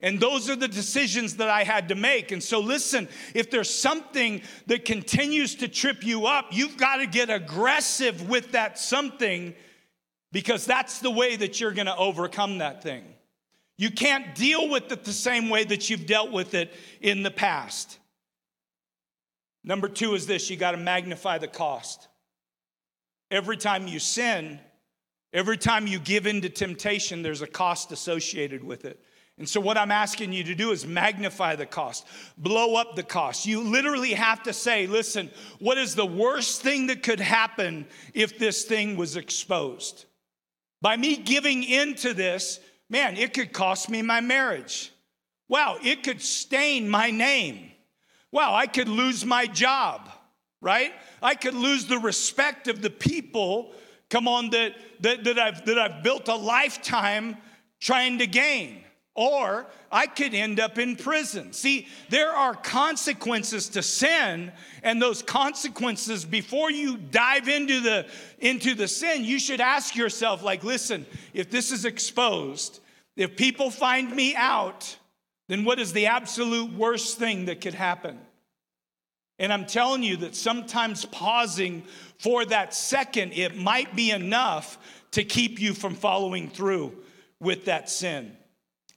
And 0.01 0.19
those 0.19 0.51
are 0.51 0.57
the 0.57 0.67
decisions 0.67 1.37
that 1.37 1.49
I 1.49 1.63
had 1.63 1.91
to 1.91 1.95
make. 1.95 2.33
And 2.33 2.43
so, 2.43 2.59
listen, 2.59 3.09
if 3.33 3.49
there's 3.49 3.73
something 3.73 4.43
that 4.67 4.85
continues 4.85 5.55
to 5.57 5.69
trip 5.69 6.05
you 6.05 6.27
up, 6.27 6.47
you've 6.51 6.77
got 6.77 6.97
to 6.97 7.07
get 7.07 7.31
aggressive 7.31 8.29
with 8.29 8.51
that 8.51 8.81
something 8.81 9.55
because 10.33 10.67
that's 10.67 10.99
the 10.99 11.11
way 11.11 11.37
that 11.37 11.61
you're 11.61 11.71
going 11.71 11.87
to 11.87 11.97
overcome 11.97 12.59
that 12.59 12.83
thing. 12.83 13.05
You 13.79 13.93
can't 13.93 14.35
deal 14.35 14.69
with 14.69 14.91
it 14.91 15.05
the 15.05 15.13
same 15.13 15.51
way 15.51 15.63
that 15.63 15.89
you've 15.89 16.07
dealt 16.07 16.33
with 16.33 16.55
it 16.55 16.75
in 17.01 17.23
the 17.23 17.31
past. 17.31 17.97
Number 19.63 19.87
two 19.87 20.15
is 20.15 20.27
this 20.27 20.51
you 20.51 20.57
got 20.57 20.73
to 20.73 20.79
magnify 20.79 21.39
the 21.39 21.47
cost. 21.47 22.09
Every 23.31 23.57
time 23.57 23.87
you 23.87 24.01
sin, 24.01 24.59
Every 25.33 25.57
time 25.57 25.87
you 25.87 25.99
give 25.99 26.27
in 26.27 26.43
to 26.43 26.49
temptation, 26.49 27.23
there's 27.23 27.43
a 27.43 27.47
cost 27.47 27.91
associated 27.91 28.63
with 28.63 28.85
it. 28.85 29.03
And 29.39 29.49
so, 29.49 29.61
what 29.61 29.79
I'm 29.79 29.91
asking 29.91 30.33
you 30.33 30.45
to 30.45 30.55
do 30.55 30.73
is 30.73 30.87
magnify 30.87 31.57
the 31.57 31.65
cost, 31.65 32.07
blow 32.37 32.77
up 32.77 32.97
the 32.97 33.03
cost. 33.03 33.47
You 33.47 33.63
literally 33.63 34.13
have 34.13 34.43
to 34.43 34.53
say, 34.53 34.87
listen, 34.87 35.31
what 35.59 35.79
is 35.79 35.95
the 35.95 36.07
worst 36.07 36.61
thing 36.61 36.87
that 36.89 37.03
could 37.03 37.21
happen 37.21 37.87
if 38.13 38.39
this 38.39 38.65
thing 38.65 38.97
was 38.97 39.17
exposed? 39.17 40.05
By 40.83 40.97
me 40.97 41.17
giving 41.17 41.65
into 41.65 42.13
this, 42.13 42.61
man, 42.91 43.17
it 43.17 43.33
could 43.33 43.53
cost 43.53 43.89
me 43.89 44.03
my 44.03 44.21
marriage. 44.21 44.93
Wow, 45.49 45.79
it 45.83 46.03
could 46.03 46.21
stain 46.21 46.89
my 46.89 47.11
name. 47.11 47.71
Wow, 48.33 48.55
I 48.55 48.67
could 48.67 48.89
lose 48.89 49.25
my 49.25 49.47
job, 49.47 50.11
right? 50.61 50.93
I 51.23 51.35
could 51.35 51.55
lose 51.55 51.87
the 51.87 51.99
respect 51.99 52.69
of 52.69 52.83
the 52.83 52.91
people 52.91 53.73
come 54.13 54.29
on, 54.29 54.51
that, 54.51 54.75
that, 55.01 55.25
that, 55.25 55.39
I've, 55.39 55.65
that 55.65 55.79
I've 55.79 56.03
built 56.03 56.29
a 56.29 56.35
lifetime 56.35 57.39
trying 57.81 58.19
to 58.19 58.27
gain. 58.27 58.85
Or 59.15 59.67
I 59.91 60.07
could 60.07 60.35
end 60.35 60.61
up 60.61 60.79
in 60.79 60.97
prison. 60.97 61.55
See, 61.55 61.89
there 62.11 62.31
are 62.31 62.55
consequences 62.55 63.71
to 63.71 63.83
sin, 63.83 64.53
and 64.83 65.01
those 65.01 65.23
consequences, 65.23 66.27
before 66.27 66.71
you 66.71 66.99
dive 66.99 67.49
into 67.49 67.81
the, 67.81 68.07
into 68.39 68.75
the 68.75 68.87
sin, 68.87 69.25
you 69.25 69.39
should 69.39 69.63
ask 69.63 69.97
yourself, 69.97 70.43
like, 70.43 70.63
listen, 70.63 71.07
if 71.33 71.51
this 71.51 71.73
is 71.73 71.87
exposed, 71.87 72.81
if 73.17 73.35
people 73.35 73.71
find 73.71 74.15
me 74.15 74.35
out, 74.35 74.95
then 75.49 75.65
what 75.65 75.79
is 75.79 75.95
the 75.95 76.07
absolute 76.07 76.73
worst 76.75 77.19
thing 77.19 77.47
that 77.47 77.63
could 77.63 77.75
happen? 77.75 78.19
And 79.39 79.53
I'm 79.53 79.67
telling 79.67 80.03
you 80.03 80.19
that 80.19 80.37
sometimes 80.37 81.05
pausing 81.07 81.83
for 82.19 82.45
that 82.47 82.75
second, 82.75 83.33
it 83.33 83.57
might 83.57 83.97
be 83.97 84.11
enough 84.11 84.79
to 85.13 85.25
keep 85.25 85.61
you 85.61 85.75
from 85.75 85.95
following 85.95 86.49
through 86.49 86.97
with 87.41 87.65
that 87.67 87.91
sin. 87.91 88.37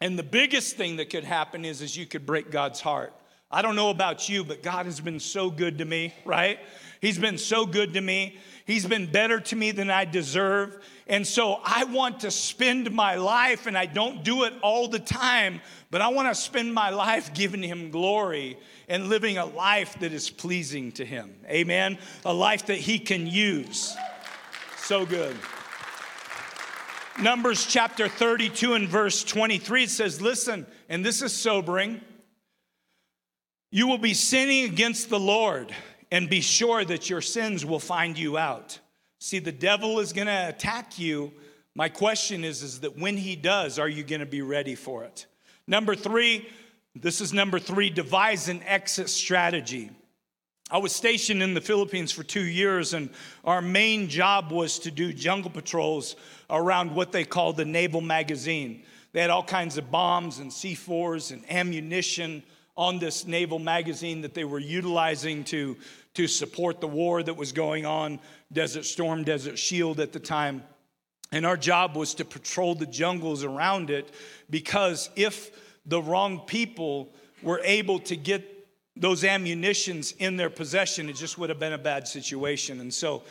And 0.01 0.19
the 0.19 0.23
biggest 0.23 0.75
thing 0.75 0.97
that 0.97 1.09
could 1.09 1.23
happen 1.23 1.65
is, 1.65 1.81
is 1.81 1.95
you 1.97 2.05
could 2.05 2.25
break 2.25 2.51
God's 2.51 2.81
heart. 2.81 3.13
I 3.49 3.61
don't 3.61 3.75
know 3.75 3.89
about 3.89 4.27
you, 4.27 4.43
but 4.43 4.61
God 4.61 4.85
has 4.85 4.99
been 4.99 5.19
so 5.19 5.49
good 5.49 5.77
to 5.77 5.85
me, 5.85 6.13
right? 6.25 6.59
He's 7.01 7.17
been 7.17 7.37
so 7.37 7.65
good 7.65 7.93
to 7.93 8.01
me. 8.01 8.37
He's 8.65 8.85
been 8.85 9.05
better 9.05 9.39
to 9.39 9.55
me 9.55 9.71
than 9.71 9.91
I 9.91 10.05
deserve. 10.05 10.83
And 11.07 11.25
so 11.25 11.59
I 11.63 11.83
want 11.83 12.21
to 12.21 12.31
spend 12.31 12.91
my 12.91 13.15
life, 13.15 13.67
and 13.67 13.77
I 13.77 13.85
don't 13.85 14.23
do 14.23 14.43
it 14.43 14.53
all 14.63 14.87
the 14.87 14.99
time, 14.99 15.61
but 15.91 16.01
I 16.01 16.07
want 16.07 16.29
to 16.29 16.35
spend 16.35 16.73
my 16.73 16.89
life 16.89 17.33
giving 17.33 17.61
Him 17.61 17.91
glory 17.91 18.57
and 18.89 19.07
living 19.07 19.37
a 19.37 19.45
life 19.45 19.99
that 19.99 20.13
is 20.13 20.29
pleasing 20.29 20.91
to 20.93 21.05
Him. 21.05 21.35
Amen? 21.47 21.99
A 22.25 22.33
life 22.33 22.65
that 22.67 22.77
He 22.77 22.97
can 22.97 23.27
use. 23.27 23.95
So 24.77 25.05
good. 25.05 25.35
Numbers 27.21 27.65
chapter 27.65 28.07
32 28.07 28.73
and 28.73 28.89
verse 28.89 29.23
23 29.23 29.83
it 29.83 29.89
says, 29.89 30.21
Listen, 30.21 30.65
and 30.89 31.05
this 31.05 31.21
is 31.21 31.31
sobering. 31.33 32.01
You 33.71 33.87
will 33.87 33.97
be 33.97 34.13
sinning 34.13 34.65
against 34.65 35.09
the 35.09 35.19
Lord 35.19 35.73
and 36.11 36.29
be 36.29 36.41
sure 36.41 36.85
that 36.85 37.09
your 37.09 37.21
sins 37.21 37.65
will 37.65 37.79
find 37.79 38.17
you 38.17 38.37
out. 38.37 38.79
See, 39.19 39.39
the 39.39 39.51
devil 39.51 39.99
is 39.99 40.13
going 40.13 40.27
to 40.27 40.49
attack 40.49 40.99
you. 40.99 41.31
My 41.73 41.89
question 41.89 42.43
is, 42.43 42.63
is 42.63 42.81
that 42.81 42.97
when 42.97 43.17
he 43.17 43.35
does, 43.35 43.79
are 43.79 43.89
you 43.89 44.03
going 44.03 44.19
to 44.19 44.25
be 44.25 44.41
ready 44.41 44.75
for 44.75 45.03
it? 45.03 45.25
Number 45.67 45.95
three, 45.95 46.47
this 46.95 47.21
is 47.21 47.33
number 47.33 47.59
three, 47.59 47.89
devise 47.89 48.47
an 48.47 48.61
exit 48.63 49.09
strategy. 49.09 49.89
I 50.71 50.77
was 50.79 50.93
stationed 50.95 51.43
in 51.43 51.53
the 51.53 51.61
Philippines 51.61 52.11
for 52.11 52.23
two 52.23 52.45
years, 52.45 52.93
and 52.93 53.09
our 53.43 53.61
main 53.61 54.07
job 54.07 54.51
was 54.51 54.79
to 54.79 54.91
do 54.91 55.13
jungle 55.13 55.51
patrols 55.51 56.15
around 56.49 56.95
what 56.95 57.11
they 57.11 57.23
called 57.23 57.57
the 57.57 57.65
Naval 57.65 58.01
Magazine. 58.01 58.83
They 59.11 59.21
had 59.21 59.29
all 59.29 59.43
kinds 59.43 59.77
of 59.77 59.91
bombs 59.91 60.39
and 60.39 60.49
C4s 60.51 61.31
and 61.31 61.43
ammunition 61.51 62.43
on 62.77 62.99
this 62.99 63.25
naval 63.25 63.59
magazine 63.59 64.21
that 64.21 64.33
they 64.33 64.43
were 64.43 64.59
utilizing 64.59 65.43
to, 65.45 65.77
to 66.13 66.27
support 66.27 66.81
the 66.81 66.87
war 66.87 67.23
that 67.23 67.35
was 67.35 67.51
going 67.51 67.85
on, 67.85 68.19
Desert 68.51 68.85
Storm, 68.85 69.23
Desert 69.23 69.57
Shield 69.57 69.99
at 69.99 70.11
the 70.11 70.19
time. 70.19 70.63
And 71.31 71.45
our 71.45 71.57
job 71.57 71.95
was 71.95 72.13
to 72.15 72.25
patrol 72.25 72.75
the 72.75 72.85
jungles 72.85 73.43
around 73.43 73.89
it 73.89 74.13
because 74.49 75.09
if 75.15 75.51
the 75.85 76.01
wrong 76.01 76.41
people 76.41 77.13
were 77.41 77.61
able 77.63 77.99
to 77.99 78.15
get 78.15 78.51
those 78.97 79.23
ammunitions 79.23 80.13
in 80.13 80.37
their 80.37 80.49
possession, 80.49 81.09
it 81.09 81.15
just 81.15 81.37
would 81.37 81.49
have 81.49 81.59
been 81.59 81.73
a 81.73 81.77
bad 81.77 82.07
situation. 82.07 82.79
And 82.79 82.93
so, 82.93 83.23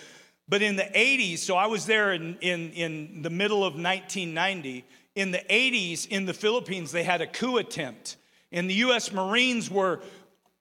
but 0.48 0.60
in 0.60 0.76
the 0.76 0.82
80s, 0.82 1.38
so 1.38 1.56
I 1.56 1.66
was 1.66 1.86
there 1.86 2.12
in, 2.12 2.36
in, 2.40 2.70
in 2.72 3.22
the 3.22 3.30
middle 3.30 3.64
of 3.64 3.74
1990. 3.74 4.84
In 5.14 5.30
the 5.30 5.42
80s, 5.48 6.08
in 6.08 6.26
the 6.26 6.34
Philippines, 6.34 6.92
they 6.92 7.04
had 7.04 7.20
a 7.20 7.26
coup 7.26 7.56
attempt 7.58 8.16
and 8.54 8.70
the 8.70 8.74
US 8.74 9.12
Marines 9.12 9.70
were 9.70 10.00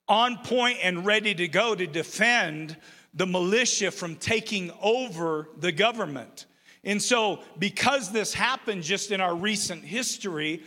on 0.10 0.38
point 0.39 0.80
and 0.84 1.06
ready 1.06 1.34
to 1.36 1.48
go 1.48 1.76
to 1.76 1.88
defend 1.88 2.76
the 3.14 3.28
militia 3.28 3.91
from 3.91 4.16
taking 4.16 4.72
over 4.82 5.48
the 5.60 5.72
government. 5.72 6.48
And 6.84 7.02
so, 7.02 7.41
because 7.58 8.12
this 8.12 8.34
happened 8.34 8.84
just 8.84 9.12
in 9.12 9.22
our 9.22 9.36
recent 9.36 9.84
history, 9.84 10.64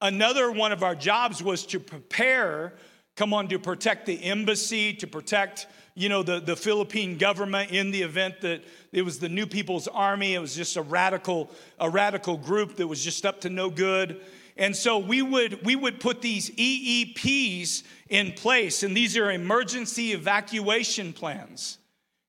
another 0.00 0.52
one 0.52 0.70
of 0.70 0.84
our 0.84 0.94
jobs 0.94 1.42
was 1.42 1.66
to 1.66 1.80
prepare, 1.80 2.74
come 3.16 3.32
on, 3.32 3.48
to 3.48 3.58
protect 3.58 4.06
the 4.06 4.22
embassy, 4.22 4.92
to 4.94 5.06
protect, 5.06 5.66
you 5.94 6.10
know, 6.10 6.22
the, 6.22 6.38
the 6.38 6.54
Philippine 6.54 7.16
government 7.16 7.72
in 7.72 7.90
the 7.90 8.02
event 8.02 8.42
that 8.42 8.62
it 8.92 9.02
was 9.02 9.18
the 9.18 9.30
New 9.30 9.46
People's 9.46 9.88
Army. 9.88 10.34
It 10.34 10.40
was 10.40 10.54
just 10.54 10.76
a 10.76 10.82
radical, 10.82 11.50
a 11.80 11.88
radical 11.88 12.36
group 12.36 12.76
that 12.76 12.86
was 12.86 13.02
just 13.02 13.24
up 13.24 13.40
to 13.40 13.50
no 13.50 13.70
good. 13.70 14.20
And 14.56 14.74
so 14.74 14.98
we 14.98 15.20
would, 15.20 15.64
we 15.64 15.76
would 15.76 16.00
put 16.00 16.22
these 16.22 16.50
EEPs 16.50 17.82
in 18.08 18.32
place, 18.32 18.82
and 18.82 18.96
these 18.96 19.16
are 19.16 19.30
emergency 19.30 20.12
evacuation 20.12 21.12
plans. 21.12 21.78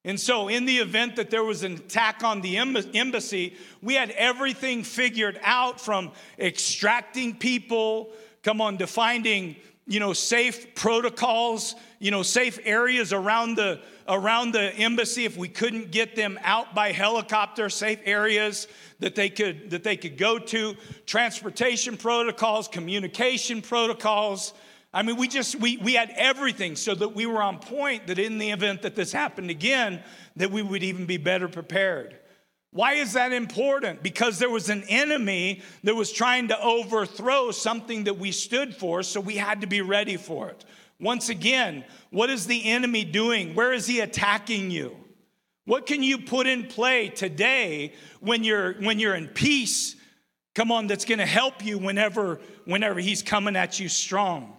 And 0.04 0.20
so, 0.20 0.48
in 0.48 0.66
the 0.66 0.78
event 0.78 1.18
that 1.18 1.30
there 1.30 1.44
was 1.44 1.64
an 1.64 1.74
attack 1.74 2.24
on 2.24 2.40
the 2.40 2.58
embassy, 2.58 3.58
we 3.82 3.96
had 3.96 4.12
everything 4.12 4.84
figured 4.84 5.38
out 5.44 5.82
from 5.82 6.12
extracting 6.40 7.36
people, 7.36 8.12
come 8.42 8.62
on, 8.62 8.78
to 8.78 8.88
finding, 8.88 9.58
you 9.86 10.00
know, 10.00 10.14
safe 10.14 10.76
protocols, 10.76 11.76
you 12.00 12.12
know, 12.12 12.24
safe 12.24 12.60
areas 12.64 13.14
around 13.14 13.56
the 13.56 13.80
around 14.08 14.52
the 14.52 14.74
embassy 14.76 15.26
if 15.26 15.36
we 15.36 15.48
couldn't 15.48 15.92
get 15.92 16.16
them 16.16 16.40
out 16.44 16.74
by 16.74 16.92
helicopter, 16.92 17.70
safe 17.70 18.00
areas 18.06 18.68
that 19.00 19.16
they 19.16 19.30
could 19.30 19.72
that 19.72 19.84
they 19.84 19.98
could 19.98 20.18
go 20.18 20.38
to, 20.40 20.76
transportation 21.06 21.98
protocols, 21.98 22.68
communication 22.68 23.62
protocols. 23.62 24.54
I 24.94 25.04
mean, 25.04 25.18
we 25.18 25.28
just 25.28 25.56
we 25.56 25.78
we 25.78 25.94
had 25.94 26.12
everything 26.16 26.76
so 26.76 26.96
that 26.96 27.10
we 27.10 27.26
were 27.26 27.42
on 27.42 27.60
point 27.60 28.08
that 28.08 28.20
in 28.20 28.38
the 28.38 28.52
event 28.52 28.84
that 28.84 28.96
this 28.96 29.12
happened 29.12 29.50
again, 29.50 30.04
that 30.36 30.52
we 30.52 30.62
would 30.62 30.84
even 30.84 31.06
be 31.06 31.18
better 31.18 31.48
prepared. 31.48 32.18
Why 32.72 32.94
is 32.94 33.14
that 33.14 33.32
important? 33.34 34.04
Because 34.04 34.40
there 34.40 34.50
was 34.50 34.70
an 34.70 34.84
enemy 34.88 35.64
that 35.84 35.96
was 35.96 36.12
trying 36.12 36.50
to 36.50 36.62
overthrow 36.62 37.52
something 37.52 38.04
that 38.04 38.20
we 38.20 38.32
stood 38.32 38.76
for, 38.76 39.04
so 39.04 39.20
we 39.20 39.36
had 39.36 39.62
to 39.62 39.68
be 39.68 39.82
ready 39.82 40.18
for 40.18 40.50
it. 40.50 40.66
Once 41.00 41.30
again, 41.30 41.84
what 42.10 42.30
is 42.30 42.48
the 42.48 42.66
enemy 42.66 43.04
doing? 43.04 43.54
Where 43.54 43.74
is 43.74 43.86
he 43.86 44.00
attacking 44.00 44.72
you? 44.72 44.96
What 45.66 45.86
can 45.86 46.02
you 46.02 46.20
put 46.20 46.48
in 46.48 46.68
play 46.68 47.10
today 47.10 47.94
when 48.20 48.44
you're 48.44 48.74
when 48.76 49.00
you're 49.00 49.16
in 49.16 49.28
peace? 49.28 49.96
Come 50.56 50.72
on, 50.72 50.88
that's 50.88 51.06
going 51.06 51.20
to 51.20 51.26
help 51.26 51.64
you 51.64 51.78
whenever 51.78 52.40
whenever 52.66 53.00
he's 53.00 53.22
coming 53.22 53.56
at 53.56 53.80
you 53.80 53.90
strong. 53.90 54.58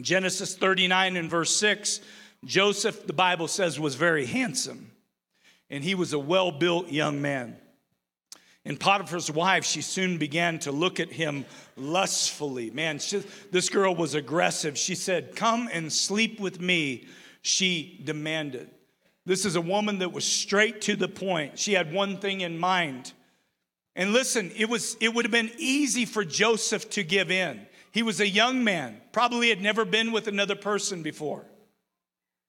Genesis 0.00 0.56
39 0.56 1.16
and 1.16 1.30
verse 1.30 1.56
6, 1.56 2.00
Joseph, 2.44 3.06
the 3.06 3.12
Bible 3.12 3.48
says, 3.48 3.80
was 3.80 3.94
very 3.94 4.26
handsome, 4.26 4.92
and 5.70 5.82
he 5.82 5.94
was 5.94 6.12
a 6.12 6.18
well-built 6.18 6.90
young 6.90 7.22
man. 7.22 7.56
And 8.66 8.80
Potiphar's 8.80 9.30
wife, 9.30 9.64
she 9.64 9.80
soon 9.80 10.18
began 10.18 10.58
to 10.60 10.72
look 10.72 10.98
at 10.98 11.12
him 11.12 11.44
lustfully. 11.76 12.70
Man, 12.70 12.98
she, 12.98 13.22
this 13.52 13.68
girl 13.68 13.94
was 13.94 14.14
aggressive. 14.14 14.76
She 14.76 14.96
said, 14.96 15.36
Come 15.36 15.68
and 15.72 15.92
sleep 15.92 16.40
with 16.40 16.60
me, 16.60 17.06
she 17.42 18.00
demanded. 18.02 18.68
This 19.24 19.44
is 19.44 19.54
a 19.54 19.60
woman 19.60 20.00
that 20.00 20.12
was 20.12 20.24
straight 20.24 20.80
to 20.82 20.96
the 20.96 21.06
point. 21.06 21.60
She 21.60 21.74
had 21.74 21.92
one 21.92 22.18
thing 22.18 22.40
in 22.40 22.58
mind. 22.58 23.12
And 23.94 24.12
listen, 24.12 24.50
it, 24.56 24.68
was, 24.68 24.96
it 25.00 25.14
would 25.14 25.24
have 25.24 25.32
been 25.32 25.52
easy 25.58 26.04
for 26.04 26.24
Joseph 26.24 26.90
to 26.90 27.04
give 27.04 27.30
in. 27.30 27.66
He 27.92 28.02
was 28.02 28.20
a 28.20 28.28
young 28.28 28.64
man, 28.64 29.00
probably 29.12 29.48
had 29.48 29.62
never 29.62 29.84
been 29.84 30.10
with 30.10 30.26
another 30.26 30.56
person 30.56 31.02
before. 31.02 31.46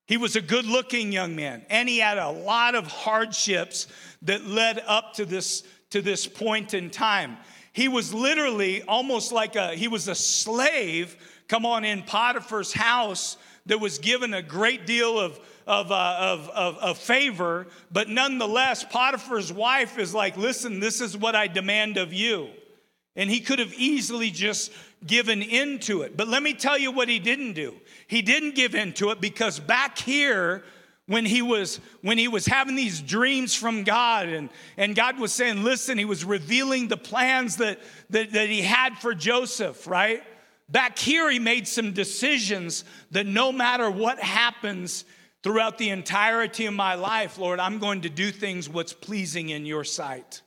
He 0.07 0.17
was 0.17 0.35
a 0.35 0.41
good 0.41 0.65
looking 0.65 1.11
young 1.11 1.35
man, 1.35 1.65
and 1.69 1.87
he 1.87 1.99
had 1.99 2.17
a 2.17 2.29
lot 2.29 2.75
of 2.75 2.87
hardships 2.87 3.87
that 4.23 4.45
led 4.45 4.81
up 4.87 5.13
to 5.15 5.25
this 5.25 5.63
to 5.91 6.01
this 6.01 6.27
point 6.27 6.73
in 6.73 6.89
time. 6.89 7.37
He 7.73 7.87
was 7.87 8.13
literally 8.13 8.81
almost 8.83 9.31
like 9.31 9.55
a, 9.55 9.75
he 9.75 9.87
was 9.87 10.07
a 10.07 10.15
slave, 10.15 11.15
come 11.47 11.65
on, 11.65 11.85
in 11.85 12.01
Potiphar's 12.03 12.73
house 12.73 13.37
that 13.67 13.79
was 13.79 13.99
given 13.99 14.33
a 14.33 14.41
great 14.41 14.85
deal 14.85 15.19
of, 15.19 15.39
of, 15.67 15.91
uh, 15.91 16.17
of, 16.19 16.49
of, 16.49 16.77
of, 16.77 16.97
favor, 16.97 17.67
but 17.91 18.09
nonetheless, 18.09 18.83
Potiphar's 18.83 19.51
wife 19.51 19.99
is 19.99 20.13
like, 20.13 20.37
listen, 20.37 20.79
this 20.79 21.01
is 21.01 21.17
what 21.17 21.35
I 21.35 21.47
demand 21.47 21.97
of 21.97 22.13
you. 22.13 22.49
And 23.15 23.29
he 23.29 23.39
could 23.39 23.59
have 23.59 23.73
easily 23.73 24.31
just 24.31 24.71
given 25.05 25.41
into 25.41 26.01
it. 26.01 26.15
But 26.15 26.27
let 26.27 26.41
me 26.41 26.53
tell 26.53 26.77
you 26.77 26.91
what 26.91 27.09
he 27.09 27.19
didn't 27.19 27.53
do. 27.53 27.75
He 28.07 28.21
didn't 28.21 28.55
give 28.55 28.73
into 28.75 29.09
it 29.09 29.19
because 29.19 29.59
back 29.59 29.97
here, 29.97 30.63
when 31.07 31.25
he 31.25 31.41
was 31.41 31.79
when 32.01 32.17
he 32.17 32.27
was 32.27 32.45
having 32.45 32.75
these 32.75 33.01
dreams 33.01 33.55
from 33.55 33.83
god 33.83 34.27
and, 34.27 34.49
and 34.77 34.95
god 34.95 35.19
was 35.19 35.33
saying 35.33 35.63
listen 35.63 35.97
he 35.97 36.05
was 36.05 36.23
revealing 36.23 36.87
the 36.87 36.97
plans 36.97 37.57
that, 37.57 37.79
that, 38.09 38.31
that 38.33 38.49
he 38.49 38.61
had 38.61 38.97
for 38.99 39.13
joseph 39.13 39.87
right? 39.87 40.23
Back 40.69 40.99
here 40.99 41.31
he 41.31 41.39
made 41.39 41.65
some 41.65 41.93
decisions 41.93 42.83
that 43.11 43.25
no 43.25 43.53
matter 43.53 43.89
what 43.89 44.19
happens 44.19 45.05
throughout 45.41 45.77
the 45.77 45.89
entirety 45.89 46.65
of 46.65 46.73
my 46.73 46.95
life 46.95 47.37
lord 47.37 47.59
i'm 47.59 47.79
going 47.79 48.01
to 48.01 48.09
do 48.09 48.31
things 48.31 48.69
what's 48.69 48.93
pleasing 48.93 49.49
in 49.49 49.65
your 49.65 49.83
sight. 49.83 50.41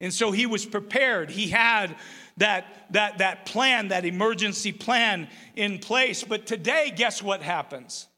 And 0.00 0.12
so 0.12 0.32
he 0.32 0.44
was 0.44 0.66
prepared. 0.66 1.30
He 1.30 1.48
had 1.48 1.96
that 2.36 2.66
that 2.90 3.18
that 3.18 3.46
plan 3.46 3.88
that 3.88 4.04
emergency 4.04 4.72
plan 4.72 5.28
in 5.56 5.78
place. 5.78 6.24
But 6.24 6.46
today 6.46 6.92
guess 6.94 7.22
what 7.22 7.40
happens 7.40 8.08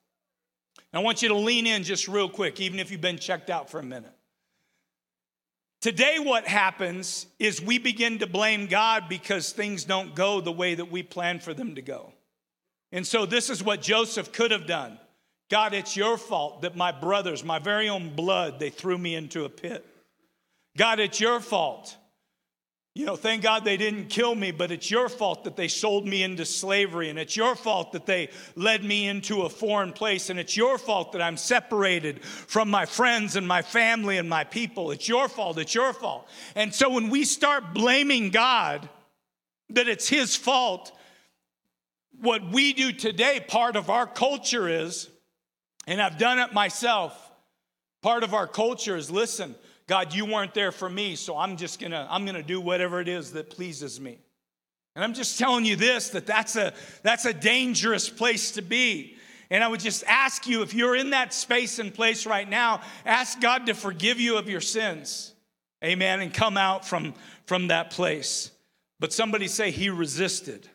I 0.97 1.01
want 1.01 1.23
you 1.23 1.29
to 1.29 1.37
lean 1.37 1.67
in 1.67 1.83
just 1.83 2.09
real 2.09 2.29
quick, 2.29 2.61
even 2.61 2.79
if 2.79 2.91
you've 2.91 3.01
been 3.01 3.19
checked 3.19 3.51
out 3.51 3.71
for 3.71 3.79
a 3.79 3.83
minute. 3.83 4.13
Today, 5.81 6.19
what 6.19 6.47
happens 6.47 7.27
is 7.39 7.61
we 7.61 7.79
begin 7.79 8.19
to 8.21 8.27
blame 8.27 8.67
God 8.67 9.05
because 9.09 9.53
things 9.53 9.85
don't 9.85 10.15
go 10.15 10.41
the 10.41 10.53
way 10.53 10.75
that 10.75 10.91
we 10.91 11.03
plan 11.03 11.39
for 11.39 11.55
them 11.55 11.75
to 11.75 11.83
go. 11.83 12.13
And 12.93 13.07
so, 13.07 13.27
this 13.27 13.51
is 13.51 13.63
what 13.63 13.83
Joseph 13.83 14.33
could 14.33 14.51
have 14.51 14.67
done 14.67 14.99
God, 15.49 15.75
it's 15.75 15.97
your 15.97 16.17
fault 16.17 16.63
that 16.63 16.77
my 16.77 16.91
brothers, 16.91 17.45
my 17.45 17.59
very 17.59 17.89
own 17.89 18.15
blood, 18.17 18.59
they 18.59 18.71
threw 18.71 18.99
me 18.99 19.15
into 19.15 19.45
a 19.45 19.49
pit. 19.49 19.87
God, 20.77 20.99
it's 20.99 21.21
your 21.21 21.41
fault 21.41 21.97
you 22.97 23.05
know, 23.05 23.15
thank 23.15 23.43
God 23.43 23.63
they 23.63 23.77
didn't 23.77 24.07
kill 24.07 24.35
me, 24.35 24.53
but 24.53 24.71
it's 24.71 24.91
your 24.91 25.11
fault 25.11 25.45
that 25.45 25.55
they 25.55 25.69
sold 25.69 26.07
me 26.07 26.23
into 26.23 26.47
slavery, 26.47 27.11
and 27.11 27.19
it's 27.19 27.37
your 27.37 27.55
fault 27.55 27.93
that 27.93 28.07
they 28.07 28.31
led 28.55 28.83
me 28.83 29.07
into 29.07 29.43
a 29.43 29.51
foreign 29.51 29.93
place, 29.93 30.31
and 30.31 30.41
it's 30.41 30.57
your 30.57 30.79
fault 30.79 31.13
that 31.13 31.21
I'm 31.21 31.37
separated 31.37 32.25
from 32.25 32.71
my 32.71 32.87
friends 32.87 33.37
and 33.37 33.47
my 33.47 33.61
family 33.61 34.17
and 34.17 34.31
my 34.31 34.45
people. 34.45 34.93
It's 34.93 35.07
your 35.07 35.29
fault, 35.29 35.59
it's 35.59 35.75
your 35.75 35.93
fault. 35.93 36.27
And 36.55 36.75
so 36.75 36.89
when 36.89 37.11
we 37.11 37.25
start 37.25 37.75
blaming 37.75 38.31
God 38.31 38.89
that 39.69 39.89
it's 39.89 40.09
His 40.09 40.35
fault, 40.35 40.91
what 42.19 42.51
we 42.51 42.73
do 42.73 42.93
today, 42.93 43.45
part 43.47 43.77
of 43.77 43.91
our 43.91 44.07
culture 44.07 44.71
is, 44.71 45.11
and 45.87 46.01
I've 46.01 46.17
done 46.17 46.39
it 46.39 46.55
myself, 46.55 47.31
part 48.01 48.23
of 48.23 48.33
our 48.33 48.47
culture 48.47 48.97
is 48.97 49.11
listen, 49.11 49.55
God, 49.89 50.13
you 50.13 50.27
weren't 50.27 50.55
there 50.55 50.73
for 50.73 50.89
me, 50.89 51.15
so 51.15 51.37
I'm 51.37 51.57
just 51.57 51.81
gonna, 51.81 52.07
I'm 52.11 52.27
gonna 52.27 52.43
do 52.43 52.61
whatever 52.61 53.01
it 53.01 53.09
is 53.09 53.33
that 53.33 53.51
pleases 53.51 54.01
me. 54.01 54.19
And 54.97 55.05
I'm 55.05 55.15
just 55.15 55.39
telling 55.39 55.65
you 55.65 55.77
this 55.77 56.09
that 56.11 56.27
that's 56.27 56.57
a, 56.57 56.73
that's 57.03 57.25
a 57.25 57.33
dangerous 57.33 58.09
place 58.09 58.53
to 58.53 58.63
be. 58.63 59.17
And 59.51 59.63
I 59.63 59.69
would 59.69 59.81
just 59.81 60.03
ask 60.09 60.47
you 60.47 60.63
if 60.63 60.75
you're 60.75 60.97
in 60.97 61.11
that 61.11 61.33
space 61.33 61.79
and 61.79 61.95
place 61.95 62.27
right 62.27 62.49
now, 62.49 62.81
ask 63.05 63.41
God 63.41 63.67
to 63.67 63.75
forgive 63.75 64.19
you 64.19 64.39
of 64.39 64.49
your 64.49 64.61
sins. 64.61 65.33
Amen. 65.85 66.21
And 66.21 66.35
come 66.35 66.57
out 66.57 66.85
from, 66.85 67.15
from 67.45 67.69
that 67.69 67.91
place. 67.91 68.51
But 68.99 69.13
somebody 69.13 69.47
say 69.47 69.71
he 69.71 69.91
resisted. 69.91 70.69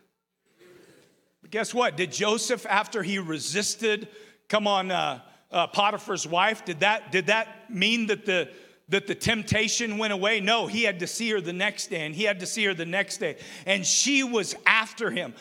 But 1.42 1.52
guess 1.52 1.74
what? 1.74 1.98
Did 1.98 2.12
Joseph, 2.12 2.66
after 2.66 3.04
he 3.04 3.20
resisted, 3.20 4.08
come 4.48 4.68
on, 4.68 4.92
uh, 4.92 5.22
uh, 5.52 5.68
Potiphar's 5.68 6.26
wife, 6.26 6.64
did 6.64 6.80
that, 6.82 7.12
did 7.12 7.26
that 7.26 7.70
mean 7.70 8.08
that 8.08 8.26
the, 8.26 8.50
that 8.92 9.08
the 9.08 9.16
temptation 9.16 9.98
went 9.98 10.14
away? 10.14 10.40
No, 10.42 10.68
he 10.68 10.84
had 10.84 11.00
to 11.00 11.08
see 11.08 11.30
her 11.32 11.42
the 11.42 11.54
next 11.54 11.88
day, 11.88 12.06
and 12.06 12.14
he 12.14 12.24
had 12.24 12.42
to 12.42 12.46
see 12.46 12.66
her 12.66 12.74
the 12.74 12.86
next 12.86 13.18
day. 13.18 13.38
And 13.66 13.86
she 13.86 14.24
was 14.24 14.54
after 14.66 15.10
him. 15.10 15.34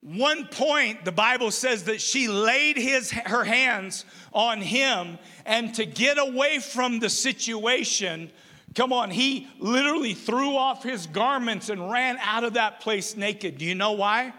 One 0.00 0.46
point, 0.46 1.04
the 1.04 1.12
Bible 1.12 1.50
says 1.50 1.84
that 1.84 2.00
she 2.00 2.28
laid 2.28 2.76
his, 2.76 3.10
her 3.10 3.44
hands 3.44 4.04
on 4.32 4.60
him, 4.60 5.18
and 5.44 5.74
to 5.74 5.84
get 5.84 6.18
away 6.18 6.60
from 6.60 7.00
the 7.00 7.10
situation, 7.10 8.30
come 8.74 8.92
on, 8.92 9.10
he 9.10 9.48
literally 9.58 10.14
threw 10.14 10.56
off 10.56 10.82
his 10.82 11.06
garments 11.06 11.68
and 11.68 11.90
ran 11.90 12.18
out 12.18 12.44
of 12.44 12.54
that 12.54 12.80
place 12.80 13.16
naked. 13.16 13.58
Do 13.58 13.64
you 13.64 13.74
know 13.74 13.92
why? 13.92 14.32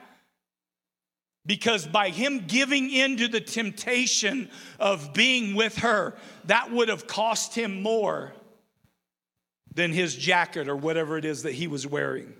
Because 1.46 1.86
by 1.86 2.10
him 2.10 2.46
giving 2.48 2.90
in 2.90 3.18
to 3.18 3.28
the 3.28 3.42
temptation 3.42 4.50
of 4.80 5.14
being 5.14 5.56
with 5.56 5.80
her, 5.80 6.16
that 6.46 6.72
would 6.72 6.88
have 6.88 7.08
cost 7.08 7.56
him 7.56 7.82
more 7.82 8.34
than 9.76 9.92
his 9.92 10.16
jacket 10.16 10.68
or 10.68 10.76
whatever 10.76 11.18
it 11.18 11.26
is 11.26 11.44
that 11.44 11.54
he 11.54 11.68
was 11.68 11.88
wearing. 11.88 12.34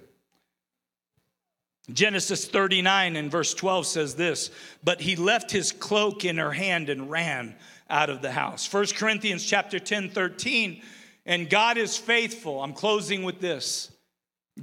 Genesis 1.92 2.46
39 2.46 3.16
and 3.18 3.30
verse 3.30 3.54
12 3.54 3.86
says 3.86 4.16
this, 4.16 4.52
but 4.84 5.02
he 5.02 5.16
left 5.16 5.52
his 5.52 5.72
cloak 5.72 6.24
in 6.24 6.38
her 6.38 6.52
hand 6.52 6.90
and 6.90 7.12
ran 7.12 7.56
out 7.90 8.10
of 8.10 8.22
the 8.22 8.32
house. 8.32 8.72
1 8.72 8.86
Corinthians 8.96 9.46
chapter 9.46 9.80
10, 9.80 10.10
13, 10.10 10.82
and 11.26 11.50
God 11.50 11.78
is 11.78 11.98
faithful. 11.98 12.64
I'm 12.64 12.74
closing 12.74 13.24
with 13.24 13.40
this. 13.42 13.92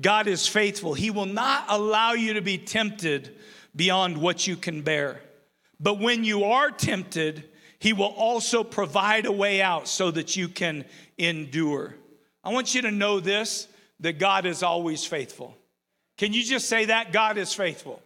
God 0.00 0.28
is 0.28 0.46
faithful. 0.46 0.94
He 0.94 1.10
will 1.10 1.26
not 1.26 1.64
allow 1.68 2.12
you 2.12 2.34
to 2.34 2.40
be 2.40 2.56
tempted 2.56 3.36
beyond 3.76 4.16
what 4.16 4.46
you 4.46 4.56
can 4.56 4.82
bear. 4.82 5.20
But 5.78 5.98
when 5.98 6.24
you 6.24 6.44
are 6.44 6.70
tempted, 6.70 7.48
he 7.78 7.92
will 7.92 8.04
also 8.04 8.62
provide 8.62 9.26
a 9.26 9.32
way 9.32 9.60
out 9.60 9.88
so 9.88 10.10
that 10.10 10.36
you 10.36 10.48
can 10.48 10.84
endure. 11.18 11.96
I 12.42 12.52
want 12.52 12.74
you 12.74 12.82
to 12.82 12.90
know 12.90 13.20
this 13.20 13.68
that 14.00 14.18
God 14.18 14.46
is 14.46 14.62
always 14.62 15.04
faithful. 15.04 15.56
Can 16.16 16.32
you 16.32 16.42
just 16.42 16.68
say 16.68 16.86
that? 16.86 17.12
God 17.12 17.38
is 17.38 17.52
faithful. 17.52 18.02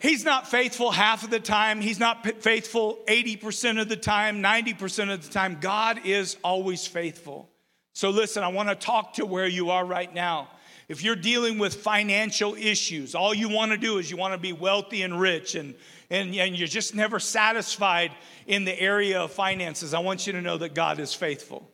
He's 0.00 0.24
not 0.24 0.48
faithful 0.48 0.90
half 0.90 1.24
of 1.24 1.30
the 1.30 1.40
time. 1.40 1.80
He's 1.80 1.98
not 1.98 2.24
faithful 2.40 2.98
80% 3.08 3.80
of 3.80 3.88
the 3.88 3.96
time, 3.96 4.42
90% 4.42 5.12
of 5.12 5.26
the 5.26 5.32
time. 5.32 5.58
God 5.60 6.00
is 6.04 6.36
always 6.44 6.86
faithful. 6.86 7.50
So, 7.94 8.10
listen, 8.10 8.44
I 8.44 8.48
want 8.48 8.68
to 8.68 8.76
talk 8.76 9.14
to 9.14 9.26
where 9.26 9.48
you 9.48 9.70
are 9.70 9.84
right 9.84 10.12
now. 10.14 10.48
If 10.88 11.02
you're 11.02 11.16
dealing 11.16 11.58
with 11.58 11.74
financial 11.74 12.54
issues, 12.54 13.14
all 13.14 13.34
you 13.34 13.48
want 13.48 13.72
to 13.72 13.76
do 13.76 13.98
is 13.98 14.10
you 14.10 14.16
want 14.16 14.34
to 14.34 14.38
be 14.38 14.52
wealthy 14.52 15.02
and 15.02 15.20
rich, 15.20 15.54
and, 15.54 15.74
and, 16.08 16.34
and 16.34 16.56
you're 16.56 16.68
just 16.68 16.94
never 16.94 17.18
satisfied 17.18 18.12
in 18.46 18.64
the 18.64 18.80
area 18.80 19.20
of 19.20 19.32
finances, 19.32 19.92
I 19.92 19.98
want 19.98 20.26
you 20.26 20.32
to 20.34 20.40
know 20.40 20.56
that 20.58 20.74
God 20.74 21.00
is 21.00 21.12
faithful. 21.12 21.68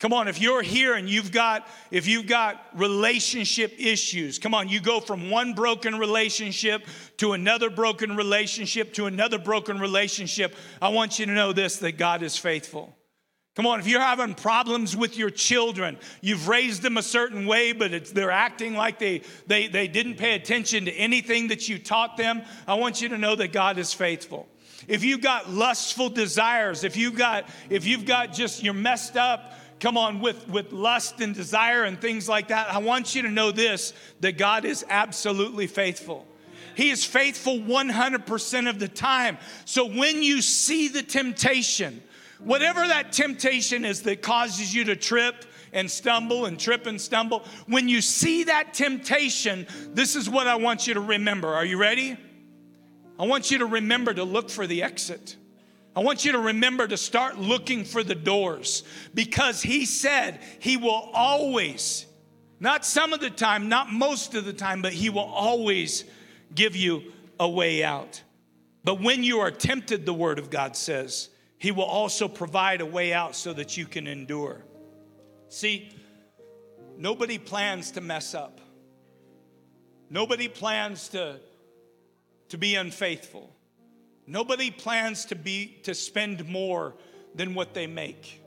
Come 0.00 0.14
on, 0.14 0.28
if 0.28 0.40
you're 0.40 0.62
here 0.62 0.94
and 0.94 1.10
you've 1.10 1.30
got 1.30 1.68
if 1.90 2.06
you've 2.06 2.26
got 2.26 2.64
relationship 2.74 3.74
issues, 3.78 4.38
come 4.38 4.54
on, 4.54 4.70
you 4.70 4.80
go 4.80 4.98
from 4.98 5.28
one 5.30 5.52
broken 5.52 5.98
relationship 5.98 6.86
to 7.18 7.34
another 7.34 7.68
broken 7.68 8.16
relationship 8.16 8.94
to 8.94 9.04
another 9.04 9.38
broken 9.38 9.78
relationship. 9.78 10.56
I 10.80 10.88
want 10.88 11.18
you 11.18 11.26
to 11.26 11.32
know 11.32 11.52
this 11.52 11.76
that 11.76 11.98
God 11.98 12.22
is 12.22 12.38
faithful. 12.38 12.96
Come 13.56 13.66
on, 13.66 13.78
if 13.78 13.86
you're 13.86 14.00
having 14.00 14.32
problems 14.34 14.96
with 14.96 15.18
your 15.18 15.28
children, 15.28 15.98
you've 16.22 16.48
raised 16.48 16.80
them 16.80 16.96
a 16.96 17.02
certain 17.02 17.46
way, 17.46 17.72
but 17.72 18.06
they're 18.06 18.30
acting 18.30 18.74
like 18.74 18.98
they, 18.98 19.20
they, 19.48 19.66
they 19.66 19.86
didn't 19.86 20.14
pay 20.14 20.34
attention 20.34 20.86
to 20.86 20.92
anything 20.92 21.48
that 21.48 21.68
you 21.68 21.78
taught 21.78 22.16
them, 22.16 22.42
I 22.66 22.74
want 22.74 23.02
you 23.02 23.10
to 23.10 23.18
know 23.18 23.34
that 23.34 23.52
God 23.52 23.76
is 23.76 23.92
faithful. 23.92 24.48
If 24.88 25.04
you've 25.04 25.20
got 25.20 25.50
lustful 25.50 26.08
desires, 26.08 26.84
if 26.84 26.96
you've 26.96 27.16
got, 27.16 27.48
if 27.68 27.84
you've 27.84 28.06
got 28.06 28.32
just, 28.32 28.62
you're 28.62 28.72
messed 28.72 29.16
up 29.16 29.52
come 29.80 29.96
on, 29.96 30.20
with, 30.20 30.48
with 30.48 30.72
lust 30.72 31.20
and 31.20 31.34
desire 31.34 31.84
and 31.84 32.00
things 32.00 32.28
like 32.28 32.48
that, 32.48 32.72
I 32.72 32.78
want 32.78 33.14
you 33.14 33.22
to 33.22 33.30
know 33.30 33.50
this 33.50 33.92
that 34.20 34.38
God 34.38 34.64
is 34.64 34.84
absolutely 34.88 35.66
faithful. 35.66 36.26
He 36.76 36.90
is 36.90 37.04
faithful 37.04 37.58
100% 37.58 38.70
of 38.70 38.78
the 38.78 38.88
time. 38.88 39.38
So 39.64 39.86
when 39.86 40.22
you 40.22 40.40
see 40.40 40.88
the 40.88 41.02
temptation, 41.02 42.02
whatever 42.38 42.86
that 42.86 43.12
temptation 43.12 43.84
is 43.84 44.02
that 44.02 44.22
causes 44.22 44.74
you 44.74 44.84
to 44.84 44.96
trip 44.96 45.46
and 45.72 45.90
stumble 45.90 46.46
and 46.46 46.58
trip 46.58 46.86
and 46.86 47.00
stumble, 47.00 47.44
when 47.66 47.88
you 47.88 48.00
see 48.00 48.44
that 48.44 48.74
temptation, 48.74 49.66
this 49.92 50.16
is 50.16 50.28
what 50.28 50.46
I 50.46 50.56
want 50.56 50.86
you 50.86 50.94
to 50.94 51.00
remember. 51.00 51.48
Are 51.48 51.64
you 51.64 51.78
ready? 51.78 52.16
I 53.18 53.26
want 53.26 53.50
you 53.50 53.58
to 53.58 53.66
remember 53.66 54.14
to 54.14 54.24
look 54.24 54.48
for 54.48 54.66
the 54.66 54.82
exit. 54.82 55.36
I 55.94 56.00
want 56.00 56.24
you 56.24 56.32
to 56.32 56.38
remember 56.38 56.86
to 56.86 56.96
start 56.96 57.38
looking 57.38 57.84
for 57.84 58.02
the 58.04 58.14
doors 58.14 58.84
because 59.12 59.60
he 59.62 59.84
said 59.84 60.40
he 60.60 60.76
will 60.76 61.10
always, 61.12 62.06
not 62.60 62.84
some 62.84 63.12
of 63.12 63.20
the 63.20 63.30
time, 63.30 63.68
not 63.68 63.92
most 63.92 64.34
of 64.34 64.44
the 64.44 64.52
time, 64.52 64.82
but 64.82 64.92
he 64.92 65.10
will 65.10 65.20
always 65.20 66.04
give 66.54 66.76
you 66.76 67.12
a 67.40 67.48
way 67.48 67.82
out. 67.82 68.22
But 68.84 69.00
when 69.00 69.24
you 69.24 69.40
are 69.40 69.50
tempted, 69.50 70.06
the 70.06 70.14
word 70.14 70.38
of 70.38 70.48
God 70.48 70.76
says, 70.76 71.28
he 71.58 71.72
will 71.72 71.84
also 71.84 72.28
provide 72.28 72.80
a 72.80 72.86
way 72.86 73.12
out 73.12 73.34
so 73.34 73.52
that 73.52 73.76
you 73.76 73.84
can 73.84 74.06
endure. 74.06 74.64
See, 75.48 75.90
nobody 76.96 77.36
plans 77.36 77.90
to 77.92 78.00
mess 78.00 78.34
up. 78.34 78.60
Nobody 80.08 80.48
plans 80.48 81.08
to, 81.08 81.40
to 82.48 82.56
be 82.56 82.76
unfaithful. 82.76 83.54
Nobody 84.30 84.70
plans 84.70 85.24
to 85.24 85.34
be 85.34 85.80
to 85.82 85.92
spend 85.92 86.48
more 86.48 86.94
than 87.34 87.52
what 87.52 87.74
they 87.74 87.88
make. 87.88 88.40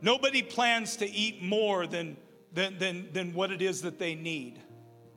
Nobody 0.00 0.42
plans 0.42 0.94
to 0.98 1.10
eat 1.10 1.42
more 1.42 1.88
than, 1.88 2.16
than, 2.52 2.78
than, 2.78 3.08
than 3.12 3.34
what 3.34 3.50
it 3.50 3.60
is 3.60 3.82
that 3.82 3.98
they 3.98 4.14
need. 4.14 4.60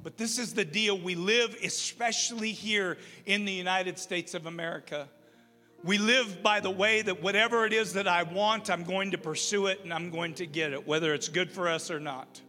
But 0.01 0.17
this 0.17 0.39
is 0.39 0.55
the 0.55 0.65
deal. 0.65 0.97
We 0.97 1.13
live, 1.13 1.55
especially 1.63 2.51
here 2.51 2.97
in 3.27 3.45
the 3.45 3.51
United 3.51 3.99
States 3.99 4.33
of 4.33 4.47
America. 4.47 5.07
We 5.83 5.99
live 5.99 6.41
by 6.41 6.59
the 6.59 6.71
way 6.71 7.03
that 7.03 7.21
whatever 7.21 7.63
it 7.67 7.73
is 7.73 7.93
that 7.93 8.07
I 8.07 8.23
want, 8.23 8.71
I'm 8.71 8.85
going 8.85 9.11
to 9.11 9.19
pursue 9.19 9.67
it 9.67 9.81
and 9.83 9.93
I'm 9.93 10.09
going 10.09 10.33
to 10.35 10.47
get 10.47 10.73
it, 10.73 10.87
whether 10.87 11.13
it's 11.13 11.29
good 11.29 11.51
for 11.51 11.67
us 11.67 11.91
or 11.91 11.99
not. 11.99 12.41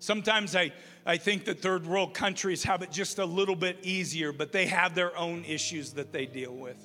Sometimes 0.00 0.54
I, 0.54 0.72
I 1.08 1.18
think 1.18 1.44
that 1.44 1.62
third 1.62 1.86
world 1.86 2.14
countries 2.14 2.64
have 2.64 2.82
it 2.82 2.90
just 2.90 3.20
a 3.20 3.24
little 3.24 3.54
bit 3.54 3.78
easier, 3.82 4.32
but 4.32 4.50
they 4.50 4.66
have 4.66 4.96
their 4.96 5.16
own 5.16 5.44
issues 5.44 5.92
that 5.92 6.12
they 6.12 6.26
deal 6.26 6.52
with. 6.52 6.84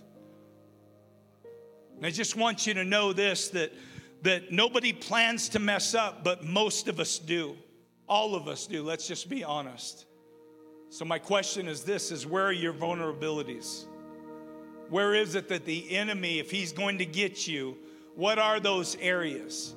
And 1.97 2.05
I 2.05 2.11
just 2.11 2.35
want 2.35 2.67
you 2.67 2.75
to 2.75 2.83
know 2.83 3.13
this 3.13 3.49
that, 3.49 3.73
that 4.21 4.51
nobody 4.51 4.93
plans 4.93 5.49
to 5.49 5.59
mess 5.59 5.95
up, 5.95 6.23
but 6.23 6.43
most 6.43 6.87
of 6.87 6.99
us 6.99 7.17
do. 7.17 7.57
All 8.07 8.35
of 8.35 8.47
us 8.47 8.67
do. 8.67 8.83
Let's 8.83 9.07
just 9.07 9.27
be 9.27 9.43
honest. 9.43 10.05
So 10.89 11.03
my 11.03 11.17
question 11.17 11.67
is 11.67 11.83
this 11.83 12.11
is 12.11 12.27
where 12.27 12.45
are 12.45 12.51
your 12.51 12.73
vulnerabilities? 12.73 13.85
Where 14.89 15.15
is 15.15 15.33
it 15.33 15.47
that 15.47 15.65
the 15.65 15.95
enemy, 15.95 16.37
if 16.37 16.51
he's 16.51 16.73
going 16.73 16.99
to 16.99 17.05
get 17.05 17.47
you, 17.47 17.77
what 18.13 18.37
are 18.37 18.59
those 18.59 18.97
areas? 18.97 19.73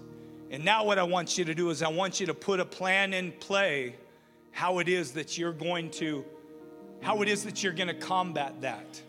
And 0.50 0.64
now, 0.64 0.84
what 0.84 0.98
I 0.98 1.04
want 1.04 1.38
you 1.38 1.44
to 1.46 1.54
do 1.54 1.70
is, 1.70 1.82
I 1.82 1.88
want 1.88 2.20
you 2.20 2.26
to 2.26 2.34
put 2.34 2.60
a 2.60 2.64
plan 2.64 3.14
in 3.14 3.32
play 3.32 3.96
how 4.54 4.78
it 4.78 4.88
is 4.88 5.12
that 5.12 5.36
you're 5.36 5.52
going 5.52 5.90
to 5.90 6.24
how 7.02 7.20
it 7.20 7.28
is 7.28 7.44
that 7.44 7.62
you're 7.62 7.74
going 7.74 7.88
to 7.88 7.94
combat 7.94 8.62
that. 8.62 9.02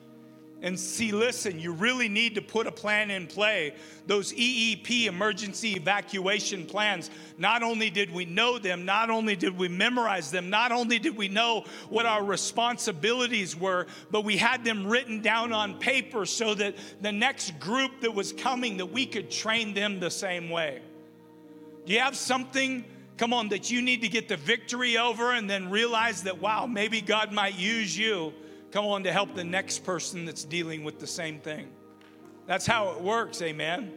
And 0.62 0.78
see, 0.78 1.14
listen, 1.14 1.60
you 1.60 1.72
really 1.72 2.10
need 2.10 2.36
to 2.36 2.41
put 2.41 2.68
a 2.68 2.72
plan 2.72 3.10
in 3.10 3.28
play. 3.28 3.76
Those 4.08 4.34
EEP, 4.34 5.06
emergency 5.06 5.74
evacuation 5.74 6.66
plans, 6.66 7.10
not 7.38 7.64
only 7.64 7.89
did 7.89 8.12
we 8.12 8.26
know 8.26 8.58
them, 8.58 8.84
not 8.84 9.10
only 9.10 9.38
did 9.38 9.58
we 9.58 9.70
memorize 9.70 10.32
them, 10.32 10.50
not 10.50 10.74
only 10.74 11.00
did 11.00 11.16
we 11.16 11.30
know 11.30 11.66
what 11.89 12.06
our 12.06 12.24
responsibilities 12.24 13.56
were, 13.56 13.86
but 14.12 14.26
we 14.26 14.36
had 14.36 14.66
them 14.66 14.88
written 14.88 15.22
down 15.22 15.54
on 15.54 15.78
paper 15.78 16.26
so 16.26 16.54
that 16.56 16.76
the 17.02 17.12
next 17.12 17.60
group 17.60 18.02
that 18.02 18.14
was 18.14 18.34
coming, 18.34 18.78
that 18.78 18.88
we 18.88 19.06
could 19.06 19.30
train 19.32 19.74
them 19.74 20.00
the 20.00 20.12
same 20.12 20.50
way. 20.50 20.82
Do 21.86 21.93
you 21.93 22.00
have 22.00 22.18
something 22.18 22.84
come 23.18 23.34
on, 23.34 23.49
that 23.49 23.72
you 23.72 23.82
need 23.82 24.01
to 24.01 24.09
get 24.09 24.28
the 24.28 24.38
victory 24.38 24.97
over 24.97 25.32
and 25.32 25.49
then 25.49 25.70
realize 25.70 26.24
that, 26.24 26.39
wow, 26.41 26.66
maybe 26.66 27.01
God 27.01 27.32
might 27.32 27.55
use 27.55 27.97
you, 27.97 28.34
come 28.72 28.86
on, 28.86 29.03
to 29.03 29.11
help 29.11 29.36
the 29.36 29.43
next 29.43 29.84
person 29.84 30.26
that's 30.26 30.43
dealing 30.43 30.84
with 30.84 30.99
the 30.99 31.07
same 31.07 31.39
thing. 31.39 31.70
That's 32.45 32.66
how 32.66 32.91
it 32.91 33.01
works, 33.01 33.41
amen. 33.41 33.93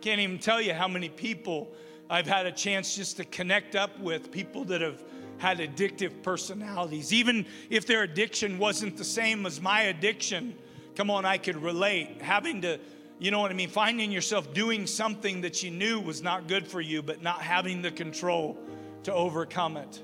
Can't 0.00 0.20
even 0.20 0.38
tell 0.38 0.60
you 0.60 0.74
how 0.74 0.88
many 0.88 1.08
people 1.08 1.70
I've 2.10 2.26
had 2.26 2.46
a 2.46 2.52
chance 2.52 2.96
just 2.96 3.18
to 3.18 3.24
connect 3.24 3.74
up 3.76 3.98
with, 4.00 4.30
people 4.30 4.64
that 4.66 4.80
have 4.80 5.02
had 5.38 5.58
addictive 5.58 6.22
personalities. 6.22 7.12
Even 7.12 7.46
if 7.70 7.86
their 7.86 8.02
addiction 8.02 8.58
wasn't 8.58 8.96
the 8.96 9.04
same 9.04 9.46
as 9.46 9.60
my 9.60 9.82
addiction, 9.82 10.56
come 10.96 11.10
on, 11.10 11.24
I 11.24 11.38
could 11.38 11.56
relate. 11.56 12.22
Having 12.22 12.62
to, 12.62 12.80
you 13.18 13.30
know 13.30 13.40
what 13.40 13.50
I 13.50 13.54
mean? 13.54 13.68
Finding 13.68 14.12
yourself 14.12 14.52
doing 14.54 14.86
something 14.86 15.40
that 15.40 15.62
you 15.62 15.70
knew 15.70 16.00
was 16.00 16.22
not 16.22 16.46
good 16.46 16.66
for 16.66 16.80
you, 16.80 17.02
but 17.02 17.22
not 17.22 17.42
having 17.42 17.82
the 17.82 17.90
control 17.90 18.56
to 19.02 19.12
overcome 19.12 19.76
it. 19.76 20.02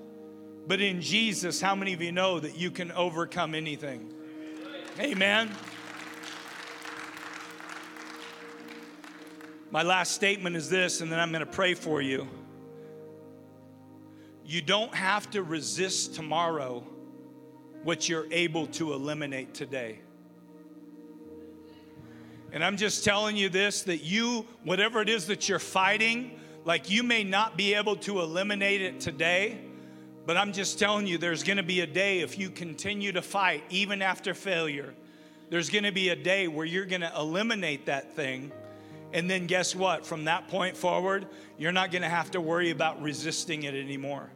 But 0.67 0.81
in 0.81 1.01
Jesus, 1.01 1.61
how 1.61 1.75
many 1.75 1.93
of 1.93 2.03
you 2.03 2.11
know 2.11 2.41
that 2.41 2.57
you 2.57 2.71
can 2.71 2.91
overcome 2.93 3.55
anything? 3.55 4.13
Amen. 4.99 5.51
My 9.71 9.83
last 9.83 10.13
statement 10.13 10.57
is 10.57 10.71
this, 10.71 11.01
and 11.01 11.11
then 11.11 11.19
I'm 11.21 11.31
going 11.31 11.45
to 11.45 11.51
pray 11.51 11.75
for 11.75 12.01
you. 12.01 12.29
You 14.45 14.63
don't 14.63 14.95
have 14.95 15.31
to 15.33 15.43
resist 15.43 16.15
tomorrow 16.15 16.87
what 17.83 18.09
you're 18.09 18.27
able 18.31 18.67
to 18.69 18.93
eliminate 18.93 19.53
today. 19.53 20.01
And 22.55 22.65
I'm 22.65 22.77
just 22.77 23.03
telling 23.03 23.37
you 23.37 23.49
this 23.49 23.83
that 23.83 24.05
you, 24.05 24.47
whatever 24.63 25.03
it 25.03 25.09
is 25.09 25.27
that 25.27 25.49
you're 25.49 25.59
fighting, 25.59 26.39
like 26.65 26.89
you 26.89 27.03
may 27.03 27.25
not 27.25 27.57
be 27.57 27.75
able 27.75 27.97
to 27.97 28.21
eliminate 28.21 28.81
it 28.81 29.01
today, 29.01 29.59
but 30.25 30.37
I'm 30.37 30.53
just 30.53 30.79
telling 30.79 31.09
you 31.09 31.19
there's 31.19 31.43
gonna 31.43 31.65
be 31.65 31.81
a 31.81 31.87
day 31.87 32.21
if 32.21 32.39
you 32.39 32.51
continue 32.51 33.11
to 33.11 33.23
fight, 33.23 33.65
even 33.71 34.01
after 34.01 34.35
failure, 34.35 34.95
there's 35.51 35.69
gonna 35.69 35.91
be 35.91 36.11
a 36.11 36.17
day 36.17 36.47
where 36.47 36.65
you're 36.65 36.87
gonna 36.87 37.13
eliminate 37.19 37.87
that 37.87 38.15
thing. 38.15 38.53
And 39.13 39.29
then 39.29 39.47
guess 39.47 39.75
what? 39.75 40.07
From 40.07 40.27
that 40.27 40.47
point 40.47 40.77
forward, 40.77 41.27
you're 41.59 41.73
not 41.73 41.91
gonna 41.91 42.09
have 42.09 42.31
to 42.31 42.41
worry 42.41 42.71
about 42.71 43.03
resisting 43.03 43.65
it 43.65 43.75
anymore. 43.75 44.31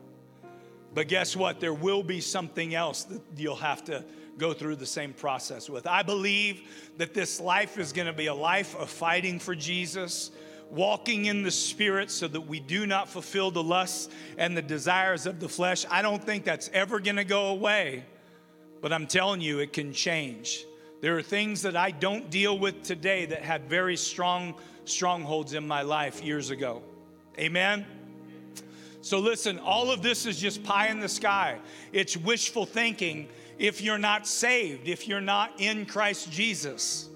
But 0.93 1.07
guess 1.07 1.37
what? 1.37 1.61
There 1.61 1.73
will 1.73 2.03
be 2.03 2.21
something 2.21 2.75
else 2.75 3.05
that 3.05 3.23
you'll 3.37 3.55
have 3.55 3.85
to 3.85 4.05
go 4.39 4.53
through 4.53 4.76
the 4.76 4.86
same 4.86 5.12
process 5.12 5.68
with. 5.68 5.86
I 5.86 6.03
believe 6.03 6.62
that 6.97 7.12
this 7.12 7.41
life 7.41 7.78
is 7.78 7.93
going 7.93 8.07
to 8.07 8.12
be 8.12 8.26
a 8.26 8.34
life 8.34 8.76
of 8.76 8.89
fighting 8.89 9.39
for 9.39 9.55
Jesus, 9.55 10.30
walking 10.70 11.26
in 11.26 11.43
the 11.43 11.51
Spirit 11.51 12.11
so 12.11 12.28
that 12.28 12.41
we 12.41 12.61
do 12.61 12.86
not 12.86 13.09
fulfill 13.09 13.51
the 13.51 13.62
lusts 13.62 14.09
and 14.36 14.57
the 14.57 14.62
desires 14.62 15.26
of 15.26 15.41
the 15.41 15.49
flesh. 15.49 15.84
I 15.91 16.03
don't 16.03 16.22
think 16.22 16.45
that's 16.45 16.70
ever 16.72 17.01
going 17.01 17.16
to 17.16 17.24
go 17.24 17.49
away, 17.49 18.05
but 18.80 18.93
I'm 18.93 19.07
telling 19.07 19.41
you, 19.41 19.59
it 19.59 19.72
can 19.72 19.93
change. 19.93 20.64
There 21.01 21.16
are 21.16 21.22
things 21.22 21.62
that 21.62 21.76
I 21.76 21.91
don't 21.91 22.30
deal 22.30 22.59
with 22.59 22.82
today 22.82 23.26
that 23.26 23.43
had 23.43 23.68
very 23.68 23.97
strong 23.97 24.55
strongholds 24.84 25.53
in 25.53 25.66
my 25.66 25.82
life 25.82 26.22
years 26.22 26.51
ago. 26.51 26.82
Amen. 27.39 27.86
So, 29.01 29.20
listen, 29.20 29.59
all 29.61 29.91
of 29.91 30.03
this 30.03 30.26
is 30.26 30.41
just 30.41 30.62
pie 30.64 30.89
in 30.89 30.99
the 30.99 31.09
sky. 31.09 31.59
It's 31.93 32.16
wishful 32.16 32.66
thinking 32.66 33.28
if 33.59 33.80
you're 33.80 33.98
not 33.98 34.26
saved, 34.26 34.88
if 34.88 35.09
you're 35.09 35.20
not 35.20 35.52
in 35.59 35.86
Christ 35.86 36.30
Jesus. 36.30 37.09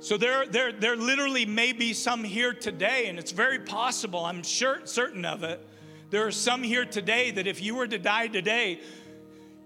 So, 0.00 0.16
there, 0.16 0.46
there, 0.46 0.72
there 0.72 0.96
literally 0.96 1.46
may 1.46 1.72
be 1.72 1.94
some 1.94 2.24
here 2.24 2.52
today, 2.52 3.06
and 3.06 3.18
it's 3.18 3.32
very 3.32 3.60
possible, 3.60 4.24
I'm 4.24 4.42
sure, 4.42 4.80
certain 4.84 5.24
of 5.24 5.44
it. 5.44 5.66
There 6.10 6.26
are 6.26 6.32
some 6.32 6.62
here 6.62 6.84
today 6.84 7.30
that 7.32 7.46
if 7.46 7.62
you 7.62 7.74
were 7.74 7.86
to 7.86 7.98
die 7.98 8.28
today, 8.28 8.80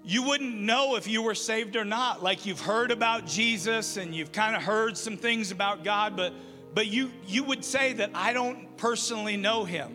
you 0.04 0.22
wouldn't 0.22 0.56
know 0.56 0.96
if 0.96 1.06
you 1.06 1.20
were 1.20 1.34
saved 1.34 1.76
or 1.76 1.84
not. 1.84 2.22
Like 2.22 2.46
you've 2.46 2.60
heard 2.60 2.90
about 2.90 3.26
Jesus 3.26 3.98
and 3.98 4.14
you've 4.14 4.32
kind 4.32 4.56
of 4.56 4.62
heard 4.62 4.96
some 4.96 5.18
things 5.18 5.50
about 5.50 5.84
God, 5.84 6.16
but 6.16 6.32
but 6.74 6.86
you 6.86 7.10
you 7.26 7.44
would 7.44 7.64
say 7.64 7.92
that 7.94 8.12
I 8.14 8.32
don't 8.32 8.76
personally 8.78 9.36
know 9.36 9.64
him. 9.64 9.94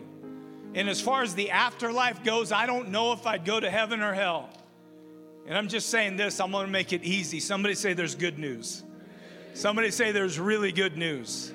And 0.76 0.90
as 0.90 1.02
far 1.02 1.24
as 1.24 1.34
the 1.34 1.52
afterlife 1.52 2.24
goes, 2.24 2.52
I 2.52 2.66
don't 2.66 2.90
know 2.90 3.14
if 3.14 3.26
I'd 3.26 3.46
go 3.46 3.60
to 3.60 3.70
heaven 3.70 4.02
or 4.02 4.14
hell. 4.14 4.50
And 5.46 5.58
I'm 5.58 5.68
just 5.68 5.90
saying 5.90 6.18
this, 6.18 6.40
I'm 6.40 6.52
gonna 6.52 6.68
make 6.68 6.94
it 6.94 7.04
easy. 7.04 7.40
Somebody 7.40 7.76
say 7.76 7.94
there's 7.94 8.16
good 8.16 8.40
news. 8.40 8.84
Somebody 9.54 9.92
say 9.92 10.12
there's 10.12 10.40
really 10.40 10.72
good 10.72 10.98
news. 10.98 11.52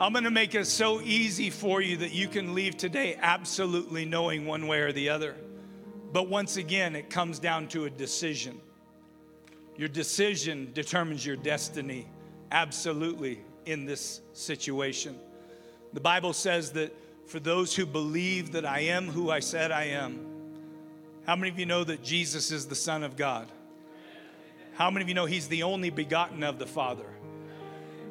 I'm 0.00 0.12
gonna 0.12 0.30
make 0.30 0.54
it 0.54 0.66
so 0.66 1.00
easy 1.02 1.50
for 1.50 1.80
you 1.80 1.98
that 1.98 2.12
you 2.12 2.26
can 2.26 2.54
leave 2.54 2.76
today 2.76 3.18
absolutely 3.20 4.04
knowing 4.04 4.46
one 4.46 4.66
way 4.66 4.80
or 4.80 4.92
the 4.92 5.10
other. 5.10 5.36
But 6.12 6.28
once 6.28 6.56
again, 6.56 6.96
it 6.96 7.10
comes 7.10 7.38
down 7.38 7.68
to 7.68 7.84
a 7.84 7.90
decision. 7.90 8.60
Your 9.76 9.88
decision 9.88 10.70
determines 10.74 11.24
your 11.24 11.36
destiny, 11.36 12.06
absolutely, 12.50 13.40
in 13.66 13.84
this 13.84 14.20
situation. 14.32 15.18
The 15.92 16.00
Bible 16.00 16.32
says 16.32 16.72
that 16.72 16.94
for 17.26 17.40
those 17.40 17.74
who 17.74 17.86
believe 17.86 18.52
that 18.52 18.66
I 18.66 18.80
am 18.80 19.08
who 19.08 19.30
I 19.30 19.40
said 19.40 19.70
I 19.70 19.84
am. 19.84 20.31
How 21.26 21.36
many 21.36 21.50
of 21.50 21.58
you 21.58 21.66
know 21.66 21.84
that 21.84 22.02
Jesus 22.02 22.50
is 22.50 22.66
the 22.66 22.74
Son 22.74 23.02
of 23.02 23.16
God? 23.16 23.48
How 24.74 24.90
many 24.90 25.04
of 25.04 25.08
you 25.08 25.14
know 25.14 25.26
He's 25.26 25.48
the 25.48 25.62
only 25.62 25.90
begotten 25.90 26.42
of 26.42 26.58
the 26.58 26.66
Father? 26.66 27.06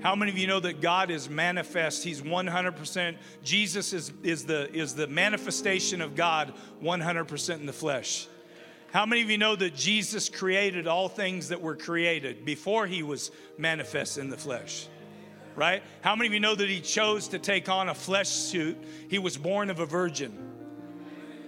How 0.01 0.15
many 0.15 0.31
of 0.31 0.37
you 0.37 0.47
know 0.47 0.59
that 0.59 0.81
God 0.81 1.11
is 1.11 1.29
manifest? 1.29 2.03
He's 2.03 2.21
100%. 2.21 3.17
Jesus 3.43 3.93
is, 3.93 4.11
is, 4.23 4.45
the, 4.45 4.73
is 4.73 4.95
the 4.95 5.05
manifestation 5.05 6.01
of 6.01 6.15
God 6.15 6.53
100% 6.81 7.55
in 7.55 7.65
the 7.67 7.73
flesh. 7.73 8.27
How 8.91 9.05
many 9.05 9.21
of 9.21 9.29
you 9.29 9.37
know 9.37 9.55
that 9.55 9.75
Jesus 9.75 10.27
created 10.27 10.87
all 10.87 11.07
things 11.07 11.49
that 11.49 11.61
were 11.61 11.75
created 11.75 12.45
before 12.45 12.87
he 12.87 13.03
was 13.03 13.31
manifest 13.57 14.17
in 14.17 14.29
the 14.29 14.37
flesh? 14.37 14.87
right? 15.55 15.83
How 16.01 16.15
many 16.15 16.27
of 16.27 16.33
you 16.33 16.39
know 16.39 16.55
that 16.55 16.69
he 16.69 16.79
chose 16.79 17.27
to 17.29 17.39
take 17.39 17.69
on 17.69 17.89
a 17.89 17.93
flesh 17.93 18.29
suit? 18.29 18.77
He 19.09 19.19
was 19.19 19.37
born 19.37 19.69
of 19.69 19.79
a 19.79 19.85
virgin. 19.85 20.31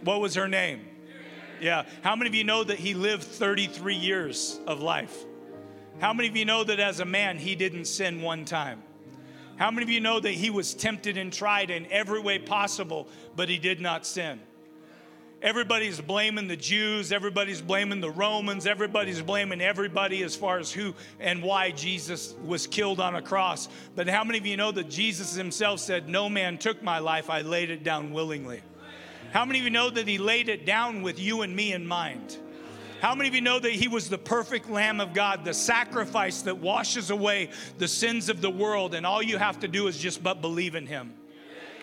What 0.03 0.20
was 0.20 0.36
her 0.36 0.47
name? 0.47 0.82
Yeah. 1.64 1.86
How 2.01 2.18
many 2.18 2.30
of 2.30 2.36
you 2.36 2.43
know 2.43 2.61
that 2.66 2.78
he 2.78 2.93
lived 2.93 3.24
33 3.24 3.95
years 3.95 4.59
of 4.68 4.82
life? 4.82 5.18
How 5.99 6.11
many 6.11 6.28
of 6.28 6.36
you 6.36 6.43
know 6.43 6.66
that 6.66 6.82
as 6.82 6.99
a 6.99 7.05
man, 7.05 7.38
he 7.38 7.55
didn't 7.55 7.86
sin 7.86 8.22
one 8.22 8.43
time? 8.43 8.84
How 9.55 9.72
many 9.72 9.84
of 9.84 9.89
you 9.89 10.01
know 10.01 10.20
that 10.20 10.32
he 10.32 10.49
was 10.49 10.74
tempted 10.74 11.16
and 11.16 11.32
tried 11.32 11.70
in 11.70 11.86
every 11.89 12.20
way 12.20 12.38
possible, 12.38 13.07
but 13.38 13.47
he 13.47 13.59
did 13.59 13.80
not 13.80 14.05
sin? 14.05 14.41
Everybody's 15.41 16.01
blaming 16.01 16.49
the 16.49 16.57
Jews, 16.57 17.14
everybody's 17.14 17.61
blaming 17.61 18.01
the 18.01 18.11
Romans, 18.11 18.68
everybody's 18.68 19.22
blaming 19.22 19.61
everybody 19.61 20.22
as 20.24 20.36
far 20.36 20.59
as 20.59 20.70
who 20.70 20.93
and 21.22 21.41
why 21.41 21.72
Jesus 21.72 22.34
was 22.43 22.68
killed 22.68 22.99
on 22.99 23.16
a 23.16 23.22
cross. 23.22 23.70
But 23.95 24.09
how 24.09 24.26
many 24.26 24.38
of 24.38 24.45
you 24.45 24.57
know 24.57 24.72
that 24.74 24.89
Jesus 24.89 25.34
himself 25.34 25.80
said, 25.80 26.09
No 26.09 26.28
man 26.28 26.57
took 26.57 26.84
my 26.84 26.99
life, 26.99 27.30
I 27.30 27.41
laid 27.41 27.70
it 27.70 27.84
down 27.84 28.11
willingly? 28.11 28.61
How 29.34 29.45
many 29.45 29.57
of 29.57 29.65
you 29.65 29.71
know 29.71 29.89
that 29.89 30.07
he 30.07 30.19
laid 30.19 30.47
it 30.47 30.63
down 30.63 31.01
with 31.01 31.19
you 31.19 31.41
and 31.41 31.55
me 31.55 31.73
in 31.73 31.88
mind? 31.88 32.38
How 33.01 33.15
many 33.15 33.27
of 33.29 33.34
you 33.34 33.41
know 33.41 33.57
that 33.57 33.71
he 33.71 33.88
was 33.88 34.07
the 34.07 34.17
perfect 34.17 34.69
Lamb 34.69 35.01
of 35.01 35.15
God, 35.15 35.43
the 35.43 35.55
sacrifice 35.55 36.43
that 36.43 36.59
washes 36.59 37.09
away 37.09 37.49
the 37.79 37.88
sins 37.88 38.29
of 38.29 38.41
the 38.41 38.51
world, 38.51 38.93
and 38.93 39.07
all 39.07 39.23
you 39.23 39.39
have 39.39 39.59
to 39.61 39.67
do 39.67 39.88
is 39.88 39.97
just 39.97 40.21
but 40.21 40.39
believe 40.39 40.75
in 40.75 40.86
him? 40.86 41.15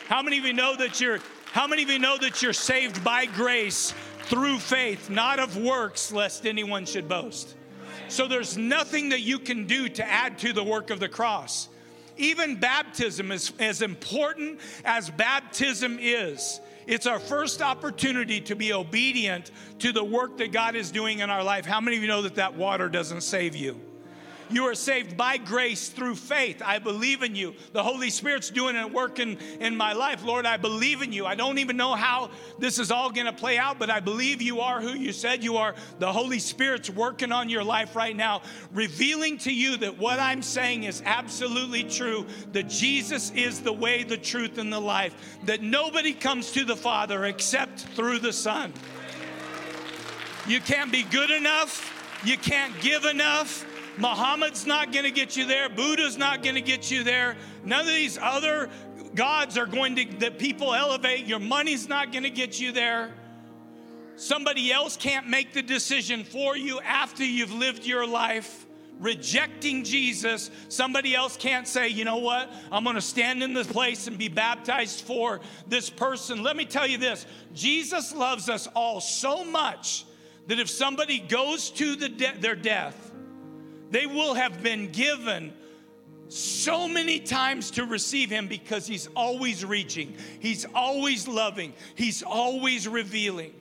How 0.06 0.22
many 0.22 0.38
of 0.38 0.44
you 0.44 0.52
know 0.52 0.76
that 0.76 1.00
you're 1.00 1.18
how 1.50 1.66
many 1.66 1.82
of 1.82 1.90
you 1.90 1.98
know 1.98 2.16
that 2.18 2.40
you're 2.40 2.52
saved 2.52 3.02
by 3.02 3.26
grace 3.26 3.92
through 4.26 4.60
faith, 4.60 5.10
not 5.10 5.40
of 5.40 5.56
works, 5.56 6.12
lest 6.12 6.46
anyone 6.46 6.86
should 6.86 7.08
boast? 7.08 7.56
So 8.06 8.28
there's 8.28 8.56
nothing 8.56 9.08
that 9.08 9.22
you 9.22 9.40
can 9.40 9.66
do 9.66 9.88
to 9.88 10.08
add 10.08 10.38
to 10.38 10.52
the 10.52 10.62
work 10.62 10.90
of 10.90 11.00
the 11.00 11.08
cross. 11.08 11.68
Even 12.16 12.60
baptism 12.60 13.32
is 13.32 13.52
as 13.58 13.82
important 13.82 14.60
as 14.84 15.10
baptism 15.10 15.98
is. 16.00 16.60
It's 16.86 17.06
our 17.06 17.18
first 17.18 17.62
opportunity 17.62 18.40
to 18.42 18.56
be 18.56 18.72
obedient 18.72 19.50
to 19.80 19.92
the 19.92 20.04
work 20.04 20.38
that 20.38 20.52
God 20.52 20.74
is 20.74 20.90
doing 20.90 21.20
in 21.20 21.30
our 21.30 21.42
life. 21.42 21.66
How 21.66 21.80
many 21.80 21.96
of 21.96 22.02
you 22.02 22.08
know 22.08 22.22
that 22.22 22.36
that 22.36 22.54
water 22.54 22.88
doesn't 22.88 23.22
save 23.22 23.54
you? 23.56 23.80
You 24.50 24.64
are 24.66 24.74
saved 24.74 25.16
by 25.16 25.36
grace 25.36 25.88
through 25.88 26.16
faith. 26.16 26.60
I 26.64 26.78
believe 26.78 27.22
in 27.22 27.34
you. 27.34 27.54
The 27.72 27.82
Holy 27.82 28.10
Spirit's 28.10 28.50
doing 28.50 28.76
a 28.76 28.88
work 28.88 29.20
in, 29.20 29.38
in 29.60 29.76
my 29.76 29.92
life. 29.92 30.24
Lord, 30.24 30.44
I 30.44 30.56
believe 30.56 31.02
in 31.02 31.12
you. 31.12 31.24
I 31.24 31.34
don't 31.34 31.58
even 31.58 31.76
know 31.76 31.94
how 31.94 32.30
this 32.58 32.78
is 32.78 32.90
all 32.90 33.10
going 33.10 33.26
to 33.26 33.32
play 33.32 33.58
out, 33.58 33.78
but 33.78 33.90
I 33.90 34.00
believe 34.00 34.42
you 34.42 34.60
are 34.60 34.80
who 34.80 34.92
you 34.92 35.12
said 35.12 35.44
you 35.44 35.56
are. 35.56 35.74
The 35.98 36.12
Holy 36.12 36.40
Spirit's 36.40 36.90
working 36.90 37.30
on 37.30 37.48
your 37.48 37.62
life 37.62 37.94
right 37.94 38.16
now, 38.16 38.42
revealing 38.72 39.38
to 39.38 39.52
you 39.52 39.76
that 39.78 39.98
what 39.98 40.18
I'm 40.18 40.42
saying 40.42 40.84
is 40.84 41.02
absolutely 41.04 41.84
true 41.84 42.26
that 42.52 42.68
Jesus 42.68 43.30
is 43.30 43.60
the 43.60 43.72
way, 43.72 44.02
the 44.02 44.16
truth, 44.16 44.58
and 44.58 44.72
the 44.72 44.80
life, 44.80 45.38
that 45.44 45.62
nobody 45.62 46.12
comes 46.12 46.50
to 46.52 46.64
the 46.64 46.76
Father 46.76 47.24
except 47.26 47.80
through 47.80 48.18
the 48.18 48.32
Son. 48.32 48.72
You 50.46 50.60
can't 50.60 50.90
be 50.90 51.04
good 51.04 51.30
enough. 51.30 51.96
You 52.24 52.36
can't 52.36 52.78
give 52.80 53.04
enough. 53.04 53.64
Muhammad's 54.00 54.66
not 54.66 54.92
going 54.92 55.04
to 55.04 55.10
get 55.10 55.36
you 55.36 55.46
there. 55.46 55.68
Buddha's 55.68 56.16
not 56.16 56.42
going 56.42 56.54
to 56.54 56.60
get 56.60 56.90
you 56.90 57.04
there. 57.04 57.36
None 57.64 57.80
of 57.80 57.86
these 57.86 58.18
other 58.20 58.70
gods 59.14 59.58
are 59.58 59.66
going 59.66 59.96
to, 59.96 60.04
that 60.18 60.38
people 60.38 60.74
elevate. 60.74 61.26
Your 61.26 61.38
money's 61.38 61.88
not 61.88 62.12
going 62.12 62.22
to 62.24 62.30
get 62.30 62.58
you 62.60 62.72
there. 62.72 63.12
Somebody 64.16 64.72
else 64.72 64.96
can't 64.96 65.28
make 65.28 65.52
the 65.52 65.62
decision 65.62 66.24
for 66.24 66.56
you 66.56 66.80
after 66.80 67.24
you've 67.24 67.52
lived 67.52 67.84
your 67.84 68.06
life 68.06 68.66
rejecting 69.00 69.82
Jesus, 69.82 70.50
somebody 70.68 71.14
else 71.14 71.36
can't 71.36 71.66
say, 71.66 71.88
you 71.88 72.04
know 72.04 72.18
what, 72.18 72.52
I'm 72.70 72.84
gonna 72.84 73.00
stand 73.00 73.42
in 73.42 73.54
this 73.54 73.66
place 73.66 74.06
and 74.06 74.18
be 74.18 74.28
baptized 74.28 75.04
for 75.04 75.40
this 75.66 75.88
person. 75.90 76.42
Let 76.42 76.56
me 76.56 76.66
tell 76.66 76.86
you 76.86 76.98
this 76.98 77.26
Jesus 77.54 78.14
loves 78.14 78.48
us 78.48 78.68
all 78.76 79.00
so 79.00 79.42
much 79.42 80.04
that 80.46 80.60
if 80.60 80.68
somebody 80.68 81.18
goes 81.18 81.70
to 81.70 81.96
the 81.96 82.08
de- 82.10 82.38
their 82.38 82.54
death, 82.54 83.09
they 83.90 84.06
will 84.06 84.34
have 84.34 84.62
been 84.62 84.90
given 84.90 85.52
so 86.28 86.86
many 86.86 87.18
times 87.18 87.72
to 87.72 87.84
receive 87.84 88.30
him 88.30 88.46
because 88.46 88.86
he's 88.86 89.08
always 89.16 89.64
reaching, 89.64 90.16
he's 90.38 90.64
always 90.74 91.26
loving, 91.26 91.72
he's 91.96 92.22
always 92.22 92.86
revealing. 92.86 93.52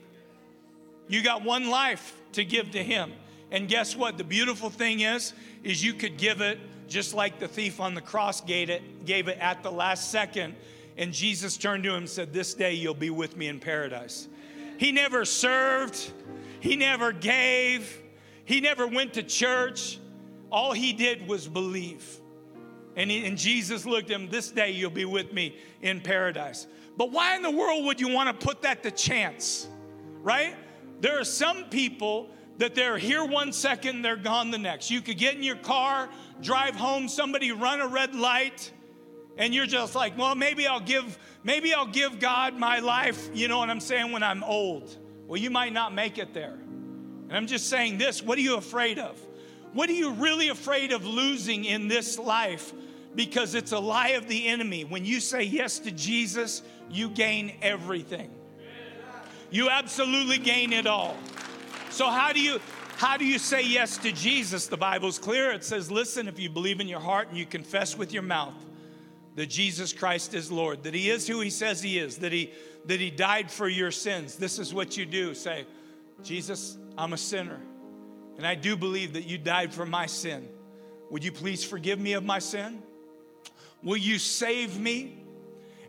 You 1.08 1.22
got 1.22 1.42
one 1.42 1.68
life 1.68 2.16
to 2.32 2.44
give 2.44 2.70
to 2.72 2.82
him. 2.82 3.12
And 3.50 3.66
guess 3.66 3.96
what? 3.96 4.16
The 4.16 4.24
beautiful 4.24 4.70
thing 4.70 5.00
is, 5.00 5.32
is 5.64 5.82
you 5.82 5.92
could 5.92 6.16
give 6.16 6.40
it 6.40 6.58
just 6.88 7.14
like 7.14 7.38
the 7.38 7.48
thief 7.48 7.80
on 7.80 7.94
the 7.94 8.00
cross 8.00 8.40
gave 8.40 8.70
it, 8.70 9.06
gave 9.06 9.28
it 9.28 9.38
at 9.38 9.62
the 9.62 9.70
last 9.70 10.10
second. 10.10 10.54
And 10.96 11.12
Jesus 11.12 11.56
turned 11.56 11.84
to 11.84 11.90
him 11.90 11.98
and 11.98 12.08
said, 12.08 12.32
This 12.32 12.54
day 12.54 12.74
you'll 12.74 12.94
be 12.94 13.10
with 13.10 13.36
me 13.36 13.48
in 13.48 13.58
paradise. 13.58 14.28
He 14.76 14.92
never 14.92 15.24
served, 15.24 16.12
he 16.60 16.76
never 16.76 17.12
gave, 17.12 18.00
he 18.44 18.60
never 18.60 18.86
went 18.86 19.14
to 19.14 19.22
church. 19.22 19.98
All 20.50 20.72
he 20.72 20.92
did 20.92 21.26
was 21.28 21.46
believe. 21.46 22.20
And, 22.96 23.10
he, 23.10 23.24
and 23.26 23.38
Jesus 23.38 23.86
looked 23.86 24.10
at 24.10 24.20
him, 24.20 24.28
This 24.28 24.50
day 24.50 24.70
you'll 24.70 24.90
be 24.90 25.04
with 25.04 25.32
me 25.32 25.56
in 25.80 26.00
paradise. 26.00 26.66
But 26.96 27.12
why 27.12 27.36
in 27.36 27.42
the 27.42 27.50
world 27.50 27.84
would 27.86 28.00
you 28.00 28.08
want 28.08 28.40
to 28.40 28.46
put 28.46 28.62
that 28.62 28.82
to 28.82 28.90
chance? 28.90 29.68
Right? 30.22 30.54
There 31.00 31.18
are 31.18 31.24
some 31.24 31.64
people 31.70 32.28
that 32.58 32.74
they're 32.74 32.98
here 32.98 33.24
one 33.24 33.52
second, 33.52 34.02
they're 34.02 34.16
gone 34.16 34.50
the 34.50 34.58
next. 34.58 34.90
You 34.90 35.00
could 35.00 35.16
get 35.16 35.34
in 35.34 35.42
your 35.42 35.56
car, 35.56 36.10
drive 36.42 36.76
home, 36.76 37.08
somebody 37.08 37.52
run 37.52 37.80
a 37.80 37.86
red 37.86 38.14
light, 38.14 38.70
and 39.38 39.54
you're 39.54 39.66
just 39.66 39.94
like, 39.94 40.18
well, 40.18 40.34
maybe 40.34 40.66
I'll 40.66 40.78
give, 40.78 41.18
maybe 41.42 41.72
I'll 41.72 41.86
give 41.86 42.20
God 42.20 42.54
my 42.58 42.80
life, 42.80 43.30
you 43.32 43.48
know 43.48 43.56
what 43.56 43.70
I'm 43.70 43.80
saying, 43.80 44.12
when 44.12 44.22
I'm 44.22 44.44
old. 44.44 44.94
Well, 45.26 45.40
you 45.40 45.48
might 45.48 45.72
not 45.72 45.94
make 45.94 46.18
it 46.18 46.34
there. 46.34 46.58
And 47.28 47.32
I'm 47.32 47.46
just 47.46 47.70
saying 47.70 47.96
this 47.96 48.22
what 48.22 48.36
are 48.36 48.42
you 48.42 48.56
afraid 48.56 48.98
of? 48.98 49.18
What 49.72 49.88
are 49.88 49.94
you 49.94 50.12
really 50.12 50.48
afraid 50.48 50.92
of 50.92 51.06
losing 51.06 51.64
in 51.64 51.88
this 51.88 52.18
life? 52.18 52.72
Because 53.14 53.54
it's 53.54 53.72
a 53.72 53.78
lie 53.78 54.10
of 54.10 54.28
the 54.28 54.48
enemy. 54.48 54.84
When 54.84 55.04
you 55.04 55.20
say 55.20 55.42
yes 55.42 55.78
to 55.80 55.90
Jesus, 55.90 56.62
you 56.90 57.08
gain 57.10 57.52
everything. 57.62 58.30
You 59.50 59.68
absolutely 59.68 60.38
gain 60.38 60.72
it 60.72 60.86
all. 60.86 61.16
So 61.90 62.08
how 62.08 62.32
do 62.32 62.40
you 62.40 62.60
how 62.96 63.16
do 63.16 63.24
you 63.24 63.38
say 63.38 63.62
yes 63.62 63.96
to 63.98 64.12
Jesus? 64.12 64.66
The 64.66 64.76
Bible's 64.76 65.18
clear. 65.18 65.50
It 65.50 65.64
says, 65.64 65.90
"Listen, 65.90 66.28
if 66.28 66.38
you 66.38 66.50
believe 66.50 66.80
in 66.80 66.86
your 66.86 67.00
heart 67.00 67.28
and 67.28 67.36
you 67.36 67.46
confess 67.46 67.96
with 67.96 68.12
your 68.12 68.22
mouth 68.22 68.54
that 69.36 69.46
Jesus 69.46 69.92
Christ 69.92 70.34
is 70.34 70.52
Lord, 70.52 70.82
that 70.82 70.94
he 70.94 71.10
is 71.10 71.26
who 71.26 71.40
he 71.40 71.50
says 71.50 71.82
he 71.82 71.98
is, 71.98 72.18
that 72.18 72.32
he 72.32 72.52
that 72.86 73.00
he 73.00 73.10
died 73.10 73.50
for 73.50 73.68
your 73.68 73.90
sins. 73.90 74.36
This 74.36 74.58
is 74.58 74.72
what 74.72 74.96
you 74.96 75.06
do. 75.06 75.34
Say, 75.34 75.66
"Jesus, 76.22 76.76
I'm 76.96 77.12
a 77.12 77.18
sinner, 77.18 77.58
and 78.36 78.46
I 78.46 78.54
do 78.54 78.76
believe 78.76 79.14
that 79.14 79.24
you 79.26 79.38
died 79.38 79.72
for 79.72 79.86
my 79.86 80.06
sin. 80.06 80.48
Would 81.10 81.24
you 81.24 81.32
please 81.32 81.64
forgive 81.64 81.98
me 81.98 82.12
of 82.14 82.24
my 82.24 82.38
sin? 82.38 82.82
Will 83.82 83.96
you 83.96 84.18
save 84.18 84.78
me?" 84.78 85.16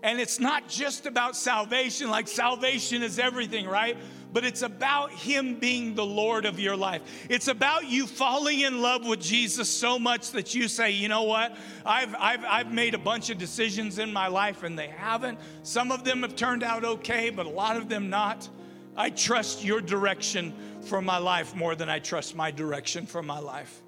And 0.04 0.20
it's 0.20 0.39
not 0.39 0.68
just 0.68 1.06
about 1.06 1.36
salvation, 1.36 2.10
like 2.10 2.28
salvation 2.28 3.04
is 3.04 3.20
everything, 3.20 3.68
right? 3.68 3.98
but 4.34 4.46
it's 4.46 4.62
about 4.62 5.12
Him 5.12 5.56
being 5.56 5.96
the 5.96 6.06
Lord 6.06 6.46
of 6.46 6.60
your 6.60 6.76
life. 6.76 7.02
It's 7.30 7.48
about 7.48 7.88
you 7.88 8.08
falling 8.08 8.62
in 8.62 8.82
love 8.82 9.06
with 9.06 9.20
Jesus 9.20 9.70
so 9.70 10.00
much 10.00 10.32
that 10.32 10.56
you 10.56 10.68
say, 10.68 10.92
you 10.92 11.10
know 11.10 11.24
what? 11.24 11.56
I've, 11.86 12.16
I've, 12.18 12.46
I've 12.46 12.72
made 12.72 12.94
a 12.94 13.00
bunch 13.00 13.30
of 13.30 13.38
decisions 13.38 14.00
in 14.00 14.12
my 14.14 14.28
life 14.28 14.64
and 14.64 14.78
they 14.78 14.88
haven't. 14.88 15.39
Some 15.64 15.92
of 15.92 16.04
them 16.04 16.22
have 16.22 16.36
turned 16.36 16.64
out 16.64 16.84
okay, 16.84 17.30
but 17.30 17.46
a 17.46 17.50
lot 17.50 17.76
of 17.76 17.89
them 17.89 18.10
not. 18.10 18.48
I 18.96 19.10
trust 19.10 19.64
your 19.64 19.82
direction 19.82 20.54
for 20.84 21.02
my 21.02 21.18
life 21.18 21.56
more 21.56 21.76
than 21.76 21.90
I 21.90 22.00
trust 22.00 22.36
my 22.36 22.52
direction 22.52 23.06
for 23.06 23.22
my 23.22 23.40
life. 23.40 23.82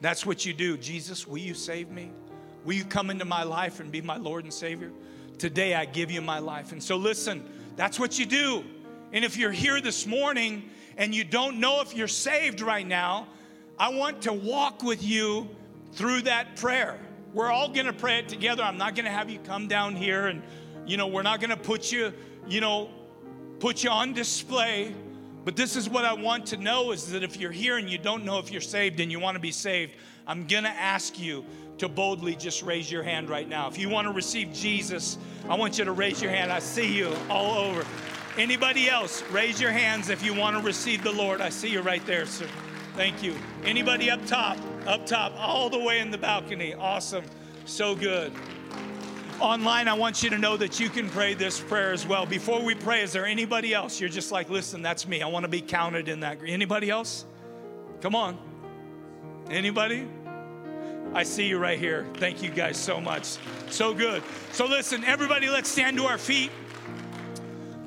That's 0.00 0.24
what 0.24 0.46
you 0.46 0.52
do. 0.52 0.76
Jesus, 0.76 1.26
will 1.26 1.38
you 1.38 1.54
save 1.54 1.90
me? 1.90 2.10
Will 2.64 2.74
you 2.74 2.84
come 2.84 3.10
into 3.10 3.24
my 3.24 3.42
life 3.42 3.80
and 3.80 3.90
be 3.90 4.00
my 4.00 4.16
Lord 4.16 4.44
and 4.44 4.52
Savior? 4.52 4.90
Today 5.38 5.74
I 5.74 5.84
give 5.84 6.10
you 6.10 6.20
my 6.20 6.38
life. 6.38 6.72
And 6.72 6.82
so 6.82 6.96
listen, 6.96 7.44
that's 7.76 7.98
what 7.98 8.18
you 8.18 8.26
do. 8.26 8.64
And 9.12 9.24
if 9.24 9.36
you're 9.36 9.52
here 9.52 9.80
this 9.80 10.06
morning 10.06 10.68
and 10.96 11.14
you 11.14 11.24
don't 11.24 11.58
know 11.58 11.80
if 11.80 11.94
you're 11.94 12.08
saved 12.08 12.60
right 12.60 12.86
now, 12.86 13.26
I 13.78 13.88
want 13.88 14.22
to 14.22 14.32
walk 14.32 14.82
with 14.82 15.02
you 15.02 15.48
through 15.92 16.22
that 16.22 16.56
prayer. 16.56 16.98
We're 17.32 17.50
all 17.50 17.68
gonna 17.68 17.92
pray 17.92 18.18
it 18.18 18.28
together. 18.28 18.62
I'm 18.62 18.76
not 18.76 18.94
gonna 18.94 19.10
have 19.10 19.30
you 19.30 19.38
come 19.38 19.68
down 19.68 19.96
here 19.96 20.26
and, 20.26 20.42
you 20.86 20.96
know, 20.96 21.06
we're 21.06 21.22
not 21.22 21.40
gonna 21.40 21.56
put 21.56 21.90
you, 21.90 22.12
you 22.46 22.60
know, 22.60 22.90
put 23.58 23.82
you 23.82 23.90
on 23.90 24.12
display. 24.12 24.94
But 25.44 25.56
this 25.56 25.76
is 25.76 25.88
what 25.88 26.04
I 26.04 26.12
want 26.12 26.46
to 26.46 26.56
know 26.56 26.92
is 26.92 27.10
that 27.12 27.22
if 27.22 27.36
you're 27.38 27.50
here 27.50 27.78
and 27.78 27.88
you 27.88 27.98
don't 27.98 28.24
know 28.24 28.38
if 28.38 28.50
you're 28.52 28.60
saved 28.60 29.00
and 29.00 29.10
you 29.10 29.18
wanna 29.20 29.38
be 29.38 29.52
saved, 29.52 29.94
I'm 30.26 30.46
gonna 30.46 30.68
ask 30.68 31.18
you 31.18 31.44
to 31.78 31.88
boldly 31.88 32.36
just 32.36 32.62
raise 32.62 32.92
your 32.92 33.02
hand 33.02 33.30
right 33.30 33.48
now. 33.48 33.68
If 33.68 33.78
you 33.78 33.88
wanna 33.88 34.12
receive 34.12 34.52
Jesus, 34.52 35.16
I 35.48 35.54
want 35.54 35.78
you 35.78 35.84
to 35.84 35.92
raise 35.92 36.20
your 36.20 36.30
hand. 36.30 36.52
I 36.52 36.58
see 36.58 36.94
you 36.94 37.14
all 37.30 37.54
over. 37.54 37.84
Anybody 38.36 38.88
else? 38.88 39.22
Raise 39.30 39.60
your 39.60 39.72
hands 39.72 40.08
if 40.08 40.24
you 40.24 40.32
want 40.32 40.56
to 40.56 40.62
receive 40.62 41.02
the 41.02 41.12
Lord. 41.12 41.40
I 41.40 41.48
see 41.48 41.68
you 41.68 41.80
right 41.80 42.04
there, 42.06 42.26
sir. 42.26 42.46
Thank 42.94 43.22
you. 43.22 43.34
Anybody 43.64 44.10
up 44.10 44.24
top? 44.24 44.56
Up 44.86 45.04
top, 45.04 45.32
all 45.36 45.68
the 45.68 45.78
way 45.78 45.98
in 45.98 46.10
the 46.10 46.18
balcony. 46.18 46.74
Awesome. 46.74 47.24
So 47.64 47.94
good. 47.94 48.32
Online, 49.40 49.88
I 49.88 49.94
want 49.94 50.22
you 50.22 50.28
to 50.30 50.38
know 50.38 50.58
that 50.58 50.78
you 50.78 50.90
can 50.90 51.08
pray 51.08 51.32
this 51.32 51.58
prayer 51.58 51.92
as 51.92 52.06
well. 52.06 52.26
Before 52.26 52.62
we 52.62 52.74
pray, 52.74 53.00
is 53.00 53.14
there 53.14 53.24
anybody 53.24 53.72
else? 53.72 53.98
You're 53.98 54.10
just 54.10 54.30
like, 54.30 54.50
listen, 54.50 54.82
that's 54.82 55.08
me. 55.08 55.22
I 55.22 55.28
want 55.28 55.44
to 55.44 55.48
be 55.48 55.62
counted 55.62 56.08
in 56.08 56.20
that. 56.20 56.40
Anybody 56.46 56.90
else? 56.90 57.24
Come 58.02 58.14
on. 58.14 58.38
Anybody? 59.50 60.06
I 61.14 61.22
see 61.22 61.46
you 61.46 61.56
right 61.56 61.78
here. 61.78 62.06
Thank 62.14 62.42
you 62.42 62.50
guys 62.50 62.76
so 62.76 63.00
much. 63.00 63.38
So 63.70 63.94
good. 63.94 64.22
So 64.52 64.66
listen, 64.66 65.04
everybody, 65.04 65.48
let's 65.48 65.70
stand 65.70 65.96
to 65.96 66.04
our 66.04 66.18
feet. 66.18 66.50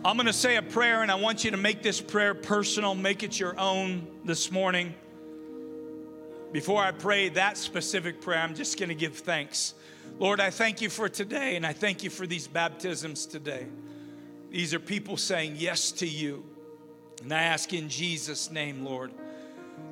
I'm 0.03 0.17
going 0.17 0.25
to 0.25 0.33
say 0.33 0.55
a 0.55 0.63
prayer, 0.63 1.03
and 1.03 1.11
I 1.11 1.15
want 1.15 1.43
you 1.45 1.51
to 1.51 1.57
make 1.57 1.83
this 1.83 2.01
prayer 2.01 2.33
personal, 2.33 2.95
make 2.95 3.21
it 3.21 3.39
your 3.39 3.57
own 3.59 4.07
this 4.25 4.51
morning. 4.51 4.95
Before 6.51 6.83
I 6.83 6.91
pray 6.91 7.29
that 7.29 7.57
specific 7.57 8.21
prayer, 8.21 8.39
I'm 8.39 8.55
just 8.55 8.79
going 8.79 8.89
to 8.89 8.95
give 8.95 9.15
thanks. 9.17 9.75
Lord, 10.23 10.39
I 10.39 10.51
thank 10.51 10.79
you 10.79 10.89
for 10.89 11.09
today, 11.09 11.57
and 11.57 11.65
I 11.65 11.73
thank 11.73 12.01
you 12.01 12.09
for 12.09 12.25
these 12.25 12.47
baptisms 12.47 13.25
today. 13.25 13.67
These 14.51 14.73
are 14.73 14.79
people 14.79 15.17
saying 15.17 15.55
yes 15.57 15.91
to 15.91 16.07
you. 16.07 16.45
And 17.21 17.33
I 17.33 17.41
ask 17.41 17.73
in 17.73 17.89
Jesus' 17.89 18.49
name, 18.49 18.85
Lord, 18.85 19.11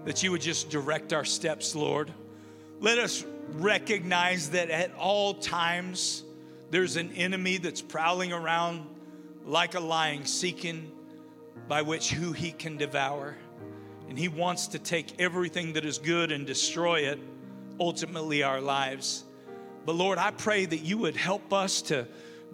that 0.05 0.23
you 0.23 0.31
would 0.31 0.39
just 0.39 0.69
direct 0.69 1.11
our 1.11 1.25
steps, 1.25 1.75
Lord. 1.75 2.13
Let 2.79 2.97
us 2.97 3.25
recognize 3.55 4.51
that 4.51 4.69
at 4.69 4.95
all 4.95 5.33
times 5.33 6.23
there's 6.69 6.95
an 6.95 7.11
enemy 7.11 7.57
that's 7.57 7.81
prowling 7.81 8.31
around 8.31 8.87
like 9.43 9.75
a 9.75 9.81
lion 9.81 10.25
seeking 10.25 10.93
by 11.67 11.81
which 11.81 12.09
who 12.09 12.31
he 12.31 12.53
can 12.53 12.77
devour. 12.77 13.35
And 14.07 14.17
he 14.17 14.29
wants 14.29 14.67
to 14.67 14.79
take 14.79 15.19
everything 15.19 15.73
that 15.73 15.83
is 15.83 15.97
good 15.97 16.31
and 16.31 16.47
destroy 16.47 16.99
it, 16.99 17.19
ultimately 17.81 18.43
our 18.43 18.61
lives. 18.61 19.25
But 19.85 19.95
Lord, 19.95 20.17
I 20.17 20.31
pray 20.31 20.65
that 20.65 20.81
you 20.81 20.97
would 20.99 21.15
help 21.15 21.53
us 21.53 21.81
to 21.83 22.07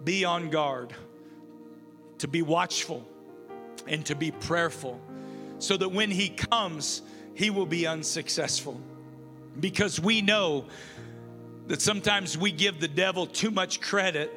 be 0.04 0.24
on 0.24 0.50
guard, 0.50 0.92
to 2.18 2.28
be 2.28 2.42
watchful, 2.42 3.06
and 3.86 4.04
to 4.06 4.14
be 4.14 4.30
prayerful, 4.30 5.00
so 5.58 5.76
that 5.76 5.90
when 5.90 6.10
he 6.10 6.28
comes, 6.28 7.02
he 7.34 7.50
will 7.50 7.66
be 7.66 7.86
unsuccessful. 7.86 8.80
Because 9.60 10.00
we 10.00 10.22
know 10.22 10.66
that 11.66 11.82
sometimes 11.82 12.38
we 12.38 12.52
give 12.52 12.80
the 12.80 12.88
devil 12.88 13.26
too 13.26 13.50
much 13.50 13.80
credit 13.80 14.32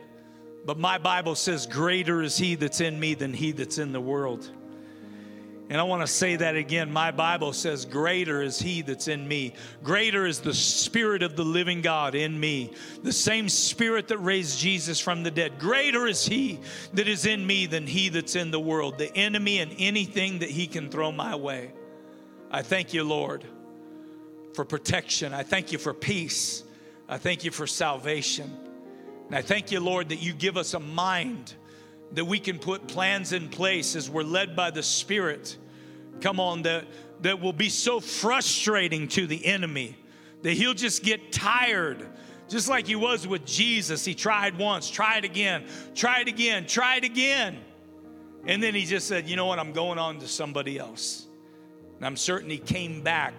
but 0.65 0.77
my 0.77 0.97
Bible 0.97 1.35
says, 1.35 1.65
Greater 1.65 2.21
is 2.21 2.37
he 2.37 2.55
that's 2.55 2.81
in 2.81 2.99
me 2.99 3.13
than 3.13 3.33
he 3.33 3.51
that's 3.51 3.77
in 3.77 3.91
the 3.91 4.01
world. 4.01 4.49
And 5.71 5.79
I 5.79 5.83
want 5.83 6.01
to 6.01 6.07
say 6.07 6.35
that 6.35 6.57
again. 6.57 6.91
My 6.91 7.11
Bible 7.11 7.53
says, 7.53 7.85
Greater 7.85 8.41
is 8.41 8.59
He 8.59 8.81
that's 8.81 9.07
in 9.07 9.25
me. 9.25 9.53
Greater 9.83 10.25
is 10.25 10.41
the 10.41 10.53
Spirit 10.53 11.23
of 11.23 11.37
the 11.37 11.45
living 11.45 11.79
God 11.79 12.13
in 12.13 12.37
me. 12.37 12.73
The 13.03 13.13
same 13.13 13.47
Spirit 13.47 14.09
that 14.09 14.17
raised 14.17 14.59
Jesus 14.59 14.99
from 14.99 15.23
the 15.23 15.31
dead. 15.31 15.59
Greater 15.59 16.07
is 16.07 16.25
He 16.25 16.59
that 16.91 17.07
is 17.07 17.25
in 17.25 17.47
me 17.47 17.67
than 17.67 17.87
He 17.87 18.09
that's 18.09 18.35
in 18.35 18.51
the 18.51 18.59
world, 18.59 18.97
the 18.97 19.15
enemy 19.15 19.59
and 19.59 19.73
anything 19.77 20.39
that 20.39 20.49
He 20.49 20.67
can 20.67 20.89
throw 20.89 21.09
my 21.09 21.37
way. 21.37 21.71
I 22.51 22.63
thank 22.63 22.93
you, 22.93 23.05
Lord, 23.05 23.45
for 24.53 24.65
protection. 24.65 25.33
I 25.33 25.43
thank 25.43 25.71
you 25.71 25.77
for 25.77 25.93
peace. 25.93 26.65
I 27.07 27.17
thank 27.17 27.45
you 27.45 27.51
for 27.51 27.65
salvation. 27.65 28.51
And 29.27 29.37
I 29.37 29.41
thank 29.41 29.71
you, 29.71 29.79
Lord, 29.79 30.09
that 30.09 30.21
you 30.21 30.33
give 30.33 30.57
us 30.57 30.73
a 30.73 30.81
mind 30.81 31.53
that 32.13 32.25
we 32.25 32.39
can 32.39 32.59
put 32.59 32.87
plans 32.87 33.33
in 33.33 33.49
place 33.49 33.95
as 33.95 34.09
we're 34.09 34.23
led 34.23 34.55
by 34.55 34.71
the 34.71 34.83
Spirit. 34.83 35.57
Come 36.19 36.39
on, 36.39 36.63
that, 36.63 36.85
that 37.21 37.39
will 37.39 37.53
be 37.53 37.69
so 37.69 37.99
frustrating 37.99 39.07
to 39.09 39.27
the 39.27 39.45
enemy 39.45 39.97
that 40.41 40.53
he'll 40.53 40.73
just 40.73 41.03
get 41.03 41.31
tired. 41.31 42.07
Just 42.49 42.67
like 42.67 42.85
he 42.85 42.95
was 42.95 43.25
with 43.25 43.45
Jesus. 43.45 44.03
He 44.03 44.13
tried 44.13 44.57
once, 44.57 44.89
tried 44.89 45.23
again, 45.23 45.65
tried 45.95 46.27
again, 46.27 46.65
tried 46.67 47.05
again. 47.05 47.57
And 48.45 48.61
then 48.61 48.75
he 48.75 48.85
just 48.85 49.07
said, 49.07 49.29
You 49.29 49.35
know 49.35 49.45
what? 49.45 49.59
I'm 49.59 49.71
going 49.71 49.99
on 49.99 50.19
to 50.19 50.27
somebody 50.27 50.77
else. 50.77 51.27
And 51.97 52.05
I'm 52.05 52.17
certain 52.17 52.49
he 52.49 52.57
came 52.57 53.03
back, 53.03 53.33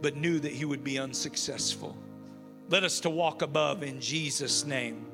but 0.00 0.16
knew 0.16 0.40
that 0.40 0.50
he 0.50 0.64
would 0.64 0.82
be 0.82 0.98
unsuccessful. 0.98 1.96
Let 2.68 2.82
us 2.82 3.00
to 3.00 3.10
walk 3.10 3.42
above 3.42 3.82
in 3.82 4.00
Jesus' 4.00 4.64
name. 4.64 5.06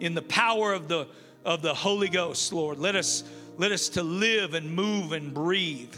In 0.00 0.14
the 0.14 0.22
power 0.22 0.72
of 0.72 0.88
the, 0.88 1.08
of 1.44 1.62
the 1.62 1.74
Holy 1.74 2.08
Ghost, 2.08 2.52
Lord, 2.52 2.78
let 2.78 2.96
us, 2.96 3.24
let 3.56 3.72
us 3.72 3.88
to 3.90 4.02
live 4.02 4.54
and 4.54 4.74
move 4.74 5.12
and 5.12 5.32
breathe 5.32 5.94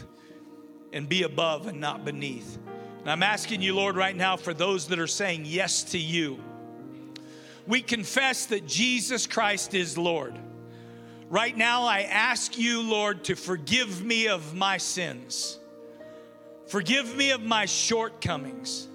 and 0.93 1.07
be 1.07 1.23
above 1.23 1.67
and 1.67 1.79
not 1.79 2.05
beneath. 2.05 2.57
And 3.01 3.09
I'm 3.09 3.23
asking 3.23 3.61
you, 3.61 3.75
Lord, 3.75 3.95
right 3.95 4.15
now 4.15 4.37
for 4.37 4.53
those 4.53 4.87
that 4.87 4.99
are 4.99 5.07
saying 5.07 5.43
yes 5.45 5.83
to 5.85 5.97
you. 5.97 6.39
We 7.67 7.81
confess 7.81 8.47
that 8.47 8.67
Jesus 8.67 9.27
Christ 9.27 9.73
is 9.73 9.97
Lord. 9.97 10.37
Right 11.29 11.55
now, 11.55 11.83
I 11.83 12.01
ask 12.01 12.57
you, 12.57 12.81
Lord, 12.81 13.23
to 13.25 13.35
forgive 13.35 14.03
me 14.03 14.27
of 14.27 14.53
my 14.53 14.77
sins. 14.77 15.57
Forgive 16.67 17.15
me 17.15 17.31
of 17.31 17.41
my 17.41 17.65
shortcomings. 17.65 18.87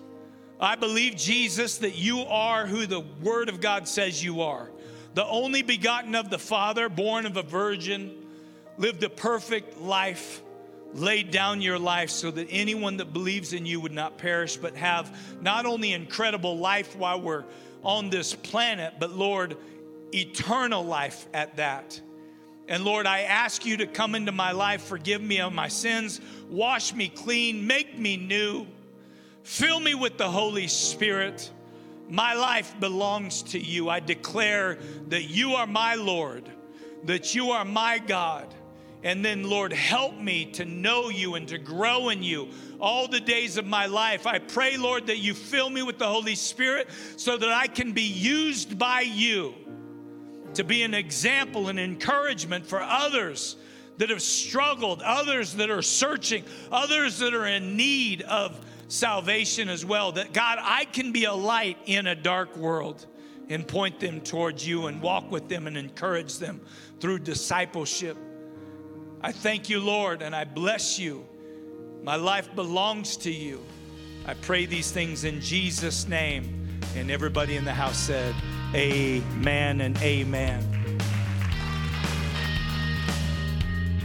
I 0.61 0.77
believe, 0.77 1.17
Jesus, 1.17 1.79
that 1.79 1.97
you 1.97 2.21
are 2.21 2.67
who 2.67 2.87
the 2.87 3.01
Word 3.23 3.49
of 3.49 3.61
God 3.61 3.89
says 3.89 4.23
you 4.23 4.43
are 4.43 4.71
the 5.17 5.27
only 5.27 5.63
begotten 5.63 6.15
of 6.15 6.29
the 6.29 6.39
Father, 6.39 6.91
born 6.91 7.25
of 7.25 7.39
a 7.39 7.43
virgin, 7.43 8.15
lived 8.77 9.03
a 9.03 9.09
perfect 9.09 9.81
life, 9.81 10.43
laid 10.93 11.31
down 11.31 11.63
your 11.63 11.79
life 11.79 12.11
so 12.11 12.31
that 12.31 12.49
anyone 12.51 12.99
that 12.99 13.15
believes 13.15 13.55
in 13.55 13.65
you 13.65 13.81
would 13.81 13.93
not 13.93 14.19
perish, 14.19 14.59
but 14.59 14.77
have 14.77 15.19
not 15.41 15.65
only 15.65 15.95
incredible 15.95 16.59
life 16.59 16.95
while 16.97 17.19
we're 17.19 17.45
on 17.83 18.11
this 18.11 18.35
planet, 18.35 18.93
but 19.01 19.11
Lord, 19.11 19.57
eternal 20.13 20.85
life 20.85 21.27
at 21.33 21.57
that. 21.57 21.99
And 22.69 22.85
Lord, 22.85 23.07
I 23.07 23.21
ask 23.21 23.65
you 23.65 23.79
to 23.79 23.87
come 23.87 24.17
into 24.17 24.33
my 24.33 24.53
life, 24.53 24.83
forgive 24.83 25.23
me 25.23 25.41
of 25.41 25.55
my 25.55 25.69
sins, 25.69 26.21
wash 26.51 26.93
me 26.93 27.09
clean, 27.09 27.67
make 27.67 27.99
me 27.99 28.19
new, 28.19 28.67
fill 29.45 29.81
me 29.81 29.95
with 29.95 30.19
the 30.19 30.31
Holy 30.31 30.69
Spirit. 30.69 31.51
My 32.09 32.35
life 32.35 32.75
belongs 32.79 33.43
to 33.45 33.59
you. 33.59 33.89
I 33.89 34.01
declare 34.01 34.79
that 35.09 35.25
you 35.25 35.55
are 35.55 35.67
my 35.67 35.95
Lord, 35.95 36.49
that 37.05 37.35
you 37.35 37.51
are 37.51 37.65
my 37.65 37.99
God. 37.99 38.55
And 39.03 39.25
then, 39.25 39.45
Lord, 39.45 39.73
help 39.73 40.19
me 40.19 40.47
to 40.53 40.65
know 40.65 41.11
you 41.11 41.35
and 41.35 41.47
to 41.49 41.59
grow 41.59 42.09
in 42.09 42.23
you 42.23 42.49
all 42.81 43.07
the 43.07 43.21
days 43.21 43.57
of 43.57 43.67
my 43.67 43.87
life. 43.87 44.27
I 44.27 44.39
pray, 44.39 44.77
Lord, 44.77 45.07
that 45.07 45.19
you 45.19 45.35
fill 45.35 45.71
me 45.71 45.83
with 45.83 45.99
the 45.99 46.07
Holy 46.07 46.35
Spirit 46.35 46.89
so 47.17 47.37
that 47.37 47.51
I 47.51 47.67
can 47.67 47.93
be 47.93 48.03
used 48.03 48.79
by 48.79 49.03
you 49.03 49.55
to 50.55 50.65
be 50.65 50.83
an 50.83 50.95
example 50.95 51.69
and 51.69 51.79
encouragement 51.79 52.67
for 52.67 52.81
others 52.81 53.57
that 53.99 54.11
have 54.11 54.23
struggled, 54.23 55.03
others 55.03 55.55
that 55.55 55.71
are 55.71 55.83
searching, 55.83 56.45
others 56.73 57.19
that 57.19 57.35
are 57.35 57.47
in 57.47 57.77
need 57.77 58.23
of 58.23 58.59
salvation 58.89 59.69
as 59.69 59.85
well. 59.85 60.13
That 60.13 60.33
God, 60.33 60.59
I 60.61 60.85
can 60.85 61.13
be 61.13 61.25
a 61.25 61.35
light 61.35 61.79
in 61.87 62.07
a 62.07 62.15
dark 62.15 62.57
world 62.57 63.07
and 63.49 63.67
point 63.67 64.01
them 64.01 64.21
towards 64.21 64.67
you 64.67 64.87
and 64.87 65.01
walk 65.01 65.31
with 65.31 65.49
them 65.49 65.67
and 65.67 65.77
encourage 65.77 66.39
them 66.39 66.61
through 67.01 67.21
discipleship. 67.21 68.17
I 69.21 69.33
thank 69.33 69.69
you, 69.69 69.81
Lord, 69.81 70.23
and 70.23 70.35
I 70.35 70.45
bless 70.45 70.99
you. 70.99 71.27
My 72.03 72.17
life 72.17 72.55
belongs 72.55 73.17
to 73.19 73.31
you. 73.31 73.65
I 74.27 74.35
pray 74.35 74.67
these 74.67 74.91
things 74.91 75.25
in 75.25 75.41
Jesus' 75.41 76.07
name. 76.09 76.81
And 76.95 77.11
everybody 77.11 77.57
in 77.57 77.65
the 77.65 77.75
house 77.75 77.99
said, 77.99 78.35
Amen 78.75 79.81
and 79.81 79.97
amen. 79.99 80.65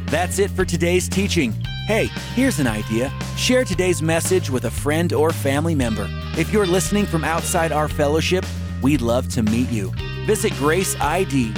That's 0.07 0.39
it 0.39 0.51
for 0.51 0.65
today's 0.65 1.07
teaching. 1.07 1.55
Hey, 1.91 2.05
here's 2.35 2.59
an 2.59 2.67
idea. 2.67 3.11
Share 3.35 3.65
today's 3.65 4.01
message 4.01 4.49
with 4.49 4.63
a 4.63 4.71
friend 4.71 5.11
or 5.11 5.33
family 5.33 5.75
member. 5.75 6.07
If 6.37 6.53
you're 6.53 6.65
listening 6.65 7.05
from 7.05 7.25
outside 7.25 7.73
our 7.73 7.89
fellowship, 7.89 8.45
we'd 8.81 9.01
love 9.01 9.27
to 9.33 9.43
meet 9.43 9.69
you. 9.69 9.91
Visit 10.25 10.53
graceid.org 10.53 11.51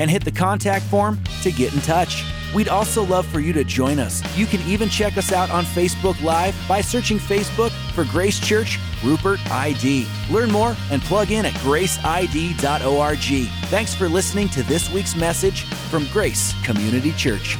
and 0.00 0.10
hit 0.10 0.22
the 0.22 0.30
contact 0.30 0.84
form 0.84 1.18
to 1.40 1.50
get 1.50 1.72
in 1.72 1.80
touch. 1.80 2.26
We'd 2.54 2.68
also 2.68 3.02
love 3.02 3.24
for 3.24 3.40
you 3.40 3.54
to 3.54 3.64
join 3.64 3.98
us. 3.98 4.22
You 4.36 4.44
can 4.44 4.60
even 4.68 4.90
check 4.90 5.16
us 5.16 5.32
out 5.32 5.50
on 5.50 5.64
Facebook 5.64 6.22
Live 6.22 6.54
by 6.68 6.82
searching 6.82 7.16
Facebook 7.16 7.70
for 7.94 8.04
Grace 8.04 8.38
Church 8.38 8.78
Rupert 9.02 9.40
ID. 9.50 10.06
Learn 10.30 10.50
more 10.50 10.76
and 10.90 11.00
plug 11.00 11.30
in 11.30 11.46
at 11.46 11.54
graceid.org. 11.54 13.48
Thanks 13.70 13.94
for 13.94 14.10
listening 14.10 14.50
to 14.50 14.62
this 14.64 14.92
week's 14.92 15.16
message 15.16 15.64
from 15.88 16.06
Grace 16.08 16.52
Community 16.64 17.12
Church. 17.12 17.56